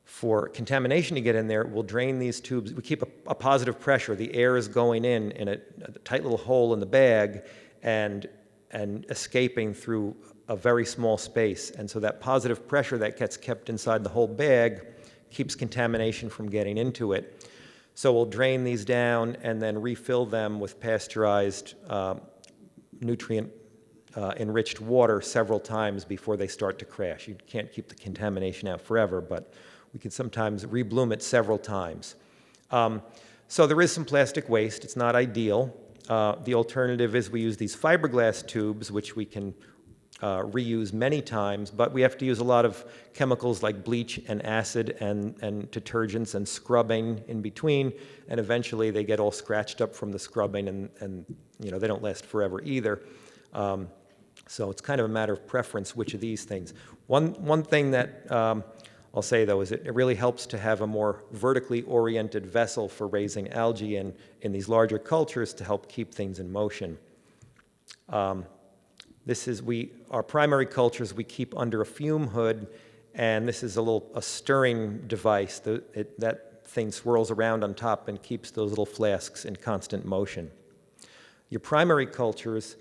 for 0.07 0.47
contamination 0.47 1.15
to 1.15 1.21
get 1.21 1.35
in 1.35 1.47
there, 1.47 1.65
we'll 1.65 1.83
drain 1.83 2.17
these 2.17 2.39
tubes. 2.39 2.73
We 2.73 2.81
keep 2.81 3.03
a, 3.03 3.07
a, 3.27 3.35
positive 3.35 3.77
pressure. 3.77 4.15
The 4.15 4.33
air 4.33 4.55
is 4.55 4.69
going 4.69 5.03
in 5.03 5.31
in 5.31 5.49
a, 5.49 5.57
a, 5.83 5.91
tight 6.05 6.23
little 6.23 6.37
hole 6.37 6.73
in 6.73 6.79
the 6.79 6.85
bag 6.85 7.43
and, 7.83 8.25
and 8.71 9.05
escaping 9.09 9.73
through 9.73 10.15
a 10.47 10.55
very 10.55 10.85
small 10.85 11.17
space. 11.17 11.71
And 11.71 11.89
so 11.89 11.99
that 11.99 12.19
positive 12.19 12.67
pressure 12.67 12.97
that 12.97 13.17
gets 13.17 13.37
kept 13.37 13.69
inside 13.69 14.03
the 14.03 14.09
whole 14.09 14.27
bag 14.27 14.85
keeps 15.29 15.55
contamination 15.55 16.29
from 16.29 16.49
getting 16.49 16.77
into 16.77 17.13
it. 17.13 17.47
So 17.95 18.13
we'll 18.13 18.25
drain 18.25 18.63
these 18.63 18.85
down 18.85 19.37
and 19.41 19.61
then 19.61 19.81
refill 19.81 20.25
them 20.25 20.59
with 20.59 20.79
pasteurized, 20.79 21.73
uh, 21.89 22.15
nutrient 23.01 23.51
uh, 24.15 24.33
enriched 24.37 24.81
water 24.81 25.21
several 25.21 25.59
times 25.59 26.03
before 26.03 26.37
they 26.37 26.47
start 26.47 26.79
to 26.79 26.85
crash. 26.85 27.27
You 27.27 27.35
can't 27.45 27.71
keep 27.71 27.87
the 27.87 27.95
contamination 27.95 28.67
out 28.67 28.81
forever, 28.81 29.21
but 29.21 29.53
we 29.93 29.99
can 29.99 30.11
sometimes 30.11 30.65
rebloom 30.65 31.11
it 31.13 31.21
several 31.21 31.57
times. 31.57 32.15
Um, 32.71 33.01
so 33.47 33.67
there 33.67 33.79
is 33.81 33.91
some 33.91 34.05
plastic 34.05 34.49
waste. 34.49 34.83
It's 34.83 34.95
not 34.95 35.15
ideal. 35.15 35.75
Uh, 36.09 36.35
the 36.43 36.53
alternative 36.53 37.15
is 37.15 37.29
we 37.29 37.41
use 37.41 37.57
these 37.57 37.75
fiberglass 37.75 38.45
tubes, 38.45 38.91
which 38.91 39.15
we 39.15 39.25
can 39.25 39.53
uh, 40.21 40.41
reuse 40.43 40.93
many 40.93 41.21
times, 41.21 41.69
but 41.69 41.93
we 41.93 42.01
have 42.01 42.17
to 42.17 42.25
use 42.25 42.39
a 42.39 42.43
lot 42.43 42.65
of 42.65 42.85
chemicals 43.13 43.61
like 43.61 43.83
bleach 43.83 44.19
and 44.27 44.43
acid 44.45 44.97
and, 44.99 45.35
and 45.43 45.71
detergents 45.71 46.33
and 46.33 46.47
scrubbing 46.47 47.23
in 47.27 47.41
between, 47.41 47.93
and 48.27 48.39
eventually 48.39 48.89
they 48.89 49.03
get 49.03 49.19
all 49.19 49.31
scratched 49.31 49.81
up 49.81 49.93
from 49.93 50.11
the 50.11 50.19
scrubbing, 50.19 50.69
and, 50.69 50.89
and 51.01 51.25
you 51.59 51.71
know 51.71 51.77
they 51.77 51.87
don't 51.87 52.01
last 52.01 52.25
forever 52.25 52.61
either. 52.63 53.01
Um, 53.53 53.89
so 54.47 54.71
it's 54.71 54.81
kind 54.81 54.99
of 54.99 55.05
a 55.05 55.09
matter 55.09 55.33
of 55.33 55.45
preference 55.45 55.95
which 55.95 56.13
of 56.13 56.21
these 56.21 56.45
things. 56.45 56.73
One, 57.07 57.33
one 57.33 57.63
thing 57.63 57.91
that 57.91 58.31
um, 58.31 58.63
I'll 59.17 59.23
say 59.23 59.45
though 59.45 59.61
is 59.61 59.71
it, 59.71 59.91
really 59.95 60.13
helps 60.13 60.45
to 60.45 60.59
have 60.59 60.81
a 60.81 60.85
more 60.85 61.23
vertically 61.31 61.81
oriented 61.81 62.45
vessel 62.45 62.87
for 62.87 63.07
raising 63.07 63.51
algae 63.51 63.95
in, 63.95 64.13
in 64.43 64.51
these 64.51 64.69
larger 64.69 64.99
cultures 64.99 65.55
to 65.55 65.63
help 65.63 65.91
keep 65.91 66.13
things 66.13 66.37
in 66.37 66.51
motion. 66.51 66.99
Um, 68.09 68.45
this 69.25 69.47
is 69.47 69.63
we 69.63 69.91
our 70.11 70.21
primary 70.21 70.67
cultures 70.67 71.15
we 71.15 71.23
keep 71.23 71.57
under 71.57 71.81
a 71.81 71.85
fume 71.85 72.27
hood, 72.27 72.67
and 73.15 73.47
this 73.47 73.63
is 73.63 73.77
a 73.77 73.81
little 73.81 74.11
a 74.13 74.21
stirring 74.21 74.99
device. 75.07 75.57
The, 75.57 75.83
it, 75.95 76.19
that 76.19 76.67
thing 76.67 76.91
swirls 76.91 77.31
around 77.31 77.63
on 77.63 77.73
top 77.73 78.09
and 78.09 78.21
keeps 78.21 78.51
those 78.51 78.69
little 78.69 78.85
flasks 78.85 79.45
in 79.45 79.55
constant 79.55 80.05
motion. 80.05 80.51
Your 81.49 81.59
primary 81.59 82.05
cultures 82.05 82.75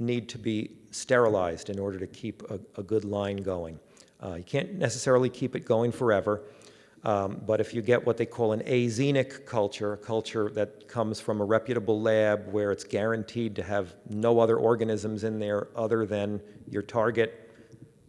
need 0.00 0.28
to 0.30 0.38
be 0.38 0.72
sterilized 0.90 1.70
in 1.70 1.78
order 1.78 2.00
to 2.00 2.06
keep 2.08 2.42
a, 2.50 2.58
a 2.76 2.82
good 2.82 3.04
line 3.04 3.36
going. 3.36 3.78
Uh, 4.22 4.34
you 4.34 4.44
can't 4.44 4.74
necessarily 4.74 5.28
keep 5.28 5.54
it 5.54 5.64
going 5.64 5.92
forever, 5.92 6.42
um, 7.04 7.40
but 7.46 7.60
if 7.60 7.72
you 7.72 7.80
get 7.80 8.04
what 8.04 8.16
they 8.16 8.26
call 8.26 8.52
an 8.52 8.60
axenic 8.60 9.46
culture, 9.46 9.92
a 9.92 9.96
culture 9.96 10.50
that 10.50 10.88
comes 10.88 11.20
from 11.20 11.40
a 11.40 11.44
reputable 11.44 12.00
lab 12.00 12.52
where 12.52 12.72
it's 12.72 12.84
guaranteed 12.84 13.54
to 13.54 13.62
have 13.62 13.94
no 14.08 14.40
other 14.40 14.56
organisms 14.56 15.22
in 15.22 15.38
there 15.38 15.68
other 15.76 16.04
than 16.04 16.40
your 16.68 16.82
target 16.82 17.52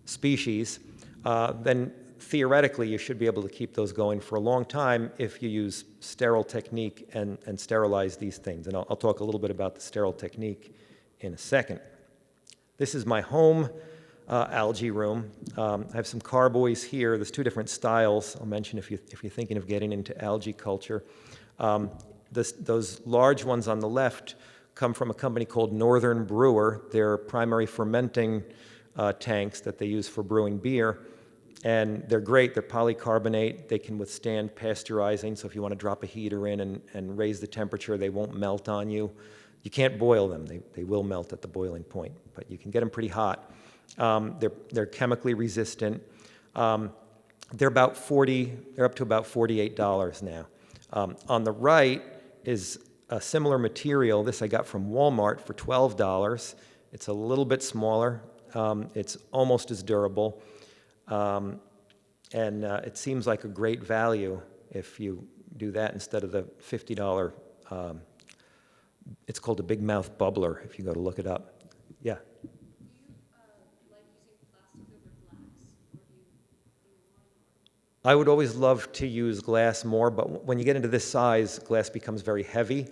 species, 0.05 0.79
uh, 1.25 1.53
then 1.61 1.93
theoretically, 2.19 2.87
you 2.87 2.97
should 2.97 3.17
be 3.17 3.25
able 3.25 3.41
to 3.41 3.49
keep 3.49 3.73
those 3.73 3.93
going 3.93 4.19
for 4.19 4.35
a 4.35 4.39
long 4.39 4.65
time 4.65 5.11
if 5.17 5.41
you 5.41 5.49
use 5.49 5.85
sterile 5.99 6.43
technique 6.43 7.09
and, 7.13 7.37
and 7.45 7.59
sterilize 7.59 8.17
these 8.17 8.37
things. 8.37 8.67
And 8.67 8.75
I'll, 8.75 8.85
I'll 8.89 8.97
talk 8.97 9.19
a 9.19 9.23
little 9.23 9.39
bit 9.39 9.51
about 9.51 9.75
the 9.75 9.81
sterile 9.81 10.13
technique 10.13 10.75
in 11.21 11.33
a 11.33 11.37
second. 11.37 11.79
This 12.77 12.95
is 12.95 13.05
my 13.05 13.21
home 13.21 13.69
uh, 14.29 14.47
algae 14.51 14.91
room. 14.91 15.31
Um, 15.57 15.87
I 15.91 15.97
have 15.97 16.07
some 16.07 16.21
carboys 16.21 16.83
here. 16.83 17.17
There's 17.17 17.31
two 17.31 17.43
different 17.43 17.69
styles. 17.69 18.37
I'll 18.39 18.45
mention 18.45 18.77
if, 18.77 18.91
you, 18.91 18.99
if 19.11 19.23
you're 19.23 19.31
thinking 19.31 19.57
of 19.57 19.67
getting 19.67 19.91
into 19.91 20.19
algae 20.23 20.53
culture. 20.53 21.03
Um, 21.57 21.89
this, 22.31 22.51
those 22.51 23.05
large 23.05 23.43
ones 23.43 23.67
on 23.67 23.79
the 23.79 23.89
left 23.89 24.35
come 24.75 24.93
from 24.93 25.09
a 25.09 25.13
company 25.13 25.45
called 25.45 25.73
Northern 25.73 26.25
Brewer. 26.25 26.85
They're 26.91 27.17
primary 27.17 27.65
fermenting 27.65 28.43
uh, 28.95 29.13
tanks 29.13 29.61
that 29.61 29.77
they 29.77 29.87
use 29.87 30.07
for 30.07 30.23
brewing 30.23 30.57
beer. 30.57 30.99
And 31.65 32.07
they're 32.07 32.21
great. 32.21 32.53
They're 32.53 32.63
polycarbonate. 32.63 33.67
They 33.67 33.79
can 33.79 33.97
withstand 33.97 34.55
pasteurizing. 34.55 35.37
So 35.37 35.47
if 35.47 35.55
you 35.55 35.61
want 35.61 35.73
to 35.73 35.77
drop 35.77 36.03
a 36.03 36.05
heater 36.05 36.47
in 36.47 36.61
and, 36.61 36.81
and 36.93 37.17
raise 37.17 37.41
the 37.41 37.47
temperature, 37.47 37.97
they 37.97 38.09
won't 38.09 38.33
melt 38.33 38.69
on 38.69 38.89
you. 38.89 39.11
You 39.63 39.71
can't 39.71 39.99
boil 39.99 40.29
them. 40.29 40.45
They, 40.45 40.61
they 40.73 40.85
will 40.85 41.03
melt 41.03 41.33
at 41.33 41.41
the 41.41 41.49
boiling 41.49 41.83
point, 41.83 42.13
but 42.33 42.49
you 42.49 42.57
can 42.57 42.71
get 42.71 42.79
them 42.79 42.89
pretty 42.89 43.09
hot. 43.09 43.51
Um, 43.97 44.35
they're, 44.39 44.51
they're 44.71 44.85
chemically 44.85 45.33
resistant. 45.33 46.01
Um, 46.55 46.91
they're 47.53 47.67
about 47.67 47.97
40, 47.97 48.57
they're 48.75 48.85
up 48.85 48.95
to 48.95 49.03
about 49.03 49.25
$48 49.25 50.21
now. 50.21 50.45
Um, 50.93 51.15
on 51.27 51.43
the 51.43 51.51
right 51.51 52.01
is 52.43 52.79
a 53.09 53.19
similar 53.19 53.57
material. 53.57 54.23
This 54.23 54.41
I 54.41 54.47
got 54.47 54.67
from 54.67 54.89
Walmart 54.89 55.41
for 55.41 55.53
$12. 55.53 56.55
It's 56.93 57.07
a 57.07 57.13
little 57.13 57.45
bit 57.45 57.63
smaller. 57.63 58.21
Um, 58.53 58.89
it's 58.93 59.17
almost 59.31 59.71
as 59.71 59.83
durable. 59.83 60.41
Um, 61.07 61.59
and 62.33 62.63
uh, 62.63 62.81
it 62.83 62.97
seems 62.97 63.25
like 63.25 63.43
a 63.43 63.47
great 63.47 63.83
value 63.83 64.41
if 64.71 64.99
you 64.99 65.27
do 65.57 65.71
that 65.71 65.93
instead 65.93 66.23
of 66.23 66.31
the 66.31 66.43
$50. 66.43 67.33
Um, 67.71 68.01
it's 69.27 69.39
called 69.39 69.59
a 69.59 69.63
big 69.63 69.81
mouth 69.81 70.17
bubbler 70.17 70.63
if 70.65 70.77
you 70.77 70.85
go 70.85 70.93
to 70.93 70.99
look 70.99 71.17
it 71.17 71.25
up. 71.25 71.63
Yeah. 72.01 72.17
I 78.03 78.15
would 78.15 78.29
always 78.29 78.55
love 78.55 78.91
to 78.93 79.07
use 79.07 79.41
glass 79.41 79.83
more, 79.83 80.09
but 80.09 80.45
when 80.45 80.57
you 80.57 80.63
get 80.63 80.75
into 80.77 80.87
this 80.87 81.09
size, 81.09 81.59
glass 81.59 81.89
becomes 81.89 82.21
very 82.21 82.43
heavy. 82.43 82.87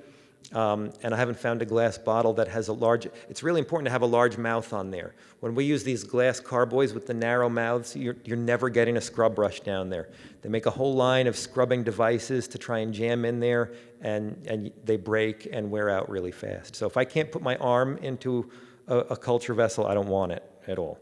Um, 0.53 0.93
and 1.03 1.13
I 1.13 1.17
haven't 1.17 1.39
found 1.39 1.61
a 1.61 1.65
glass 1.65 1.97
bottle 1.97 2.33
that 2.33 2.47
has 2.47 2.69
a 2.69 2.73
large, 2.73 3.05
it's 3.29 3.43
really 3.43 3.59
important 3.59 3.85
to 3.87 3.91
have 3.91 4.01
a 4.01 4.07
large 4.07 4.37
mouth 4.37 4.71
on 4.71 4.91
there. 4.91 5.13
When 5.41 5.55
we 5.55 5.65
use 5.65 5.83
these 5.83 6.03
glass 6.03 6.39
carboys 6.39 6.93
with 6.93 7.05
the 7.05 7.13
narrow 7.13 7.49
mouths, 7.49 7.95
you're, 7.95 8.15
you're 8.23 8.37
never 8.37 8.69
getting 8.69 8.95
a 8.95 9.01
scrub 9.01 9.35
brush 9.35 9.59
down 9.59 9.89
there. 9.89 10.09
They 10.41 10.49
make 10.49 10.65
a 10.65 10.71
whole 10.71 10.95
line 10.95 11.27
of 11.27 11.35
scrubbing 11.35 11.83
devices 11.83 12.47
to 12.49 12.57
try 12.57 12.79
and 12.79 12.93
jam 12.93 13.25
in 13.25 13.39
there, 13.41 13.73
and, 14.01 14.41
and 14.47 14.71
they 14.85 14.95
break 14.95 15.49
and 15.51 15.69
wear 15.69 15.89
out 15.89 16.09
really 16.09 16.31
fast. 16.31 16.75
So 16.77 16.85
if 16.85 16.95
I 16.95 17.03
can't 17.03 17.31
put 17.31 17.41
my 17.41 17.57
arm 17.57 17.97
into 17.97 18.49
a, 18.87 18.99
a 18.99 19.17
culture 19.17 19.53
vessel, 19.53 19.85
I 19.85 19.93
don't 19.93 20.07
want 20.07 20.31
it 20.31 20.43
at 20.67 20.79
all. 20.79 20.97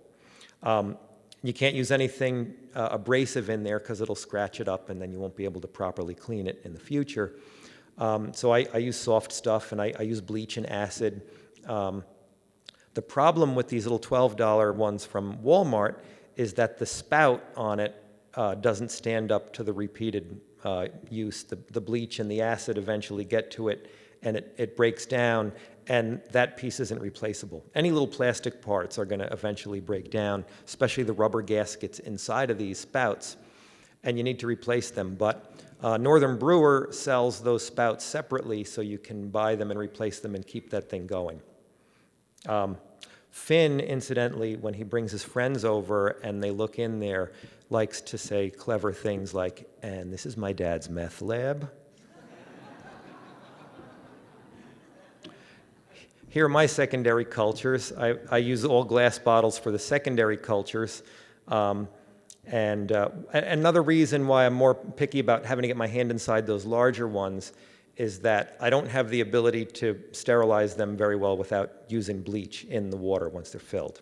Um, 0.64 0.98
you 1.48 1.54
can't 1.54 1.76
use 1.76 1.92
anything 1.92 2.54
uh, 2.76 2.90
abrasive 2.92 3.50
in 3.50 3.64
there 3.64 3.80
because 3.80 4.02
it'll 4.02 4.16
scratch 4.16 4.60
it 4.60 4.68
up 4.68 4.90
and 4.90 5.02
then 5.02 5.12
you 5.12 5.20
won't 5.20 5.36
be 5.36 5.46
able 5.46 5.62
to 5.62 5.68
properly 5.68 6.14
clean 6.14 6.48
it 6.48 6.62
in 6.64 6.74
the 6.74 6.80
future. 6.80 7.36
Um, 7.98 8.34
so 8.34 8.54
I, 8.54 8.66
I, 8.74 8.78
use 8.80 8.98
soft 8.98 9.32
stuff 9.32 9.72
and 9.72 9.82
I, 9.82 9.94
I 9.98 10.02
use 10.02 10.20
bleach 10.20 10.58
and 10.58 10.70
acid. 10.70 11.22
Um, 11.66 12.04
the 12.94 13.02
problem 13.02 13.56
with 13.56 13.70
these 13.70 13.86
little 13.86 14.00
$12 14.00 14.76
ones 14.76 15.06
from 15.06 15.38
Walmart 15.38 16.00
is 16.36 16.54
that 16.56 16.78
the 16.78 16.86
spout 16.86 17.42
on 17.56 17.80
it 17.80 17.96
uh, 18.34 18.56
doesn't 18.56 18.92
stand 18.92 19.32
up 19.32 19.54
to 19.54 19.64
the 19.64 19.72
repeated 19.72 20.42
uh, 20.66 20.88
use. 21.10 21.44
The, 21.44 21.58
the 21.72 21.80
bleach 21.80 22.20
and 22.20 22.30
the 22.30 22.42
acid 22.42 22.78
eventually 22.78 23.24
get 23.24 23.50
to 23.52 23.70
it 23.70 23.90
and 24.24 24.36
it, 24.38 24.54
it 24.58 24.76
breaks 24.76 25.06
down 25.06 25.54
and 25.88 26.22
that 26.32 26.58
piece 26.58 26.80
isn't 26.80 27.00
replaceable. 27.00 27.64
Any 27.76 27.92
little 27.92 28.08
plastic 28.08 28.62
parts 28.62 28.98
are 28.98 29.06
going 29.06 29.20
to 29.20 29.32
eventually 29.32 29.80
break 29.80 30.12
down, 30.12 30.46
especially 30.66 31.04
the 31.04 31.14
rubber 31.14 31.42
gaskets 31.42 32.00
inside 32.00 32.50
of 32.50 32.58
these 32.58 32.80
spouts, 32.80 33.38
and 34.04 34.18
you 34.18 34.24
need 34.24 34.40
to 34.40 34.48
replace 34.48 34.90
them. 34.90 35.16
But 35.16 35.54
uh, 35.82 35.98
Northern 35.98 36.38
Brewer 36.38 36.90
sells 36.92 37.42
those 37.42 37.66
spouts 37.66 38.04
separately, 38.04 38.64
so 38.64 38.82
you 38.82 38.98
can 38.98 39.30
buy 39.30 39.56
them 39.56 39.72
and 39.72 39.80
replace 39.80 40.20
them 40.20 40.36
and 40.36 40.46
keep 40.46 40.70
that 40.72 40.90
thing 40.90 41.06
going. 41.06 41.42
Um, 42.48 42.78
Finn, 43.30 43.82
incidentally, 43.82 44.56
when 44.56 44.74
he 44.74 44.84
brings 44.84 45.12
his 45.12 45.24
friends 45.24 45.66
over 45.66 46.08
and 46.24 46.42
they 46.42 46.52
look 46.52 46.80
in 46.80 47.00
there, 47.00 47.34
likes 47.70 48.00
to 48.00 48.18
say 48.18 48.50
clever 48.50 48.94
things 48.94 49.34
like, 49.34 49.70
and 49.82 50.12
this 50.14 50.26
is 50.26 50.38
my 50.38 50.54
dad's 50.54 50.90
meth 50.90 51.22
lab. 51.22 51.70
Here 56.36 56.44
are 56.44 56.50
my 56.50 56.66
secondary 56.66 57.24
cultures. 57.24 57.94
I, 57.98 58.16
I, 58.30 58.40
use 58.40 58.66
all 58.66 58.84
glass 58.84 59.18
bottles 59.18 59.58
for 59.58 59.72
the 59.72 59.80
secondary 59.80 60.36
cultures. 60.36 61.02
Um, 61.48 61.88
and 62.46 62.92
uh, 62.92 63.12
another 63.32 63.82
reason 63.82 64.28
why 64.28 64.46
I'm 64.46 64.54
more 64.54 64.76
picky 64.76 65.20
about 65.20 65.46
having 65.46 65.62
to 65.62 65.70
get 65.70 65.78
my 65.78 65.88
hand 65.88 66.12
inside 66.12 66.46
those 66.46 66.66
larger 66.66 67.08
ones 67.08 67.54
is 67.96 68.20
that 68.20 68.58
I 68.60 68.70
don't 68.70 68.90
have 68.90 69.10
the 69.10 69.22
ability 69.22 69.64
to 69.64 69.98
sterilize 70.12 70.76
them 70.76 70.98
very 70.98 71.16
well 71.16 71.38
without 71.38 71.72
using 71.88 72.22
bleach 72.22 72.66
in 72.66 72.90
the 72.90 72.98
water 72.98 73.30
once 73.30 73.52
they're 73.52 73.62
filled. 73.62 74.02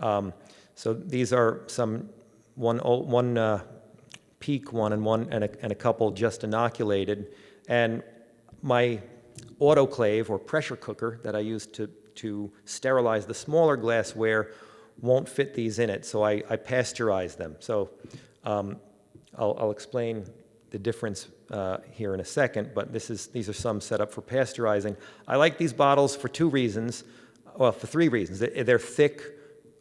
Um, 0.00 0.34
so 0.74 0.92
these 0.92 1.32
are 1.32 1.62
some 1.66 2.10
one, 2.56 2.76
one 2.80 3.38
uh, 3.38 3.62
peak 4.38 4.74
one 4.74 4.92
and 4.92 5.02
one 5.02 5.28
and 5.30 5.44
a, 5.44 5.62
and 5.62 5.72
a 5.72 5.76
couple 5.76 6.10
just 6.10 6.44
inoculated. 6.44 7.28
And 7.68 8.02
my 8.60 9.00
autoclave 9.60 10.30
or 10.30 10.38
pressure 10.38 10.76
cooker 10.76 11.20
that 11.22 11.36
I 11.36 11.40
use 11.40 11.66
to, 11.68 11.86
to 12.16 12.50
sterilize 12.64 13.26
the 13.26 13.34
smaller 13.34 13.76
glassware 13.76 14.52
won't 15.00 15.28
fit 15.28 15.54
these 15.54 15.78
in 15.78 15.90
it, 15.90 16.04
so 16.04 16.22
I, 16.22 16.42
I 16.48 16.56
pasteurize 16.56 17.36
them. 17.36 17.56
So 17.60 17.90
um, 18.44 18.78
I'll, 19.36 19.56
I'll, 19.58 19.70
explain 19.70 20.24
the 20.70 20.78
difference 20.78 21.28
uh, 21.50 21.78
here 21.90 22.14
in 22.14 22.20
a 22.20 22.24
second, 22.24 22.72
but 22.74 22.92
this 22.92 23.10
is, 23.10 23.26
these 23.28 23.48
are 23.48 23.54
some 23.54 23.80
set 23.80 24.00
up 24.00 24.12
for 24.12 24.22
pasteurizing. 24.22 24.96
I 25.26 25.36
like 25.36 25.58
these 25.58 25.72
bottles 25.72 26.14
for 26.14 26.28
two 26.28 26.48
reasons, 26.48 27.04
well, 27.56 27.72
for 27.72 27.86
three 27.86 28.08
reasons. 28.08 28.38
They're 28.40 28.78
thick, 28.78 29.22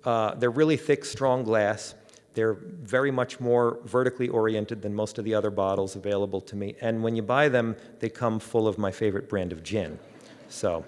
uh, 0.04 0.36
they're 0.36 0.50
really 0.50 0.78
thick, 0.78 1.06
strong 1.06 1.44
glass. 1.44 1.96
They're 2.34 2.54
very 2.54 3.12
much 3.12 3.40
more 3.40 3.80
vertically 3.86 4.30
oriented 4.30 4.82
than 4.82 4.94
most 4.94 5.18
of 5.18 5.26
the 5.26 5.34
other 5.34 5.50
bottles 5.50 5.96
available 5.96 6.42
to 6.42 6.56
me. 6.56 6.76
And 6.82 7.04
when 7.04 7.16
you 7.16 7.22
buy 7.22 7.50
them, 7.50 7.76
they 8.00 8.10
come 8.10 8.40
full 8.40 8.68
of 8.68 8.78
my 8.78 8.92
favorite 8.92 9.28
brand 9.28 9.52
of 9.52 9.64
gin. 9.64 10.00
So 10.50 10.86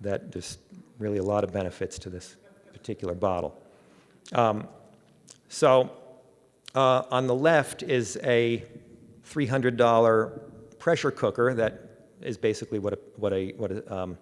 that 0.00 0.32
there's 0.32 0.58
really 0.98 1.18
a 1.18 1.22
lot 1.22 1.44
of 1.44 1.52
benefits 1.52 1.98
to 2.00 2.10
this 2.10 2.36
particular 2.72 3.14
bottle. 3.14 3.60
Um, 4.32 4.66
so 5.48 5.90
uh, 6.74 7.02
on 7.10 7.26
the 7.26 7.34
left 7.34 7.82
is 7.82 8.18
a 8.22 8.64
$300 9.28 10.40
pressure 10.78 11.10
cooker 11.10 11.54
that 11.54 11.80
is 12.22 12.36
basically 12.36 12.78
what 12.78 12.94
a, 12.94 12.98
what 13.16 13.32
a, 13.32 13.52
what 13.52 13.70
a 13.70 13.94
um, 13.94 14.18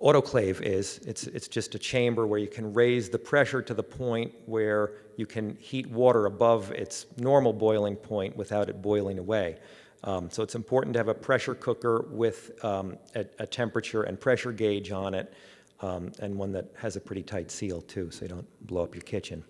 autoclave 0.00 0.60
is. 0.62 0.98
It's, 0.98 1.26
it's 1.26 1.48
just 1.48 1.74
a 1.74 1.78
chamber 1.78 2.26
where 2.26 2.38
you 2.38 2.48
can 2.48 2.72
raise 2.72 3.08
the 3.08 3.18
pressure 3.18 3.62
to 3.62 3.74
the 3.74 3.82
point 3.82 4.32
where 4.46 4.92
you 5.16 5.26
can 5.26 5.56
heat 5.56 5.88
water 5.90 6.26
above 6.26 6.70
its 6.72 7.06
normal 7.16 7.52
boiling 7.52 7.96
point 7.96 8.36
without 8.36 8.68
it 8.68 8.80
boiling 8.80 9.18
away. 9.18 9.58
Um, 10.04 10.30
so 10.30 10.44
it's 10.44 10.54
important 10.54 10.92
to 10.94 11.00
have 11.00 11.08
a 11.08 11.14
pressure 11.14 11.56
cooker 11.56 12.06
with 12.10 12.64
um, 12.64 12.96
a, 13.16 13.26
a, 13.40 13.46
temperature 13.46 14.04
and 14.04 14.18
pressure 14.20 14.52
gauge 14.52 14.92
on 14.92 15.12
it, 15.12 15.34
um, 15.80 16.12
and 16.20 16.36
one 16.36 16.52
that 16.52 16.72
has 16.76 16.94
a 16.94 17.00
pretty 17.00 17.22
tight 17.22 17.50
seal 17.50 17.80
too, 17.82 18.08
so 18.12 18.22
you 18.22 18.28
don't 18.28 18.66
blow 18.68 18.84
up 18.84 18.94
your 18.94 19.02
kitchen. 19.02 19.42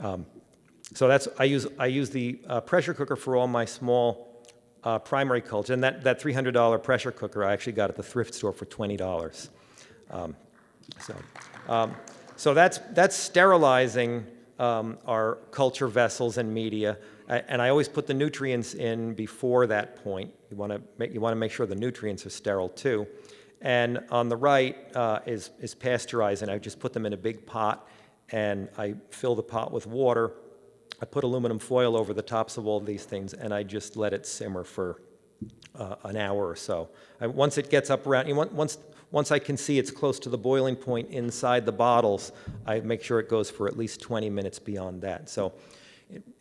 Um, 0.00 0.26
so 0.92 1.06
that's 1.06 1.28
I 1.38 1.44
use 1.44 1.68
I 1.78 1.86
use 1.86 2.10
the 2.10 2.40
uh, 2.48 2.60
pressure 2.62 2.94
cooker 2.94 3.14
for 3.14 3.36
all 3.36 3.46
my 3.46 3.64
small 3.64 4.44
uh, 4.82 4.98
primary 4.98 5.40
culture, 5.40 5.72
and 5.72 5.84
that 5.84 6.02
that 6.02 6.20
$300 6.20 6.82
pressure 6.82 7.12
cooker 7.12 7.44
I 7.44 7.52
actually 7.52 7.74
got 7.74 7.88
at 7.88 7.94
the 7.94 8.02
thrift 8.02 8.34
store 8.34 8.52
for 8.52 8.64
twenty 8.64 8.96
dollars. 8.96 9.50
Um, 10.10 10.36
so, 11.00 11.16
um, 11.68 11.94
so 12.36 12.54
that's, 12.54 12.78
that's 12.92 13.16
sterilizing 13.16 14.26
um, 14.58 14.98
our 15.06 15.36
culture 15.50 15.88
vessels 15.88 16.38
and 16.38 16.52
media. 16.52 16.98
and 17.28 17.60
I 17.60 17.68
always 17.68 17.88
put 17.88 18.06
the 18.06 18.14
nutrients 18.14 18.74
in 18.74 19.14
before 19.14 19.66
that 19.66 20.02
point. 20.02 20.32
You 20.50 20.56
want 20.56 20.72
to 20.72 20.80
make, 20.98 21.12
you 21.12 21.20
want 21.20 21.32
to 21.32 21.36
make 21.36 21.52
sure 21.52 21.66
the 21.66 21.74
nutrients 21.74 22.24
are 22.24 22.30
sterile 22.30 22.68
too. 22.68 23.06
And 23.60 24.00
on 24.10 24.28
the 24.28 24.36
right 24.36 24.76
uh, 24.94 25.20
is, 25.26 25.50
is 25.60 25.74
pasteurizing. 25.74 26.48
I 26.48 26.58
just 26.58 26.78
put 26.78 26.92
them 26.92 27.06
in 27.06 27.12
a 27.12 27.16
big 27.16 27.46
pot 27.46 27.88
and 28.30 28.68
I 28.76 28.94
fill 29.10 29.34
the 29.34 29.42
pot 29.42 29.72
with 29.72 29.86
water. 29.86 30.32
I 31.00 31.04
put 31.04 31.24
aluminum 31.24 31.58
foil 31.58 31.96
over 31.96 32.14
the 32.14 32.22
tops 32.22 32.56
of 32.56 32.66
all 32.66 32.80
these 32.80 33.04
things 33.04 33.34
and 33.34 33.52
I 33.52 33.62
just 33.62 33.96
let 33.96 34.12
it 34.12 34.26
simmer 34.26 34.64
for 34.64 35.02
uh, 35.74 35.96
an 36.04 36.16
hour 36.16 36.48
or 36.48 36.56
so. 36.56 36.88
Once 37.20 37.58
it 37.58 37.70
gets 37.70 37.90
up 37.90 38.06
around, 38.06 38.28
you 38.28 38.34
once, 38.34 38.78
once 39.16 39.32
I 39.32 39.38
can 39.38 39.56
see 39.56 39.78
it's 39.78 39.90
close 39.90 40.18
to 40.18 40.28
the 40.28 40.36
boiling 40.36 40.76
point 40.76 41.08
inside 41.08 41.64
the 41.64 41.72
bottles, 41.72 42.32
I 42.66 42.80
make 42.80 43.02
sure 43.02 43.18
it 43.18 43.30
goes 43.30 43.48
for 43.48 43.66
at 43.66 43.74
least 43.74 44.02
20 44.02 44.28
minutes 44.28 44.58
beyond 44.58 45.00
that. 45.00 45.30
So 45.30 45.54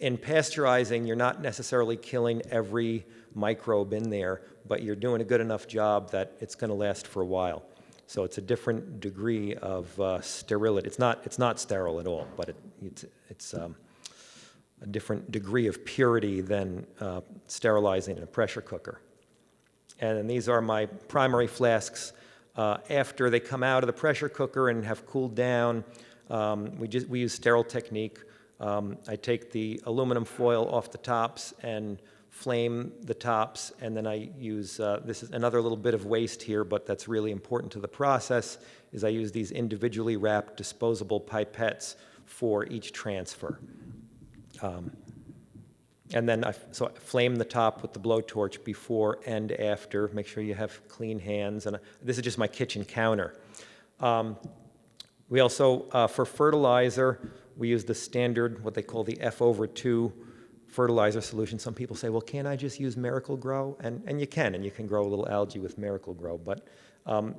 In 0.02 0.18
pasteurizing, 0.18 1.08
you're 1.08 1.16
not 1.16 1.42
necessarily 1.42 1.96
killing 1.96 2.42
every 2.52 3.06
microbe 3.34 3.94
in 3.94 4.10
there, 4.10 4.42
but 4.68 4.84
you're 4.84 4.98
doing 4.98 5.22
a 5.22 5.24
good 5.24 5.40
enough 5.40 5.70
job 5.70 6.12
that 6.12 6.34
it's 6.42 6.54
going 6.54 6.68
to 6.68 6.74
last 6.74 7.08
for 7.08 7.22
a 7.22 7.26
while. 7.26 7.64
So 8.08 8.26
it's 8.26 8.40
a 8.40 8.42
different 8.42 9.00
degree 9.00 9.56
of 9.56 9.98
uh, 9.98 10.20
sterility. 10.20 10.86
It's 10.86 11.00
not, 11.00 11.22
it's 11.24 11.40
not 11.40 11.62
sterile 11.62 12.02
at 12.02 12.08
all, 12.08 12.28
but 12.36 12.50
it, 12.50 12.58
it's, 12.84 13.06
it's 13.30 13.54
um, 13.54 13.78
a 14.82 14.88
different 14.88 15.32
degree 15.32 15.68
of 15.68 15.86
purity 15.86 16.42
than 16.42 16.86
uh, 17.00 17.22
sterilizing 17.48 18.18
in 18.18 18.24
a 18.24 18.28
pressure 18.28 18.62
cooker. 18.62 19.00
And 20.02 20.30
these 20.30 20.50
are 20.50 20.62
my 20.62 20.88
primary 20.88 21.48
flasks. 21.48 22.12
Uh, 22.56 22.78
after 22.90 23.30
they 23.30 23.40
come 23.40 23.64
out 23.64 23.84
of 23.84 23.88
the 23.88 23.94
pressure 23.94 24.30
cooker 24.30 24.70
and 24.70 24.86
have 24.86 25.06
cooled 25.06 25.36
down, 25.36 25.84
um, 26.30 26.78
we, 26.78 26.88
just, 26.88 27.08
we 27.08 27.20
use 27.20 27.34
sterile 27.34 27.64
technique. 27.64 28.20
Um, 28.60 28.98
I 29.08 29.18
take 29.18 29.52
the 29.52 29.82
aluminum 29.86 30.24
foil 30.24 30.68
off 30.70 30.90
the 30.92 30.98
tops 30.98 31.54
and 31.62 32.02
flame 32.30 32.92
the 33.04 33.14
tops, 33.14 33.72
and 33.82 33.96
then 33.96 34.08
I 34.08 34.30
use, 34.38 34.80
uh, 34.80 35.02
this 35.06 35.24
is 35.24 35.32
another 35.32 35.62
little 35.62 35.78
bit 35.78 35.94
of 35.94 36.06
waste 36.06 36.42
here, 36.42 36.64
but 36.64 36.86
that's 36.86 37.08
really 37.08 37.32
important 37.32 37.72
to 37.74 37.80
the 37.80 37.88
process, 37.88 38.58
is 38.92 39.04
I 39.04 39.10
use 39.10 39.32
these 39.32 39.52
individually 39.52 40.18
wrapped 40.18 40.58
disposable 40.58 41.22
pipettes 41.22 41.96
for 42.26 42.66
each 42.68 42.92
transfer. 42.92 43.60
Um, 44.62 44.92
and 46.14 46.30
then 46.30 46.44
I, 46.44 46.54
so 46.72 46.88
I 46.88 46.92
flame 47.00 47.36
the 47.36 47.46
top 47.46 47.82
with 47.82 47.94
the 47.94 48.00
blowtorch 48.00 48.64
before 48.64 49.20
and 49.26 49.52
after. 49.54 50.10
Make 50.14 50.28
sure 50.28 50.44
you 50.44 50.54
have 50.54 50.88
clean 50.88 51.20
hands. 51.20 51.66
And 51.66 51.80
this 52.02 52.18
is 52.18 52.24
just 52.24 52.38
my 52.38 52.48
kitchen 52.48 52.86
counter. 52.86 53.36
Um, 54.00 54.38
we 55.30 55.40
also, 55.40 55.88
uh, 55.92 56.08
for 56.08 56.26
fertilizer, 56.26 57.32
we 57.58 57.70
use 57.70 57.86
the 57.86 57.96
standard, 57.96 58.64
what 58.64 58.76
they 58.76 58.84
call 58.84 59.04
the 59.04 59.20
F 59.20 59.42
over 59.42 59.66
2 59.66 60.14
fertilizer 60.68 61.22
solution. 61.22 61.58
Some 61.58 61.74
people 61.74 61.96
say, 61.96 62.10
well, 62.10 62.22
can't 62.22 62.48
I 62.48 62.56
just 62.56 62.80
use 62.80 62.96
Miracle-Gro? 62.96 63.78
And, 63.80 64.04
and 64.06 64.20
you 64.20 64.28
can, 64.28 64.54
and 64.54 64.64
you 64.64 64.72
can 64.72 64.86
grow 64.86 65.04
a 65.04 65.08
little 65.08 65.28
algae 65.28 65.60
with 65.60 65.78
Miracle-Gro. 65.78 66.40
But 66.40 66.68
um, 67.08 67.36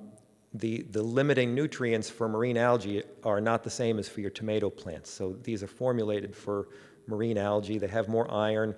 the, 0.55 0.83
the 0.91 1.03
limiting 1.03 1.55
nutrients 1.55 2.11
for 2.11 2.29
marine 2.29 2.57
algae 2.57 3.05
are 3.23 3.41
not 3.41 3.63
the 3.63 3.71
same 3.71 3.99
as 3.99 4.09
for 4.09 4.21
your 4.21 4.31
tomato 4.31 4.71
plants. 4.71 5.11
So 5.11 5.37
these 5.43 5.63
are 5.63 5.69
formulated 5.69 6.35
for 6.35 6.69
marine 7.07 7.39
algae. 7.39 7.79
They 7.79 7.89
have 7.89 8.09
more 8.09 8.31
iron. 8.33 8.75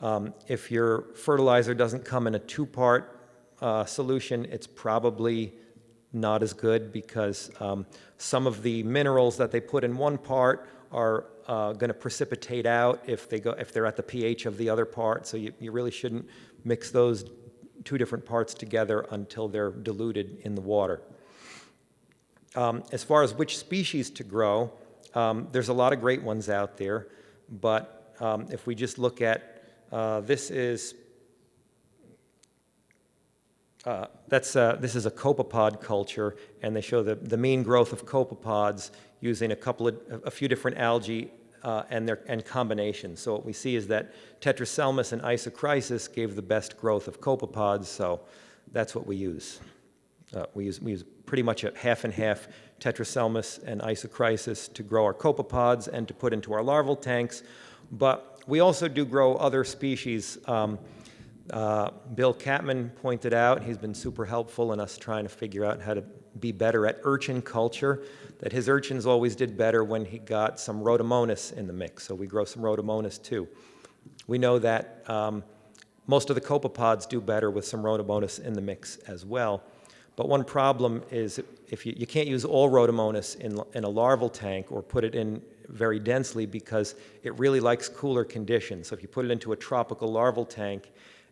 Um, 0.00 0.34
if 0.48 0.70
your 0.70 1.02
fertilizer 1.14 1.74
doesn't 1.74 2.04
come 2.04 2.26
in 2.26 2.34
a 2.34 2.38
two-part 2.38 3.20
uh, 3.60 3.84
solution, 3.84 4.44
it's 4.46 4.66
probably 4.66 5.54
not 6.12 6.42
as 6.42 6.52
good 6.52 6.92
because 6.92 7.50
um, 7.60 7.86
some 8.18 8.46
of 8.46 8.62
the 8.62 8.82
minerals 8.82 9.36
that 9.36 9.50
they 9.50 9.60
put 9.60 9.84
in 9.84 9.96
one 9.96 10.18
part 10.18 10.68
are 10.92 11.26
uh, 11.48 11.72
going 11.72 11.88
to 11.88 11.94
precipitate 11.94 12.66
out 12.66 13.02
if 13.06 13.28
they 13.28 13.38
go 13.40 13.52
if 13.52 13.72
they're 13.72 13.86
at 13.86 13.96
the 13.96 14.02
pH 14.02 14.46
of 14.46 14.56
the 14.56 14.68
other 14.68 14.84
part. 14.84 15.26
So 15.26 15.36
you, 15.36 15.52
you 15.60 15.72
really 15.72 15.90
shouldn't 15.90 16.28
mix 16.64 16.90
those 16.90 17.30
two 17.84 17.98
different 17.98 18.24
parts 18.24 18.54
together 18.54 19.06
until 19.10 19.48
they're 19.48 19.70
diluted 19.70 20.38
in 20.42 20.54
the 20.54 20.60
water. 20.60 21.02
Um, 22.54 22.82
as 22.92 23.04
far 23.04 23.22
as 23.22 23.34
which 23.34 23.58
species 23.58 24.10
to 24.10 24.24
grow, 24.24 24.72
um, 25.14 25.48
there's 25.52 25.68
a 25.68 25.74
lot 25.74 25.92
of 25.92 26.00
great 26.00 26.22
ones 26.22 26.48
out 26.48 26.76
there, 26.78 27.08
but 27.48 28.14
um, 28.20 28.46
if 28.50 28.66
we 28.66 28.74
just 28.74 28.98
look 28.98 29.20
at 29.20 29.62
uh, 29.92 30.20
this 30.20 30.50
is 30.50 30.94
uh, 33.86 34.06
that's, 34.26 34.56
uh, 34.56 34.76
this 34.80 34.96
is 34.96 35.06
a 35.06 35.10
copepod 35.10 35.80
culture, 35.80 36.34
and 36.60 36.74
they 36.74 36.80
show 36.80 37.04
the, 37.04 37.14
the 37.14 37.36
mean 37.36 37.62
growth 37.62 37.92
of 37.92 38.04
copepods 38.04 38.90
using 39.20 39.52
a 39.52 39.56
couple 39.56 39.86
of, 39.86 39.96
a 40.24 40.30
few 40.30 40.48
different 40.48 40.76
algae 40.76 41.30
uh, 41.62 41.84
and 41.88 42.08
their 42.08 42.20
and 42.26 42.44
combinations. 42.44 43.20
So 43.20 43.34
what 43.34 43.46
we 43.46 43.52
see 43.52 43.76
is 43.76 43.86
that 43.86 44.12
Tetraselmis 44.40 45.12
and 45.12 45.22
Isochrysis 45.22 46.12
gave 46.12 46.34
the 46.34 46.42
best 46.42 46.76
growth 46.76 47.06
of 47.06 47.20
copepods, 47.20 47.84
so 47.84 48.20
that's 48.72 48.92
what 48.96 49.06
we 49.06 49.14
use. 49.14 49.60
Uh, 50.34 50.46
we, 50.54 50.64
use 50.64 50.80
we 50.80 50.90
use 50.90 51.04
pretty 51.24 51.44
much 51.44 51.62
a 51.62 51.72
half 51.76 52.02
and 52.02 52.12
half 52.12 52.48
Tetraselmis 52.80 53.62
and 53.64 53.80
Isochrysis 53.80 54.72
to 54.74 54.82
grow 54.82 55.04
our 55.04 55.14
copepods 55.14 55.88
and 55.88 56.06
to 56.08 56.14
put 56.14 56.32
into 56.32 56.52
our 56.52 56.62
larval 56.62 56.96
tanks, 56.96 57.42
but 57.92 58.40
we 58.46 58.60
also 58.60 58.88
do 58.88 59.04
grow 59.04 59.34
other 59.36 59.64
species. 59.64 60.38
Um, 60.46 60.78
uh, 61.50 61.90
Bill 62.14 62.34
Catman 62.34 62.90
pointed 62.90 63.32
out, 63.32 63.62
he's 63.62 63.78
been 63.78 63.94
super 63.94 64.24
helpful 64.24 64.72
in 64.72 64.80
us 64.80 64.98
trying 64.98 65.24
to 65.24 65.28
figure 65.28 65.64
out 65.64 65.80
how 65.80 65.94
to 65.94 66.02
be 66.40 66.52
better 66.52 66.86
at 66.86 66.98
urchin 67.04 67.40
culture, 67.40 68.02
that 68.40 68.52
his 68.52 68.68
urchins 68.68 69.06
always 69.06 69.34
did 69.34 69.56
better 69.56 69.82
when 69.84 70.04
he 70.04 70.18
got 70.18 70.60
some 70.60 70.82
Rhodomonas 70.82 71.56
in 71.56 71.66
the 71.66 71.72
mix, 71.72 72.04
so 72.04 72.14
we 72.14 72.26
grow 72.26 72.44
some 72.44 72.62
Rhodomonas 72.62 73.22
too. 73.22 73.48
We 74.26 74.38
know 74.38 74.58
that 74.58 75.02
um, 75.08 75.42
most 76.06 76.30
of 76.30 76.34
the 76.34 76.42
copepods 76.42 77.08
do 77.08 77.20
better 77.20 77.50
with 77.50 77.66
some 77.66 77.82
Rhodomonas 77.82 78.44
in 78.44 78.52
the 78.52 78.60
mix 78.60 78.96
as 79.08 79.24
well. 79.24 79.62
But 80.16 80.28
one 80.28 80.44
problem 80.44 81.02
is 81.10 81.40
if 81.68 81.84
you, 81.84 81.94
you 81.96 82.06
can't 82.06 82.26
use 82.26 82.44
all 82.44 82.70
Rhodomonas 82.70 83.38
in, 83.38 83.60
in 83.74 83.84
a 83.84 83.88
larval 83.88 84.30
tank 84.30 84.72
or 84.72 84.82
put 84.82 85.04
it 85.04 85.14
in 85.14 85.42
very 85.68 86.00
densely 86.00 86.46
because 86.46 86.94
it 87.22 87.38
really 87.38 87.60
likes 87.60 87.88
cooler 87.88 88.24
conditions. 88.24 88.88
So 88.88 88.94
if 88.94 89.02
you 89.02 89.08
put 89.08 89.24
it 89.26 89.30
into 89.30 89.52
a 89.52 89.56
tropical 89.56 90.10
larval 90.10 90.46
tank, 90.46 90.90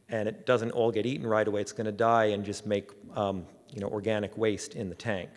and 0.08 0.28
it 0.28 0.44
doesn't 0.44 0.70
all 0.72 0.90
get 0.90 1.06
eaten 1.06 1.26
right 1.26 1.46
away, 1.48 1.60
it's 1.60 1.72
going 1.72 1.86
to 1.86 1.92
die 1.92 2.26
and 2.26 2.44
just 2.44 2.66
make 2.66 2.90
um, 3.14 3.46
you 3.72 3.80
know, 3.80 3.88
organic 3.88 4.36
waste 4.36 4.74
in 4.74 4.88
the 4.88 4.94
tank. 4.94 5.30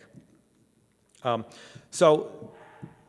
Um, 1.24 1.46
so 1.92 2.52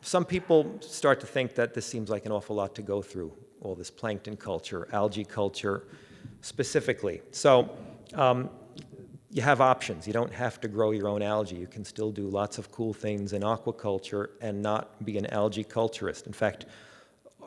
some 0.00 0.24
people 0.24 0.78
start 0.80 1.20
to 1.20 1.26
think 1.26 1.54
that 1.56 1.74
this 1.74 1.84
seems 1.84 2.10
like 2.10 2.26
an 2.26 2.32
awful 2.32 2.56
lot 2.56 2.74
to 2.76 2.82
go 2.82 3.02
through, 3.02 3.32
all 3.60 3.74
this 3.74 3.90
plankton 3.90 4.36
culture, 4.36 4.88
algae 4.92 5.24
culture 5.24 5.84
specifically. 6.40 7.22
So 7.32 7.76
um, 8.14 8.50
you 9.30 9.42
have 9.42 9.60
options. 9.60 10.06
You 10.06 10.12
don't 10.12 10.32
have 10.32 10.60
to 10.62 10.68
grow 10.68 10.90
your 10.92 11.08
own 11.08 11.22
algae. 11.22 11.56
You 11.56 11.66
can 11.66 11.84
still 11.84 12.10
do 12.10 12.28
lots 12.28 12.58
of 12.58 12.72
cool 12.72 12.94
things 12.94 13.32
in 13.32 13.42
aquaculture 13.42 14.28
and 14.40 14.62
not 14.62 15.04
be 15.04 15.18
an 15.18 15.26
algae 15.26 15.64
culturist. 15.64 16.26
In 16.26 16.32
fact, 16.32 16.66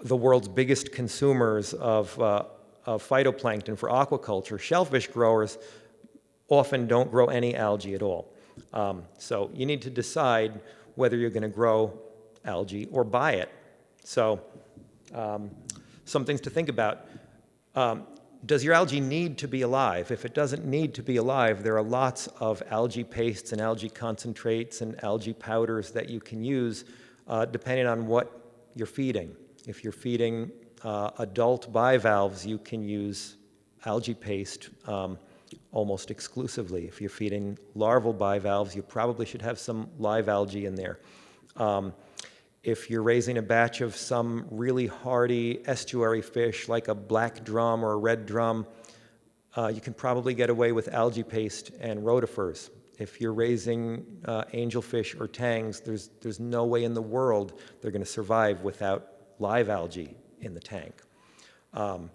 the 0.04 0.16
world's 0.16 0.48
biggest 0.48 0.92
consumers 0.92 1.74
of 1.74 2.20
uh, 2.22 2.44
of 2.86 3.08
phytoplankton 3.08 3.78
for 3.78 3.90
aquaculture, 3.90 4.60
shellfish 4.60 5.08
growers 5.08 5.58
often 6.50 6.88
don't 6.88 7.12
grow 7.12 7.28
any 7.28 7.56
algae 7.56 7.94
at 7.94 8.02
all. 8.02 8.34
Um, 8.74 9.04
so 9.18 9.50
you 9.54 9.66
need 9.66 9.82
to 9.84 9.90
decide 9.90 10.60
whether 10.96 11.16
you're 11.16 11.30
going 11.30 11.44
to 11.44 11.50
grow 11.50 11.98
algae 12.44 12.88
or 12.92 13.04
buy 13.04 13.34
it. 13.34 13.50
So 14.04 14.42
um, 15.14 15.52
some 16.06 16.26
things 16.26 16.42
to 16.42 16.50
think 16.50 16.70
about. 16.70 17.06
Um, 17.76 18.06
does 18.46 18.64
your 18.64 18.74
algae 18.74 19.00
need 19.00 19.38
to 19.40 19.48
be 19.48 19.62
alive? 19.62 20.10
If 20.12 20.26
it 20.26 20.34
doesn't 20.34 20.66
need 20.66 20.94
to 20.96 21.04
be 21.04 21.18
alive, 21.18 21.64
there 21.64 21.78
are 21.78 21.84
lots 21.84 22.28
of 22.40 22.64
algae 22.72 23.04
pastes 23.04 23.52
and 23.52 23.62
algae 23.62 23.90
concentrates 23.90 24.82
and 24.82 25.02
algae 25.04 25.34
powders 25.34 25.92
that 25.92 26.10
you 26.10 26.20
can 26.20 26.44
use 26.44 26.86
uh, 27.28 27.46
depending 27.46 27.86
on 27.86 28.08
what 28.08 28.42
you're 28.76 28.88
feeding. 28.88 29.36
If 29.68 29.84
you're 29.84 29.94
feeding 29.94 30.52
uh, 30.84 31.12
adult 31.20 31.72
bivalves, 31.72 32.46
you 32.46 32.58
can 32.58 32.84
use 32.84 33.38
algae 33.86 34.16
paste 34.16 34.70
um, 34.88 35.20
almost 35.72 36.10
exclusively. 36.10 36.86
If 36.86 37.00
you're 37.00 37.10
feeding 37.10 37.60
larval 37.76 38.14
bivalves, 38.14 38.76
you 38.76 38.82
probably 38.82 39.26
should 39.26 39.42
have 39.42 39.60
some 39.60 39.90
live 40.00 40.30
algae 40.30 40.66
in 40.66 40.76
there. 40.76 41.00
Um, 41.58 41.94
if 42.64 42.90
you're 42.90 43.02
raising 43.02 43.38
a 43.38 43.42
batch 43.42 43.82
of 43.82 43.96
some 43.96 44.46
really 44.52 44.88
hardy 44.88 45.62
estuary 45.66 46.22
fish 46.22 46.70
like 46.70 46.88
a 46.88 46.96
black 46.96 47.44
drum 47.44 47.84
or 47.84 47.94
a 47.94 47.98
red 47.98 48.26
drum, 48.26 48.68
uh, 49.58 49.68
you 49.68 49.82
can 49.82 49.94
probably 49.94 50.34
get 50.34 50.50
away 50.50 50.72
with 50.72 50.88
algae 50.90 51.24
paste 51.24 51.72
and 51.80 52.02
rotifers. 52.02 52.70
If 53.00 53.20
you're 53.20 53.34
raising 53.34 54.06
uh, 54.26 54.44
angelfish 54.54 55.20
or 55.20 55.28
tangs, 55.28 55.80
there's, 55.80 56.12
there's 56.22 56.40
no 56.40 56.66
way 56.66 56.84
in 56.84 56.94
the 56.94 57.02
world 57.02 57.60
they're 57.82 57.92
going 57.92 58.04
to 58.04 58.10
survive 58.10 58.62
without 58.62 59.08
live 59.40 59.70
algae 59.70 60.16
in 60.40 60.54
the 60.54 60.60
tank. 60.60 60.94
Um, 61.74 62.12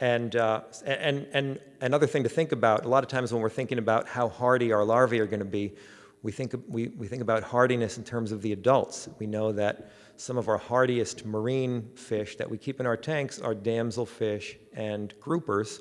and, 0.00 0.34
uh, 0.34 0.62
and, 0.84 1.26
and 1.32 1.60
another 1.80 2.06
thing 2.06 2.22
to 2.22 2.28
think 2.28 2.52
about, 2.52 2.84
a 2.84 2.88
lot 2.88 3.02
of 3.02 3.08
times 3.08 3.32
when 3.32 3.42
we're 3.42 3.48
thinking 3.50 3.78
about 3.78 4.08
how 4.08 4.28
hardy 4.28 4.72
our 4.72 4.84
larvae 4.84 5.20
are 5.20 5.26
going 5.26 5.40
to 5.40 5.44
be, 5.44 5.74
we 6.22 6.32
think, 6.32 6.54
we, 6.68 6.88
we 6.88 7.06
think 7.06 7.22
about 7.22 7.42
hardiness 7.42 7.98
in 7.98 8.04
terms 8.04 8.32
of 8.32 8.42
the 8.42 8.52
adults. 8.52 9.08
We 9.18 9.26
know 9.26 9.52
that 9.52 9.90
some 10.16 10.38
of 10.38 10.48
our 10.48 10.58
hardiest 10.58 11.24
marine 11.24 11.90
fish 11.94 12.36
that 12.36 12.50
we 12.50 12.58
keep 12.58 12.80
in 12.80 12.86
our 12.86 12.96
tanks 12.96 13.38
are 13.38 13.54
damselfish 13.54 14.56
and 14.72 15.14
groupers, 15.20 15.80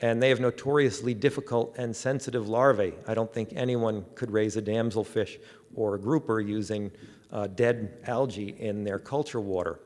and 0.00 0.22
they 0.22 0.28
have 0.28 0.40
notoriously 0.40 1.12
difficult 1.12 1.76
and 1.76 1.94
sensitive 1.94 2.48
larvae. 2.48 2.94
I 3.06 3.14
don't 3.14 3.32
think 3.32 3.52
anyone 3.54 4.04
could 4.14 4.30
raise 4.30 4.56
a 4.56 4.62
damselfish 4.62 5.38
or 5.74 5.96
a 5.96 6.00
grouper 6.00 6.40
using 6.40 6.90
uh, 7.32 7.48
dead 7.48 7.98
algae 8.06 8.54
in 8.58 8.84
their 8.84 8.98
culture 8.98 9.40
water. 9.40 9.80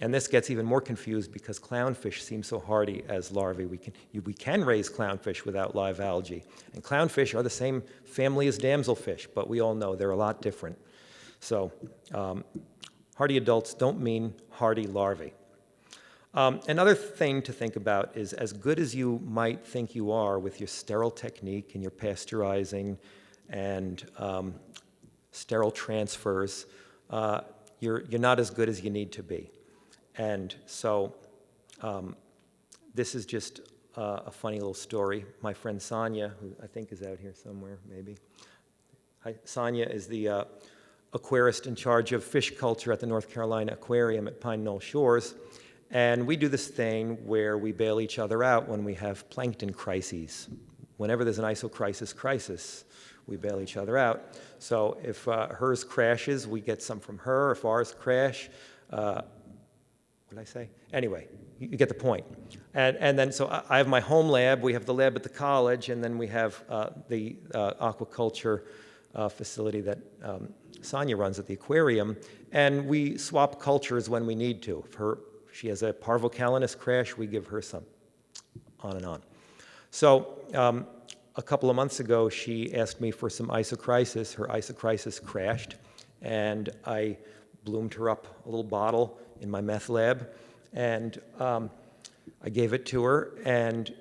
And 0.00 0.12
this 0.12 0.26
gets 0.26 0.50
even 0.50 0.64
more 0.64 0.80
confused 0.80 1.32
because 1.32 1.60
clownfish 1.60 2.20
seem 2.20 2.42
so 2.42 2.58
hardy 2.58 3.04
as 3.08 3.30
larvae. 3.30 3.66
We 3.66 3.78
can, 3.78 3.92
we 4.24 4.32
can 4.32 4.64
raise 4.64 4.88
clownfish 4.88 5.44
without 5.44 5.76
live 5.76 6.00
algae. 6.00 6.44
And 6.74 6.82
clownfish 6.82 7.38
are 7.38 7.42
the 7.42 7.50
same 7.50 7.82
family 8.04 8.48
as 8.48 8.58
damselfish, 8.58 9.26
but 9.34 9.48
we 9.48 9.60
all 9.60 9.74
know 9.74 9.94
they're 9.94 10.10
a 10.10 10.16
lot 10.16 10.40
different. 10.40 10.78
So 11.40 11.72
um, 12.14 12.42
Hardy 13.16 13.36
adults 13.36 13.74
don't 13.74 14.00
mean 14.00 14.34
hardy 14.50 14.86
larvae. 14.86 15.32
Um, 16.34 16.60
another 16.66 16.94
thing 16.94 17.42
to 17.42 17.52
think 17.52 17.76
about 17.76 18.16
is 18.16 18.32
as 18.32 18.54
good 18.54 18.80
as 18.80 18.94
you 18.94 19.20
might 19.24 19.66
think 19.66 19.94
you 19.94 20.10
are 20.10 20.38
with 20.38 20.60
your 20.60 20.66
sterile 20.66 21.10
technique 21.10 21.74
and 21.74 21.82
your 21.82 21.90
pasteurizing 21.90 22.96
and 23.50 24.10
um, 24.16 24.54
sterile 25.30 25.70
transfers, 25.70 26.64
uh, 27.10 27.42
you're, 27.80 28.02
you're 28.06 28.20
not 28.20 28.40
as 28.40 28.48
good 28.48 28.70
as 28.70 28.82
you 28.82 28.88
need 28.88 29.12
to 29.12 29.22
be. 29.22 29.50
And 30.16 30.54
so 30.66 31.14
um, 31.80 32.16
this 32.94 33.14
is 33.14 33.26
just 33.26 33.60
uh, 33.96 34.20
a 34.26 34.30
funny 34.30 34.58
little 34.58 34.74
story. 34.74 35.24
My 35.40 35.54
friend 35.54 35.80
Sonia, 35.80 36.34
who 36.40 36.54
I 36.62 36.66
think 36.66 36.92
is 36.92 37.02
out 37.02 37.18
here 37.18 37.34
somewhere, 37.34 37.78
maybe. 37.88 38.16
Hi, 39.24 39.34
Sonia 39.44 39.86
is 39.86 40.06
the 40.06 40.28
uh, 40.28 40.44
aquarist 41.14 41.66
in 41.66 41.74
charge 41.74 42.12
of 42.12 42.24
fish 42.24 42.56
culture 42.56 42.92
at 42.92 43.00
the 43.00 43.06
North 43.06 43.30
Carolina 43.30 43.72
Aquarium 43.72 44.26
at 44.26 44.40
Pine 44.40 44.64
Knoll 44.64 44.80
Shores. 44.80 45.34
And 45.90 46.26
we 46.26 46.36
do 46.36 46.48
this 46.48 46.68
thing 46.68 47.18
where 47.26 47.58
we 47.58 47.70
bail 47.70 48.00
each 48.00 48.18
other 48.18 48.42
out 48.42 48.66
when 48.66 48.82
we 48.82 48.94
have 48.94 49.28
plankton 49.28 49.72
crises. 49.72 50.48
Whenever 50.96 51.22
there's 51.22 51.38
an 51.38 51.44
isochrysis 51.44 52.16
crisis, 52.16 52.84
we 53.26 53.36
bail 53.36 53.60
each 53.60 53.76
other 53.76 53.98
out. 53.98 54.38
So 54.58 54.98
if 55.02 55.28
uh, 55.28 55.48
hers 55.48 55.84
crashes, 55.84 56.48
we 56.48 56.60
get 56.60 56.82
some 56.82 56.98
from 56.98 57.18
her. 57.18 57.52
If 57.52 57.64
ours 57.64 57.94
crash, 57.98 58.48
uh, 58.90 59.22
what 60.32 60.46
did 60.46 60.48
I 60.48 60.60
say? 60.64 60.70
Anyway, 60.94 61.28
you, 61.58 61.68
get 61.76 61.90
the 61.90 61.94
point. 61.94 62.24
And, 62.72 62.96
and 62.96 63.18
then, 63.18 63.32
so 63.32 63.62
I, 63.68 63.76
have 63.76 63.86
my 63.86 64.00
home 64.00 64.28
lab, 64.28 64.62
we 64.62 64.72
have 64.72 64.86
the 64.86 64.94
lab 64.94 65.14
at 65.14 65.22
the 65.22 65.28
college, 65.28 65.90
and 65.90 66.02
then 66.02 66.16
we 66.16 66.26
have 66.28 66.64
uh, 66.70 66.88
the 67.08 67.36
uh, 67.54 67.92
aquaculture 67.92 68.62
uh, 69.14 69.28
facility 69.28 69.82
that 69.82 69.98
um, 70.22 70.48
Sonia 70.80 71.18
runs 71.18 71.38
at 71.38 71.46
the 71.46 71.52
aquarium. 71.52 72.16
And 72.50 72.86
we 72.86 73.18
swap 73.18 73.60
cultures 73.60 74.08
when 74.08 74.24
we 74.24 74.34
need 74.34 74.62
to. 74.62 74.82
If 74.88 74.94
her, 74.94 75.18
she 75.52 75.68
has 75.68 75.82
a 75.82 75.92
parvocalanus 75.92 76.78
crash, 76.78 77.14
we 77.14 77.26
give 77.26 77.46
her 77.48 77.60
some, 77.60 77.84
on 78.80 78.96
and 78.96 79.04
on. 79.04 79.22
So 79.90 80.38
um, 80.54 80.86
a 81.36 81.42
couple 81.42 81.68
of 81.68 81.76
months 81.76 82.00
ago, 82.00 82.30
she 82.30 82.74
asked 82.74 83.02
me 83.02 83.10
for 83.10 83.28
some 83.28 83.48
isochrysis. 83.48 84.34
Her 84.34 84.46
isochrysis 84.46 85.22
crashed, 85.22 85.76
and 86.22 86.70
I 86.86 87.18
bloomed 87.64 87.92
her 87.94 88.08
up 88.08 88.26
a 88.46 88.48
little 88.48 88.64
bottle 88.64 89.18
in 89.42 89.50
my 89.50 89.60
meth 89.60 89.88
lab, 89.88 90.28
and 90.72 91.20
um, 91.38 91.70
I 92.42 92.48
gave 92.48 92.72
it 92.72 92.86
to 92.86 93.02
her, 93.04 93.34
and 93.44 93.92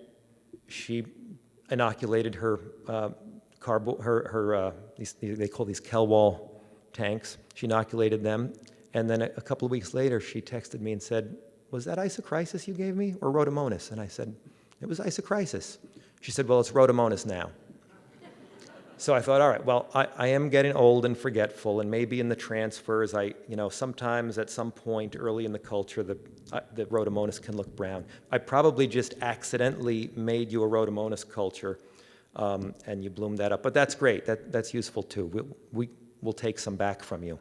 she 0.67 1.05
inoculated 1.69 2.35
her 2.35 2.59
uh, 2.87 3.09
carbo, 3.59 3.97
her, 4.01 4.29
her 4.29 4.55
uh, 4.55 4.71
these, 4.97 5.13
they 5.19 5.47
call 5.47 5.65
these 5.65 5.81
Kalwall 5.81 6.51
tanks. 6.93 7.37
She 7.55 7.65
inoculated 7.65 8.23
them, 8.23 8.53
and 8.93 9.09
then 9.09 9.23
a, 9.23 9.25
a 9.37 9.41
couple 9.41 9.65
of 9.65 9.71
weeks 9.71 9.93
later, 9.93 10.19
she 10.19 10.41
texted 10.41 10.79
me 10.79 10.91
and 10.91 11.01
said, 11.01 11.35
"Was 11.71 11.85
that 11.85 11.97
isochrysis 11.97 12.67
you 12.67 12.73
gave 12.73 12.95
me, 12.95 13.15
or 13.21 13.31
rhodomonas?" 13.31 13.91
And 13.91 13.99
I 13.99 14.07
said, 14.07 14.33
"It 14.79 14.87
was 14.87 14.99
isochrysis." 14.99 15.79
She 16.21 16.31
said, 16.31 16.47
"Well, 16.47 16.59
it's 16.59 16.71
rhodomonas 16.71 17.25
now." 17.25 17.49
So 19.01 19.15
I 19.15 19.19
thought, 19.19 19.41
all 19.41 19.49
right, 19.49 19.65
well, 19.65 19.89
I, 19.95 20.07
I 20.15 20.27
am 20.27 20.47
getting 20.49 20.73
old 20.73 21.05
and 21.05 21.17
forgetful, 21.17 21.81
and 21.81 21.89
maybe 21.89 22.19
in 22.19 22.29
the 22.29 22.35
transfers, 22.35 23.15
I, 23.15 23.33
you 23.49 23.55
know, 23.55 23.67
sometimes 23.67 24.37
at 24.37 24.47
some 24.47 24.71
point 24.71 25.15
early 25.17 25.45
in 25.45 25.51
the 25.51 25.57
culture, 25.57 26.03
the, 26.03 26.19
uh, 26.53 26.59
the 26.75 26.85
rhodomonas 26.85 27.41
can 27.41 27.57
look 27.57 27.75
brown. 27.75 28.05
I 28.31 28.37
probably 28.37 28.85
just 28.85 29.15
accidentally 29.23 30.11
made 30.15 30.51
you 30.51 30.61
a 30.61 30.67
rhodomonas 30.67 31.27
culture, 31.27 31.79
um, 32.35 32.75
and 32.85 33.03
you 33.03 33.09
bloomed 33.09 33.39
that 33.39 33.51
up. 33.51 33.63
But 33.63 33.73
that's 33.73 33.95
great. 33.95 34.27
That, 34.27 34.51
that's 34.51 34.71
useful 34.71 35.01
too. 35.01 35.25
We, 35.25 35.41
we, 35.71 35.89
will 36.21 36.31
take 36.31 36.59
some 36.59 36.75
back 36.75 37.01
from 37.01 37.23
you. 37.23 37.39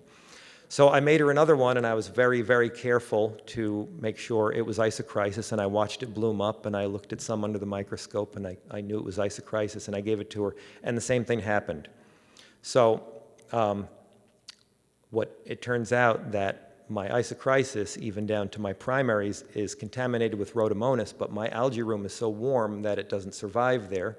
So 0.71 0.89
I 0.89 1.01
made 1.01 1.19
her 1.19 1.33
another 1.33 1.57
one, 1.57 1.79
and 1.79 1.85
I 1.85 1.95
was 1.95 2.07
very, 2.07 2.43
very 2.43 2.71
careful 2.71 3.37
to 3.47 3.89
make 3.99 4.17
sure 4.17 4.53
it 4.53 4.65
was 4.65 4.79
isochrysis, 4.79 5.51
and 5.51 5.61
I 5.61 5.67
watched 5.67 6.05
it 6.05 6.15
bloom 6.15 6.41
up, 6.41 6.65
and 6.65 6.77
I 6.77 6.85
looked 6.85 7.13
at 7.13 7.21
some 7.21 7.43
under 7.43 7.59
the 7.59 7.67
microscope, 7.67 8.37
and 8.37 8.47
I, 8.47 8.57
I 8.71 8.81
knew 8.81 8.97
it 8.97 9.05
was 9.05 9.19
isochrysis, 9.19 9.89
and 9.89 9.97
I 9.97 10.01
gave 10.01 10.21
it 10.21 10.31
to 10.31 10.45
her, 10.45 10.55
and 10.85 10.97
the 10.97 11.01
same 11.01 11.25
thing 11.25 11.41
happened. 11.41 11.89
So 12.63 13.03
um, 13.51 13.89
what 15.11 15.41
it 15.45 15.61
turns 15.61 15.93
out 15.93 16.31
that 16.31 16.85
my 16.89 17.09
isochrysis, 17.09 17.99
even 17.99 18.25
down 18.25 18.49
to 18.51 18.61
my 18.61 18.73
primaries, 18.73 19.43
is 19.55 19.75
contaminated 19.75 20.39
with 20.39 20.55
rhodomonas, 20.55 21.13
but 21.19 21.33
my 21.33 21.49
algae 21.49 21.83
room 21.83 22.07
is 22.07 22.15
so 22.15 22.29
warm 22.29 22.83
that 22.83 22.97
it 22.97 23.09
doesn't 23.09 23.35
survive 23.35 23.91
there. 23.91 24.19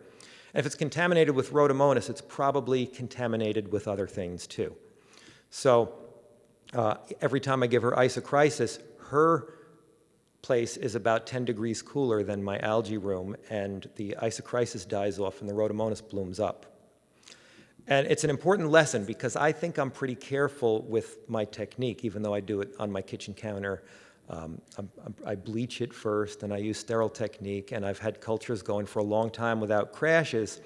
And 0.53 0.59
if 0.59 0.65
it's 0.65 0.75
contaminated 0.75 1.33
with 1.33 1.53
rhodomonas, 1.53 2.09
it's 2.09 2.19
probably 2.19 2.87
contaminated 2.87 3.71
with 3.71 3.87
other 3.87 4.05
things 4.05 4.47
too. 4.47 4.75
So 5.49 5.93
uh, 6.73 6.95
every 7.21 7.39
time 7.39 7.63
I 7.63 7.67
give 7.67 7.81
her 7.83 7.91
isochrysis, 7.91 8.79
her 9.09 9.53
place 10.41 10.77
is 10.77 10.95
about 10.95 11.27
10 11.27 11.45
degrees 11.45 11.81
cooler 11.81 12.23
than 12.23 12.43
my 12.43 12.57
algae 12.59 12.97
room, 12.97 13.35
and 13.49 13.87
the 13.95 14.15
isochrysis 14.21 14.87
dies 14.87 15.19
off 15.19 15.41
and 15.41 15.49
the 15.49 15.53
rhodomonas 15.53 16.07
blooms 16.07 16.39
up. 16.39 16.65
And 17.87 18.07
it's 18.07 18.23
an 18.23 18.29
important 18.29 18.69
lesson 18.69 19.05
because 19.05 19.35
I 19.35 19.51
think 19.51 19.77
I'm 19.77 19.91
pretty 19.91 20.15
careful 20.15 20.83
with 20.83 21.17
my 21.27 21.45
technique, 21.45 22.05
even 22.05 22.21
though 22.21 22.33
I 22.33 22.39
do 22.39 22.61
it 22.61 22.73
on 22.79 22.91
my 22.91 23.01
kitchen 23.01 23.33
counter 23.33 23.83
um, 24.31 24.61
I, 24.77 25.31
I 25.31 25.35
bleach 25.35 25.81
it 25.81 25.93
first, 25.93 26.43
and 26.43 26.53
I 26.53 26.57
use 26.57 26.77
sterile 26.77 27.09
technique, 27.09 27.73
and 27.73 27.85
I've 27.85 27.99
had 27.99 28.21
cultures 28.21 28.61
going 28.61 28.85
for 28.85 28.99
a 28.99 29.03
long 29.03 29.29
time 29.29 29.59
without 29.59 29.91
crashes. 29.91 30.61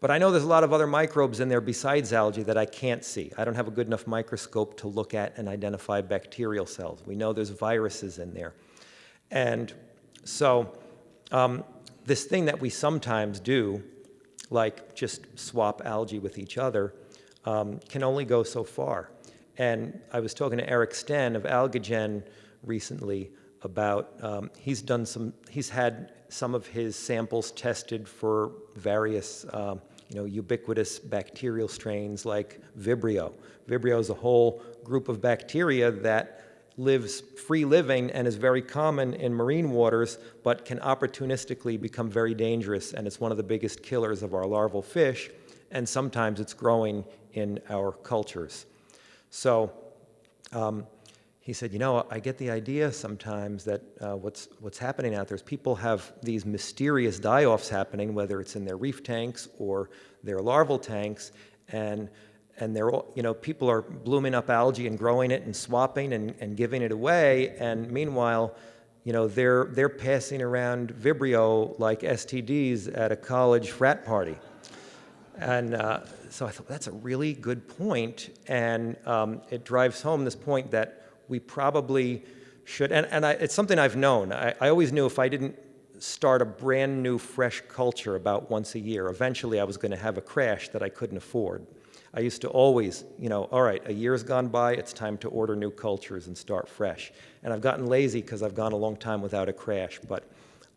But 0.00 0.12
I 0.12 0.18
know 0.18 0.30
there's 0.30 0.44
a 0.44 0.48
lot 0.48 0.62
of 0.62 0.72
other 0.72 0.86
microbes 0.86 1.40
in 1.40 1.48
there 1.48 1.60
besides 1.60 2.12
algae 2.12 2.44
that 2.44 2.56
I 2.56 2.66
can't 2.66 3.04
see. 3.04 3.32
I 3.36 3.44
don't 3.44 3.56
have 3.56 3.66
a 3.66 3.72
good 3.72 3.88
enough 3.88 4.06
microscope 4.06 4.76
to 4.78 4.88
look 4.88 5.12
at 5.12 5.36
and 5.36 5.48
identify 5.48 6.00
bacterial 6.00 6.66
cells. 6.66 7.02
We 7.04 7.16
know 7.16 7.32
there's 7.32 7.50
viruses 7.50 8.18
in 8.18 8.32
there. 8.32 8.54
And 9.30 9.72
so, 10.24 10.72
um, 11.32 11.64
this 12.06 12.24
thing 12.24 12.44
that 12.46 12.60
we 12.60 12.70
sometimes 12.70 13.40
do, 13.40 13.82
like 14.50 14.94
just 14.94 15.26
swap 15.38 15.82
algae 15.84 16.20
with 16.20 16.38
each 16.38 16.58
other, 16.58 16.94
um, 17.44 17.80
can 17.88 18.02
only 18.02 18.24
go 18.24 18.42
so 18.42 18.62
far. 18.64 19.10
And 19.58 20.00
I 20.12 20.20
was 20.20 20.32
talking 20.32 20.58
to 20.58 20.70
Eric 20.70 20.94
Sten 20.94 21.34
of 21.34 21.42
Algagen 21.42 22.22
recently 22.62 23.30
about 23.62 24.12
um, 24.22 24.50
he's 24.58 24.82
done 24.82 25.04
some 25.04 25.32
he's 25.50 25.68
had 25.68 26.12
some 26.28 26.54
of 26.54 26.66
his 26.66 26.94
samples 26.96 27.50
tested 27.52 28.08
for 28.08 28.52
various 28.76 29.46
um, 29.52 29.80
you 30.08 30.16
know 30.16 30.24
ubiquitous 30.24 30.98
bacterial 30.98 31.68
strains 31.68 32.24
like 32.24 32.60
vibrio. 32.78 33.32
Vibrio 33.68 33.98
is 33.98 34.10
a 34.10 34.14
whole 34.14 34.62
group 34.84 35.08
of 35.08 35.20
bacteria 35.20 35.90
that 35.90 36.42
lives 36.76 37.20
free 37.20 37.64
living 37.64 38.10
and 38.12 38.28
is 38.28 38.36
very 38.36 38.62
common 38.62 39.12
in 39.14 39.34
marine 39.34 39.70
waters 39.70 40.18
but 40.44 40.64
can 40.64 40.78
opportunistically 40.78 41.80
become 41.80 42.08
very 42.08 42.34
dangerous 42.34 42.92
and 42.92 43.06
it's 43.06 43.18
one 43.18 43.32
of 43.32 43.36
the 43.36 43.42
biggest 43.42 43.82
killers 43.82 44.22
of 44.22 44.32
our 44.32 44.46
larval 44.46 44.80
fish 44.80 45.28
and 45.70 45.88
sometimes 45.88 46.40
it's 46.40 46.54
growing 46.54 47.04
in 47.34 47.60
our 47.68 47.92
cultures. 47.92 48.66
So 49.30 49.72
um, 50.52 50.86
he 51.48 51.54
said, 51.54 51.72
You 51.72 51.78
know, 51.78 52.06
I 52.10 52.20
get 52.20 52.36
the 52.36 52.50
idea 52.50 52.92
sometimes 52.92 53.64
that 53.64 53.80
uh, 54.02 54.16
what's, 54.16 54.48
what's 54.60 54.76
happening 54.76 55.14
out 55.14 55.28
there 55.28 55.34
is 55.34 55.40
people 55.40 55.74
have 55.76 56.12
these 56.22 56.44
mysterious 56.44 57.18
die 57.18 57.46
offs 57.46 57.70
happening, 57.70 58.12
whether 58.12 58.42
it's 58.42 58.54
in 58.54 58.66
their 58.66 58.76
reef 58.76 59.02
tanks 59.02 59.48
or 59.58 59.88
their 60.22 60.40
larval 60.40 60.78
tanks, 60.78 61.32
and 61.68 62.10
and 62.58 62.76
they're 62.76 62.90
you 63.14 63.22
know 63.22 63.32
people 63.32 63.70
are 63.70 63.80
blooming 63.80 64.34
up 64.34 64.50
algae 64.50 64.86
and 64.86 64.98
growing 64.98 65.30
it 65.30 65.44
and 65.44 65.56
swapping 65.56 66.12
and, 66.12 66.34
and 66.40 66.54
giving 66.54 66.82
it 66.82 66.92
away 66.92 67.56
and 67.58 67.90
meanwhile 67.90 68.54
you 69.04 69.14
know 69.14 69.26
they're 69.26 69.66
they're 69.70 69.88
passing 69.88 70.42
around 70.42 70.92
vibrio 70.92 71.78
like 71.78 72.00
stds 72.00 72.90
at 72.94 73.10
a 73.10 73.16
college 73.16 73.70
frat 73.70 74.04
party. 74.04 74.36
And 75.38 75.74
uh, 75.74 76.00
so 76.30 76.46
i 76.46 76.50
thought 76.50 76.66
that's 76.68 76.88
a 76.88 76.92
really 76.92 77.32
good 77.32 77.68
point 77.68 78.36
and 78.48 78.96
um, 79.06 79.40
it 79.50 79.64
drives 79.64 80.02
home 80.02 80.24
this 80.24 80.36
point 80.36 80.72
that 80.72 80.98
we 81.28 81.38
probably 81.38 82.24
should, 82.64 82.92
and, 82.92 83.06
and 83.06 83.24
I, 83.24 83.32
it's 83.32 83.54
something 83.54 83.78
I've 83.78 83.96
known. 83.96 84.32
I, 84.32 84.54
I 84.60 84.68
always 84.68 84.92
knew 84.92 85.06
if 85.06 85.18
I 85.18 85.28
didn't 85.28 85.58
start 85.98 86.42
a 86.42 86.44
brand 86.44 87.02
new, 87.02 87.18
fresh 87.18 87.62
culture 87.68 88.14
about 88.16 88.50
once 88.50 88.74
a 88.74 88.78
year, 88.78 89.08
eventually 89.08 89.58
I 89.60 89.64
was 89.64 89.76
going 89.76 89.90
to 89.90 89.96
have 89.96 90.18
a 90.18 90.20
crash 90.20 90.68
that 90.70 90.82
I 90.82 90.88
couldn't 90.88 91.16
afford. 91.16 91.66
I 92.14 92.20
used 92.20 92.40
to 92.42 92.48
always, 92.48 93.04
you 93.18 93.28
know, 93.28 93.44
all 93.44 93.62
right, 93.62 93.82
a 93.86 93.92
year's 93.92 94.22
gone 94.22 94.48
by, 94.48 94.72
it's 94.72 94.92
time 94.92 95.18
to 95.18 95.28
order 95.28 95.54
new 95.54 95.70
cultures 95.70 96.26
and 96.26 96.36
start 96.36 96.68
fresh. 96.68 97.12
And 97.42 97.52
I've 97.52 97.60
gotten 97.60 97.86
lazy 97.86 98.22
because 98.22 98.42
I've 98.42 98.54
gone 98.54 98.72
a 98.72 98.76
long 98.76 98.96
time 98.96 99.20
without 99.20 99.48
a 99.48 99.52
crash, 99.52 100.00
but 100.08 100.24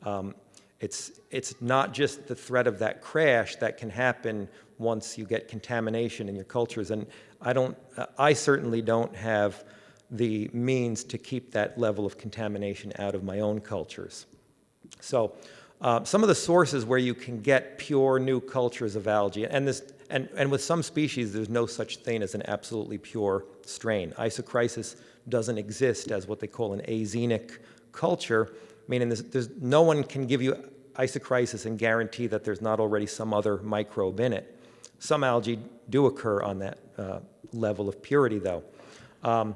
um, 0.03 0.35
it's, 0.79 1.19
it's 1.29 1.61
not 1.61 1.93
just 1.93 2.27
the 2.27 2.35
threat 2.35 2.67
of 2.67 2.79
that 2.79 3.01
crash 3.01 3.55
that 3.57 3.77
can 3.77 3.89
happen 3.89 4.49
once 4.77 5.17
you 5.17 5.25
get 5.25 5.47
contamination 5.47 6.27
in 6.27 6.35
your 6.35 6.43
cultures. 6.43 6.91
And 6.91 7.05
I 7.41 7.53
don't, 7.53 7.77
I 8.17 8.33
certainly 8.33 8.81
don't 8.81 9.15
have 9.15 9.63
the 10.11 10.49
means 10.53 11.03
to 11.05 11.17
keep 11.17 11.51
that 11.51 11.77
level 11.77 12.05
of 12.05 12.17
contamination 12.17 12.91
out 12.99 13.15
of 13.15 13.23
my 13.23 13.39
own 13.39 13.61
cultures. 13.61 14.25
So, 14.99 15.33
uh, 15.79 16.03
some 16.03 16.21
of 16.21 16.27
the 16.27 16.35
sources 16.35 16.85
where 16.85 16.99
you 16.99 17.15
can 17.15 17.41
get 17.41 17.79
pure 17.79 18.19
new 18.19 18.39
cultures 18.39 18.95
of 18.95 19.07
algae, 19.07 19.47
and, 19.47 19.67
this, 19.67 19.81
and, 20.11 20.29
and 20.37 20.51
with 20.51 20.61
some 20.61 20.83
species, 20.83 21.33
there's 21.33 21.49
no 21.49 21.65
such 21.65 21.97
thing 21.97 22.21
as 22.21 22.35
an 22.35 22.43
absolutely 22.47 22.99
pure 22.99 23.45
strain. 23.65 24.11
Isochrysis 24.11 24.97
doesn't 25.29 25.57
exist 25.57 26.11
as 26.11 26.27
what 26.27 26.39
they 26.39 26.45
call 26.45 26.73
an 26.73 26.81
axenic 26.81 27.57
culture, 27.93 28.53
meaning 28.87 29.09
there's, 29.09 29.23
there's, 29.23 29.49
no 29.59 29.81
one 29.81 30.03
can 30.03 30.27
give 30.27 30.41
you 30.41 30.55
isochrysis 30.95 31.65
and 31.65 31.79
guarantee 31.79 32.27
that 32.27 32.43
there's 32.43 32.61
not 32.61 32.79
already 32.79 33.07
some 33.07 33.33
other 33.33 33.57
microbe 33.57 34.19
in 34.19 34.33
it. 34.33 34.59
Some 34.99 35.23
algae 35.23 35.57
do 35.89 36.05
occur 36.05 36.43
on 36.43 36.59
that 36.59 36.77
uh, 36.97 37.19
level 37.53 37.89
of 37.89 38.03
purity, 38.03 38.37
though. 38.37 38.63
Um, 39.23 39.55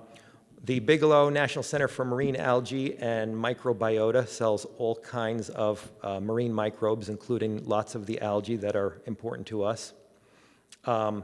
the 0.66 0.80
Bigelow 0.80 1.30
National 1.30 1.62
Center 1.62 1.88
for 1.88 2.04
Marine 2.04 2.36
Algae 2.36 2.98
and 2.98 3.36
Microbiota 3.36 4.28
sells 4.28 4.66
all 4.80 4.96
kinds 4.96 5.50
of 5.50 5.92
uh, 6.02 6.20
marine 6.20 6.52
microbes, 6.52 7.08
including 7.08 7.64
lots 7.66 7.94
of 7.94 8.08
the 8.08 8.20
algae 8.20 8.56
that 8.56 8.76
are 8.76 9.00
important 9.06 9.46
to 9.48 9.64
us. 9.64 9.94
Um, 10.86 11.24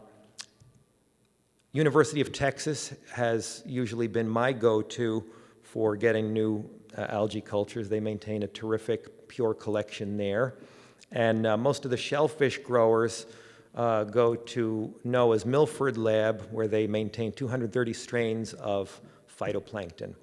University 1.71 2.21
of 2.21 2.31
Texas 2.31 2.93
has 3.13 3.63
usually 3.65 4.05
been 4.05 4.29
my 4.29 4.51
go-to 4.51 5.23
for 5.63 5.95
getting 5.95 6.31
new 6.31 6.69
uh, 6.95 7.07
algae 7.09 7.41
cultures. 7.41 7.89
They 7.89 7.99
maintain 7.99 8.43
a 8.43 8.47
terrific 8.47 9.27
pure 9.27 9.55
collection 9.55 10.17
there. 10.17 10.53
And 11.11 11.47
uh, 11.47 11.57
most 11.57 11.83
of 11.83 11.89
the 11.89 11.97
shellfish 11.97 12.59
growers 12.59 13.25
uh, 13.73 14.03
go 14.03 14.35
to 14.35 14.93
NOAA's 15.03 15.47
Milford 15.47 15.97
lab, 15.97 16.43
where 16.51 16.67
they 16.67 16.85
maintain 16.85 17.31
230 17.31 17.93
strains 17.93 18.53
of 18.53 19.01
phytoplankton. 19.41 20.13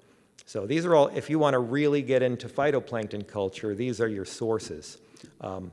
So 0.45 0.65
these 0.65 0.85
are 0.85 0.95
all, 0.95 1.07
if 1.07 1.29
you 1.29 1.37
want 1.39 1.53
to 1.53 1.59
really 1.59 2.01
get 2.01 2.21
into 2.23 2.47
phytoplankton 2.47 3.27
culture, 3.27 3.75
these 3.75 4.01
are 4.01 4.07
your 4.07 4.25
sources. 4.25 4.97
Um, 5.41 5.71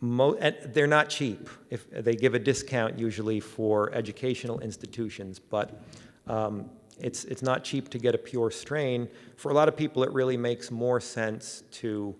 Mo- 0.00 0.38
they're 0.74 0.86
not 0.86 1.08
cheap. 1.08 1.48
If 1.70 1.90
they 1.90 2.14
give 2.14 2.34
a 2.34 2.38
discount 2.38 2.98
usually 2.98 3.40
for 3.40 3.90
educational 3.94 4.60
institutions, 4.60 5.38
but 5.38 5.82
um, 6.26 6.68
it's 7.00 7.24
it's 7.24 7.42
not 7.42 7.64
cheap 7.64 7.88
to 7.90 7.98
get 7.98 8.14
a 8.14 8.18
pure 8.18 8.50
strain. 8.50 9.08
For 9.36 9.50
a 9.50 9.54
lot 9.54 9.68
of 9.68 9.76
people, 9.76 10.02
it 10.02 10.12
really 10.12 10.36
makes 10.36 10.70
more 10.70 11.00
sense 11.00 11.62
to 11.80 12.14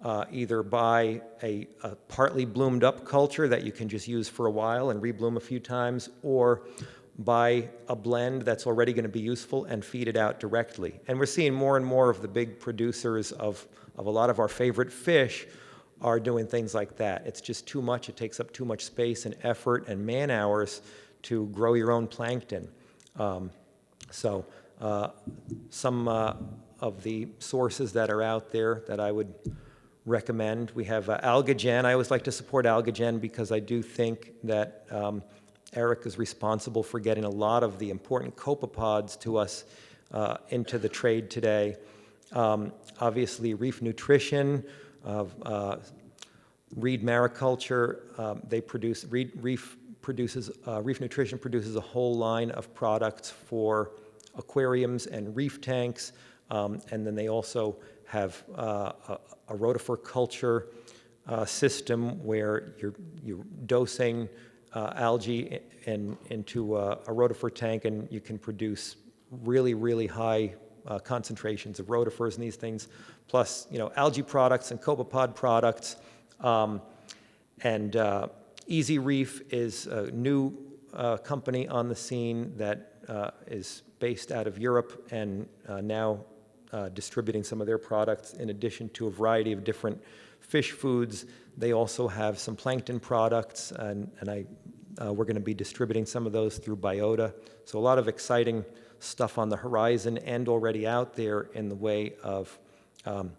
uh, 0.00 0.24
either 0.32 0.62
buy 0.62 1.20
a, 1.42 1.68
a 1.82 1.96
partly 2.08 2.46
bloomed 2.46 2.82
up 2.82 3.04
culture 3.04 3.46
that 3.46 3.62
you 3.62 3.72
can 3.72 3.90
just 3.90 4.08
use 4.08 4.26
for 4.26 4.46
a 4.46 4.50
while 4.50 4.88
and 4.88 5.02
rebloom 5.02 5.36
a 5.36 5.40
few 5.40 5.60
times, 5.60 6.08
or 6.22 6.62
buy 7.18 7.68
a 7.88 7.96
blend 7.96 8.42
that's 8.42 8.66
already 8.66 8.92
going 8.92 9.04
to 9.04 9.08
be 9.08 9.20
useful 9.20 9.64
and 9.64 9.84
feed 9.84 10.06
it 10.06 10.16
out 10.16 10.38
directly. 10.38 11.00
And 11.08 11.18
we're 11.18 11.26
seeing 11.26 11.52
more 11.52 11.76
and 11.76 11.84
more 11.84 12.10
of 12.10 12.22
the 12.22 12.28
big 12.28 12.60
producers 12.60 13.32
of, 13.32 13.66
of 13.96 14.06
a 14.06 14.10
lot 14.10 14.30
of 14.30 14.38
our 14.38 14.48
favorite 14.48 14.92
fish 14.92 15.46
are 16.00 16.20
doing 16.20 16.46
things 16.46 16.74
like 16.74 16.96
that. 16.96 17.26
It's 17.26 17.40
just 17.40 17.66
too 17.66 17.82
much. 17.82 18.08
It 18.08 18.16
takes 18.16 18.38
up 18.38 18.52
too 18.52 18.64
much 18.64 18.84
space 18.84 19.26
and 19.26 19.34
effort 19.42 19.88
and 19.88 20.06
man 20.06 20.30
hours 20.30 20.80
to 21.22 21.46
grow 21.46 21.74
your 21.74 21.90
own 21.90 22.06
plankton. 22.06 22.68
Um, 23.18 23.50
so 24.10 24.46
uh, 24.80 25.08
some 25.70 26.06
uh, 26.06 26.34
of 26.78 27.02
the 27.02 27.28
sources 27.40 27.92
that 27.94 28.10
are 28.10 28.22
out 28.22 28.52
there 28.52 28.84
that 28.86 29.00
I 29.00 29.10
would 29.10 29.34
recommend, 30.06 30.70
we 30.70 30.84
have 30.84 31.10
uh, 31.10 31.18
Algagen. 31.22 31.84
I 31.84 31.92
always 31.92 32.12
like 32.12 32.22
to 32.24 32.32
support 32.32 32.64
Algagen 32.64 33.20
because 33.20 33.50
I 33.50 33.58
do 33.58 33.82
think 33.82 34.34
that 34.44 34.86
um, 34.92 35.24
Eric 35.74 36.06
is 36.06 36.18
responsible 36.18 36.82
for 36.82 36.98
getting 36.98 37.24
a 37.24 37.30
lot 37.30 37.62
of 37.62 37.78
the 37.78 37.90
important 37.90 38.36
copepods 38.36 39.18
to 39.20 39.36
us 39.36 39.64
uh, 40.12 40.38
into 40.50 40.78
the 40.78 40.88
trade 40.88 41.30
today. 41.30 41.76
Um, 42.32 42.72
obviously, 43.00 43.54
Reef 43.54 43.82
Nutrition, 43.82 44.64
of 45.04 45.34
uh, 45.42 45.76
Reed 46.76 47.02
Mariculture. 47.02 48.18
Um, 48.18 48.42
they 48.48 48.60
produce 48.60 49.04
Reed, 49.04 49.32
Reef 49.40 49.76
produces 50.02 50.50
uh, 50.66 50.82
Reef 50.82 51.00
Nutrition 51.00 51.38
produces 51.38 51.76
a 51.76 51.80
whole 51.80 52.14
line 52.16 52.50
of 52.52 52.72
products 52.74 53.30
for 53.30 53.92
aquariums 54.36 55.06
and 55.06 55.34
reef 55.34 55.60
tanks, 55.60 56.12
um, 56.50 56.80
and 56.90 57.06
then 57.06 57.14
they 57.14 57.28
also 57.28 57.76
have 58.06 58.42
uh, 58.56 58.92
a, 59.08 59.18
a 59.48 59.54
rotifer 59.54 60.02
culture 60.02 60.68
uh, 61.26 61.44
system 61.44 62.22
where 62.24 62.74
you're 62.80 62.94
you're 63.22 63.44
dosing 63.66 64.28
uh, 64.74 64.92
algae 64.94 65.60
in, 65.86 66.16
into 66.30 66.76
a, 66.76 66.92
a 66.92 67.12
rotifer 67.12 67.54
tank, 67.54 67.84
and 67.84 68.10
you 68.10 68.20
can 68.20 68.38
produce 68.38 68.96
really 69.42 69.74
really 69.74 70.06
high 70.06 70.54
uh, 70.86 70.98
concentrations 70.98 71.78
of 71.78 71.86
rotifers 71.86 72.34
and 72.34 72.42
these 72.42 72.56
things, 72.56 72.88
plus 73.26 73.66
you 73.70 73.78
know 73.78 73.92
algae 73.96 74.22
products 74.22 74.70
and 74.70 74.80
copepod 74.80 75.34
products. 75.34 75.96
Um, 76.40 76.80
and 77.62 77.96
uh, 77.96 78.28
Easy 78.66 78.98
Reef 78.98 79.42
is 79.52 79.86
a 79.86 80.10
new 80.10 80.56
uh, 80.94 81.16
company 81.16 81.66
on 81.68 81.88
the 81.88 81.96
scene 81.96 82.52
that 82.56 82.94
uh, 83.08 83.30
is 83.46 83.82
based 83.98 84.30
out 84.30 84.46
of 84.46 84.58
Europe 84.58 85.08
and 85.10 85.48
uh, 85.68 85.80
now 85.80 86.20
uh, 86.72 86.88
distributing 86.90 87.42
some 87.42 87.60
of 87.60 87.66
their 87.66 87.78
products 87.78 88.34
in 88.34 88.50
addition 88.50 88.88
to 88.90 89.06
a 89.06 89.10
variety 89.10 89.52
of 89.52 89.64
different 89.64 90.00
fish 90.48 90.72
foods. 90.72 91.26
They 91.56 91.72
also 91.72 92.08
have 92.08 92.38
some 92.38 92.56
plankton 92.56 92.98
products, 92.98 93.70
and, 93.70 94.10
and 94.20 94.28
I, 94.28 94.44
we're 95.12 95.24
going 95.24 95.34
to 95.34 95.40
be 95.40 95.54
distributing 95.54 96.04
some 96.04 96.26
of 96.26 96.32
those 96.32 96.58
through 96.58 96.76
Biota. 96.76 97.32
So 97.64 97.78
a 97.78 97.80
lot 97.80 97.98
of 97.98 98.08
exciting 98.08 98.64
stuff 99.00 99.38
on 99.38 99.48
the 99.48 99.56
horizon 99.56 100.18
and 100.18 100.48
already 100.48 100.86
out 100.86 101.14
there 101.14 101.42
in 101.54 101.68
the 101.68 101.74
way 101.74 102.14
of 102.22 102.58
um, 103.06 103.32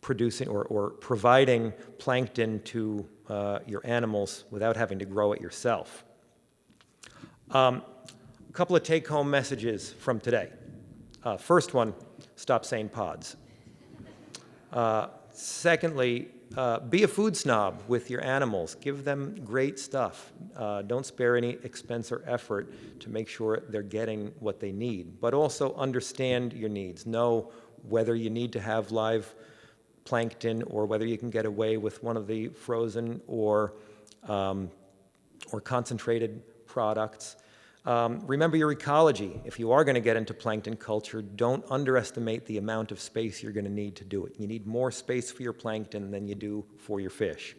producing 0.00 0.48
or, 0.48 0.64
or, 0.64 0.90
providing 0.90 1.72
plankton 1.98 2.62
to 2.62 3.06
uh, 3.28 3.58
your 3.66 3.80
animals 3.84 4.44
without 4.50 4.76
having 4.76 4.98
to 4.98 5.04
grow 5.04 5.32
it 5.32 5.40
yourself. 5.40 6.04
Um, 7.50 7.82
a 8.48 8.52
couple 8.52 8.76
of 8.76 8.82
take 8.82 9.08
home 9.08 9.30
messages 9.30 9.92
from 9.92 10.20
today. 10.20 10.50
Uh, 11.24 11.36
first 11.36 11.74
one 11.74 11.94
stop 12.36 12.64
saying 12.64 12.88
pods. 12.90 13.36
Uh, 14.72 15.08
secondly, 15.36 16.28
uh, 16.56 16.80
be 16.80 17.02
a 17.02 17.08
food 17.08 17.36
snob 17.36 17.82
with 17.88 18.08
your 18.10 18.22
animals. 18.24 18.76
Give 18.76 19.04
them 19.04 19.34
great 19.44 19.78
stuff. 19.78 20.32
Uh, 20.56 20.82
don't 20.82 21.04
spare 21.04 21.36
any 21.36 21.50
expense 21.64 22.12
or 22.12 22.22
effort 22.26 22.72
to 23.00 23.10
make 23.10 23.28
sure 23.28 23.62
they're 23.68 23.82
getting 23.82 24.32
what 24.38 24.60
they 24.60 24.72
need. 24.72 25.20
But 25.20 25.34
also 25.34 25.74
understand 25.74 26.52
your 26.52 26.68
needs. 26.68 27.06
Know 27.06 27.50
whether 27.88 28.14
you 28.14 28.30
need 28.30 28.52
to 28.52 28.60
have 28.60 28.92
live 28.92 29.34
plankton 30.04 30.62
or 30.64 30.86
whether 30.86 31.04
you 31.04 31.18
can 31.18 31.30
get 31.30 31.46
away 31.46 31.76
with 31.76 32.02
one 32.02 32.16
of 32.16 32.26
the 32.26 32.48
frozen 32.48 33.20
or, 33.26 33.74
um, 34.28 34.70
or 35.52 35.60
concentrated 35.60 36.42
products. 36.66 37.36
Um, 37.86 38.20
remember 38.26 38.56
your 38.56 38.72
ecology. 38.72 39.40
If 39.44 39.60
you 39.60 39.70
are 39.70 39.84
going 39.84 39.94
to 39.94 40.00
get 40.00 40.16
into 40.16 40.34
plankton 40.34 40.76
culture, 40.76 41.22
don't 41.22 41.64
underestimate 41.70 42.44
the 42.46 42.58
amount 42.58 42.90
of 42.90 42.98
space 42.98 43.44
you're 43.44 43.52
going 43.52 43.64
to 43.64 43.70
need 43.70 43.94
to 43.96 44.04
do 44.04 44.26
it. 44.26 44.34
You 44.38 44.48
need 44.48 44.66
more 44.66 44.90
space 44.90 45.30
for 45.30 45.44
your 45.44 45.52
plankton 45.52 46.10
than 46.10 46.26
you 46.26 46.34
do 46.34 46.64
for 46.78 46.98
your 46.98 47.10
fish. 47.10 47.56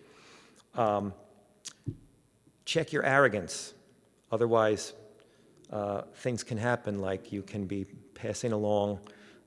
Um, 0.75 1.13
check 2.65 2.91
your 2.91 3.05
arrogance. 3.05 3.73
Otherwise, 4.30 4.91
uh, 5.71 6.01
things 6.15 6.43
can 6.43 6.57
happen 6.57 6.99
like 6.99 7.32
you 7.32 7.41
can 7.41 7.65
be 7.65 7.86
passing 8.13 8.51
along 8.51 8.99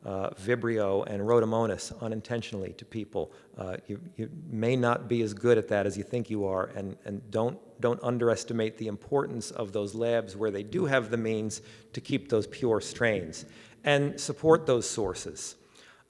uh, 0.05 0.31
Vibrio 0.31 1.07
and 1.07 1.23
Rhodomonas 1.23 1.99
unintentionally 2.01 2.73
to 2.75 2.85
people. 2.85 3.33
Uh, 3.59 3.77
you, 3.87 4.01
you, 4.17 4.31
may 4.51 4.75
not 4.77 5.09
be 5.09 5.23
as 5.23 5.35
good 5.35 5.59
at 5.59 5.69
that 5.69 5.87
as 5.87 5.97
you 5.97 6.05
think 6.05 6.31
you 6.31 6.47
are, 6.47 6.71
and, 6.75 6.97
and 7.05 7.29
don't, 7.31 7.59
don't 7.81 8.03
underestimate 8.03 8.79
the 8.79 8.87
importance 8.87 9.51
of 9.51 9.73
those 9.73 9.95
labs 9.95 10.37
where 10.37 10.51
they 10.51 10.63
do 10.63 10.87
have 10.87 11.11
the 11.11 11.17
means 11.17 11.61
to 11.93 12.01
keep 12.01 12.29
those 12.29 12.47
pure 12.47 12.81
strains. 12.81 13.45
And 13.85 14.21
support 14.21 14.67
those 14.67 14.89
sources. 14.89 15.57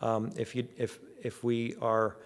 Um, 0.01 0.33
if, 0.37 0.57
you, 0.57 0.67
if, 0.77 0.99
if 1.23 1.45
we 1.45 1.77
are 1.81 2.17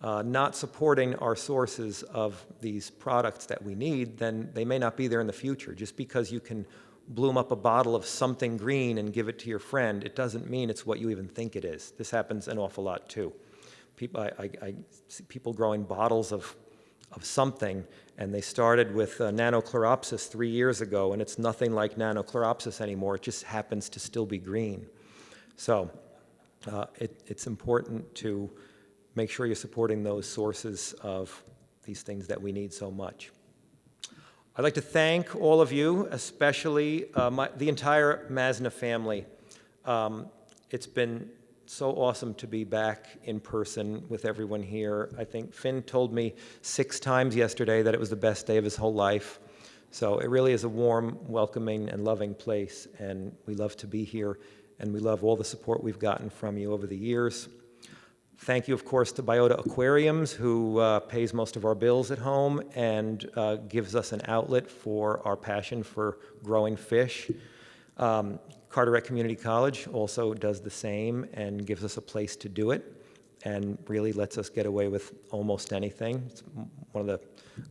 uh, 0.00 0.22
not 0.22 0.54
supporting 0.54 1.14
our 1.16 1.36
sources 1.36 2.02
of 2.04 2.44
these 2.60 2.90
products 2.90 3.46
that 3.46 3.62
we 3.62 3.74
need, 3.74 4.18
then 4.18 4.50
they 4.52 4.64
may 4.64 4.78
not 4.78 4.96
be 4.96 5.08
there 5.08 5.20
in 5.20 5.26
the 5.26 5.32
future. 5.32 5.74
Just 5.74 5.96
because 5.96 6.30
you 6.30 6.40
can 6.40 6.66
bloom 7.08 7.36
up 7.36 7.52
a 7.52 7.56
bottle 7.56 7.94
of 7.94 8.04
something 8.06 8.56
green 8.56 8.98
and 8.98 9.12
give 9.12 9.28
it 9.28 9.38
to 9.40 9.48
your 9.48 9.58
friend, 9.58 10.04
it 10.04 10.16
doesn't 10.16 10.48
mean 10.48 10.70
it's 10.70 10.86
what 10.86 10.98
you 10.98 11.10
even 11.10 11.28
think 11.28 11.56
it 11.56 11.64
is. 11.64 11.92
This 11.98 12.10
happens 12.10 12.48
an 12.48 12.58
awful 12.58 12.84
lot 12.84 13.08
too. 13.08 13.32
People, 13.96 14.20
I, 14.20 14.30
I, 14.38 14.50
I 14.62 14.74
see 15.08 15.24
people 15.24 15.52
growing 15.52 15.82
bottles 15.82 16.32
of, 16.32 16.54
of 17.12 17.24
something, 17.24 17.84
and 18.18 18.34
they 18.34 18.40
started 18.40 18.94
with 18.94 19.20
uh, 19.20 19.30
Nannochloropsis 19.30 20.28
three 20.28 20.50
years 20.50 20.80
ago, 20.80 21.12
and 21.12 21.22
it's 21.22 21.38
nothing 21.38 21.72
like 21.72 21.96
Nannochloropsis 21.96 22.80
anymore. 22.80 23.16
It 23.16 23.22
just 23.22 23.44
happens 23.44 23.88
to 23.90 24.00
still 24.00 24.26
be 24.26 24.38
green. 24.38 24.86
So 25.56 25.90
uh, 26.70 26.86
it, 26.98 27.22
it's 27.26 27.46
important 27.46 28.12
to 28.16 28.50
make 29.14 29.30
sure 29.30 29.46
you're 29.46 29.54
supporting 29.54 30.02
those 30.02 30.26
sources 30.26 30.94
of 31.02 31.44
these 31.84 32.02
things 32.02 32.26
that 32.26 32.40
we 32.40 32.50
need 32.50 32.72
so 32.72 32.90
much. 32.90 33.30
I'd 34.56 34.62
like 34.62 34.74
to 34.74 34.80
thank 34.80 35.34
all 35.34 35.60
of 35.60 35.72
you, 35.72 36.06
especially 36.12 37.12
uh, 37.14 37.28
my, 37.28 37.50
the 37.56 37.68
entire 37.68 38.24
Masna 38.30 38.70
family. 38.70 39.26
Um, 39.84 40.26
it's 40.70 40.86
been 40.86 41.28
so 41.66 41.90
awesome 41.90 42.34
to 42.34 42.46
be 42.46 42.62
back 42.62 43.18
in 43.24 43.40
person 43.40 44.04
with 44.08 44.24
everyone 44.24 44.62
here. 44.62 45.10
I 45.18 45.24
think 45.24 45.52
Finn 45.52 45.82
told 45.82 46.12
me 46.12 46.34
six 46.62 47.00
times 47.00 47.34
yesterday 47.34 47.82
that 47.82 47.94
it 47.94 47.98
was 47.98 48.10
the 48.10 48.16
best 48.16 48.46
day 48.46 48.56
of 48.56 48.62
his 48.62 48.76
whole 48.76 48.94
life. 48.94 49.40
So 49.90 50.20
it 50.20 50.30
really 50.30 50.52
is 50.52 50.62
a 50.62 50.68
warm, 50.68 51.18
welcoming, 51.26 51.88
and 51.88 52.04
loving 52.04 52.32
place, 52.32 52.86
and 53.00 53.34
we 53.46 53.56
love 53.56 53.76
to 53.78 53.88
be 53.88 54.04
here, 54.04 54.38
and 54.78 54.92
we 54.92 55.00
love 55.00 55.24
all 55.24 55.34
the 55.34 55.44
support 55.44 55.82
we've 55.82 55.98
gotten 55.98 56.30
from 56.30 56.58
you 56.58 56.72
over 56.72 56.86
the 56.86 56.96
years. 56.96 57.48
Thank 58.38 58.68
you, 58.68 58.74
of 58.74 58.84
course, 58.84 59.12
to 59.12 59.22
Biota 59.22 59.58
Aquariums, 59.64 60.32
who 60.32 60.78
uh, 60.78 61.00
pays 61.00 61.32
most 61.32 61.56
of 61.56 61.64
our 61.64 61.74
bills 61.74 62.10
at 62.10 62.18
home 62.18 62.62
and 62.74 63.30
uh, 63.36 63.56
gives 63.56 63.94
us 63.94 64.12
an 64.12 64.22
outlet 64.26 64.68
for 64.68 65.20
our 65.24 65.36
passion 65.36 65.82
for 65.82 66.18
growing 66.42 66.76
fish. 66.76 67.30
Um, 67.96 68.40
Carteret 68.70 69.04
Community 69.04 69.36
College 69.36 69.86
also 69.86 70.34
does 70.34 70.60
the 70.60 70.70
same 70.70 71.26
and 71.34 71.64
gives 71.64 71.84
us 71.84 71.96
a 71.96 72.02
place 72.02 72.34
to 72.36 72.48
do 72.48 72.72
it 72.72 73.04
and 73.44 73.78
really 73.86 74.12
lets 74.12 74.36
us 74.36 74.48
get 74.48 74.66
away 74.66 74.88
with 74.88 75.12
almost 75.30 75.72
anything. 75.72 76.24
It's 76.26 76.42
one 76.92 77.00
of 77.00 77.06
the 77.06 77.20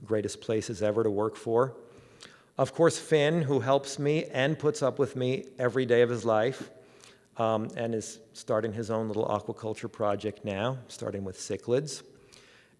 greatest 0.06 0.40
places 0.40 0.82
ever 0.82 1.04
to 1.04 1.12
work 1.12 1.36
for. 1.36 1.76
Of 2.58 2.74
course, 2.74 2.98
Finn, 2.98 3.42
who 3.42 3.60
helps 3.60 4.00
me 4.00 4.26
and 4.26 4.58
puts 4.58 4.82
up 4.82 4.98
with 4.98 5.16
me 5.18 5.50
every 5.60 5.86
day 5.86 6.04
of 6.04 6.10
his 6.10 6.24
life 6.24 6.70
um, 7.38 7.70
and 7.76 7.96
is 7.96 8.20
starting 8.34 8.74
his 8.74 8.92
own 8.92 9.08
little 9.08 9.26
aquaculture 9.26 9.92
project 9.92 10.46
now, 10.46 10.78
starting 10.88 11.24
with 11.24 11.38
cichlids. 11.38 12.04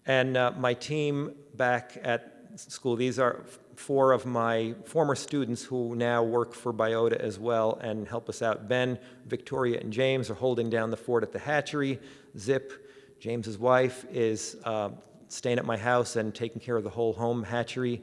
And 0.06 0.36
uh, 0.36 0.52
my 0.56 0.74
team 0.74 1.34
back 1.54 1.98
at 2.02 2.34
school, 2.56 2.96
these 2.96 3.18
are 3.18 3.44
four 3.76 4.12
of 4.12 4.26
my 4.26 4.74
former 4.84 5.14
students 5.14 5.62
who 5.64 5.96
now 5.96 6.22
work 6.22 6.54
for 6.54 6.72
Biota 6.72 7.16
as 7.16 7.38
well 7.38 7.78
and 7.82 8.06
help 8.06 8.28
us 8.28 8.42
out. 8.42 8.68
Ben, 8.68 8.98
Victoria, 9.26 9.80
and 9.80 9.92
James 9.92 10.30
are 10.30 10.34
holding 10.34 10.70
down 10.70 10.90
the 10.90 10.96
fort 10.96 11.22
at 11.22 11.32
the 11.32 11.38
hatchery. 11.38 11.98
Zip, 12.38 12.72
James's 13.18 13.58
wife, 13.58 14.04
is 14.12 14.56
uh, 14.64 14.90
staying 15.28 15.58
at 15.58 15.64
my 15.64 15.76
house 15.76 16.16
and 16.16 16.34
taking 16.34 16.60
care 16.60 16.76
of 16.76 16.84
the 16.84 16.90
whole 16.90 17.12
home 17.12 17.42
hatchery. 17.42 18.02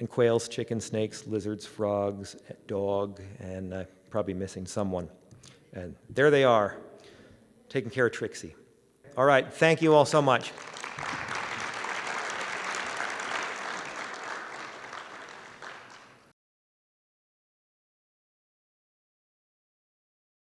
And 0.00 0.08
quails, 0.08 0.48
chickens, 0.48 0.84
snakes, 0.84 1.26
lizards, 1.26 1.66
frogs, 1.66 2.36
dog, 2.68 3.20
and 3.40 3.74
uh, 3.74 3.84
probably 4.10 4.34
missing 4.34 4.64
someone. 4.64 5.08
And 5.72 5.96
there 6.08 6.30
they 6.30 6.44
are, 6.44 6.76
taking 7.68 7.90
care 7.90 8.06
of 8.06 8.12
Trixie. 8.12 8.54
All 9.16 9.24
right, 9.24 9.52
thank 9.52 9.82
you 9.82 9.94
all 9.94 10.04
so 10.04 10.22
much. 10.22 10.52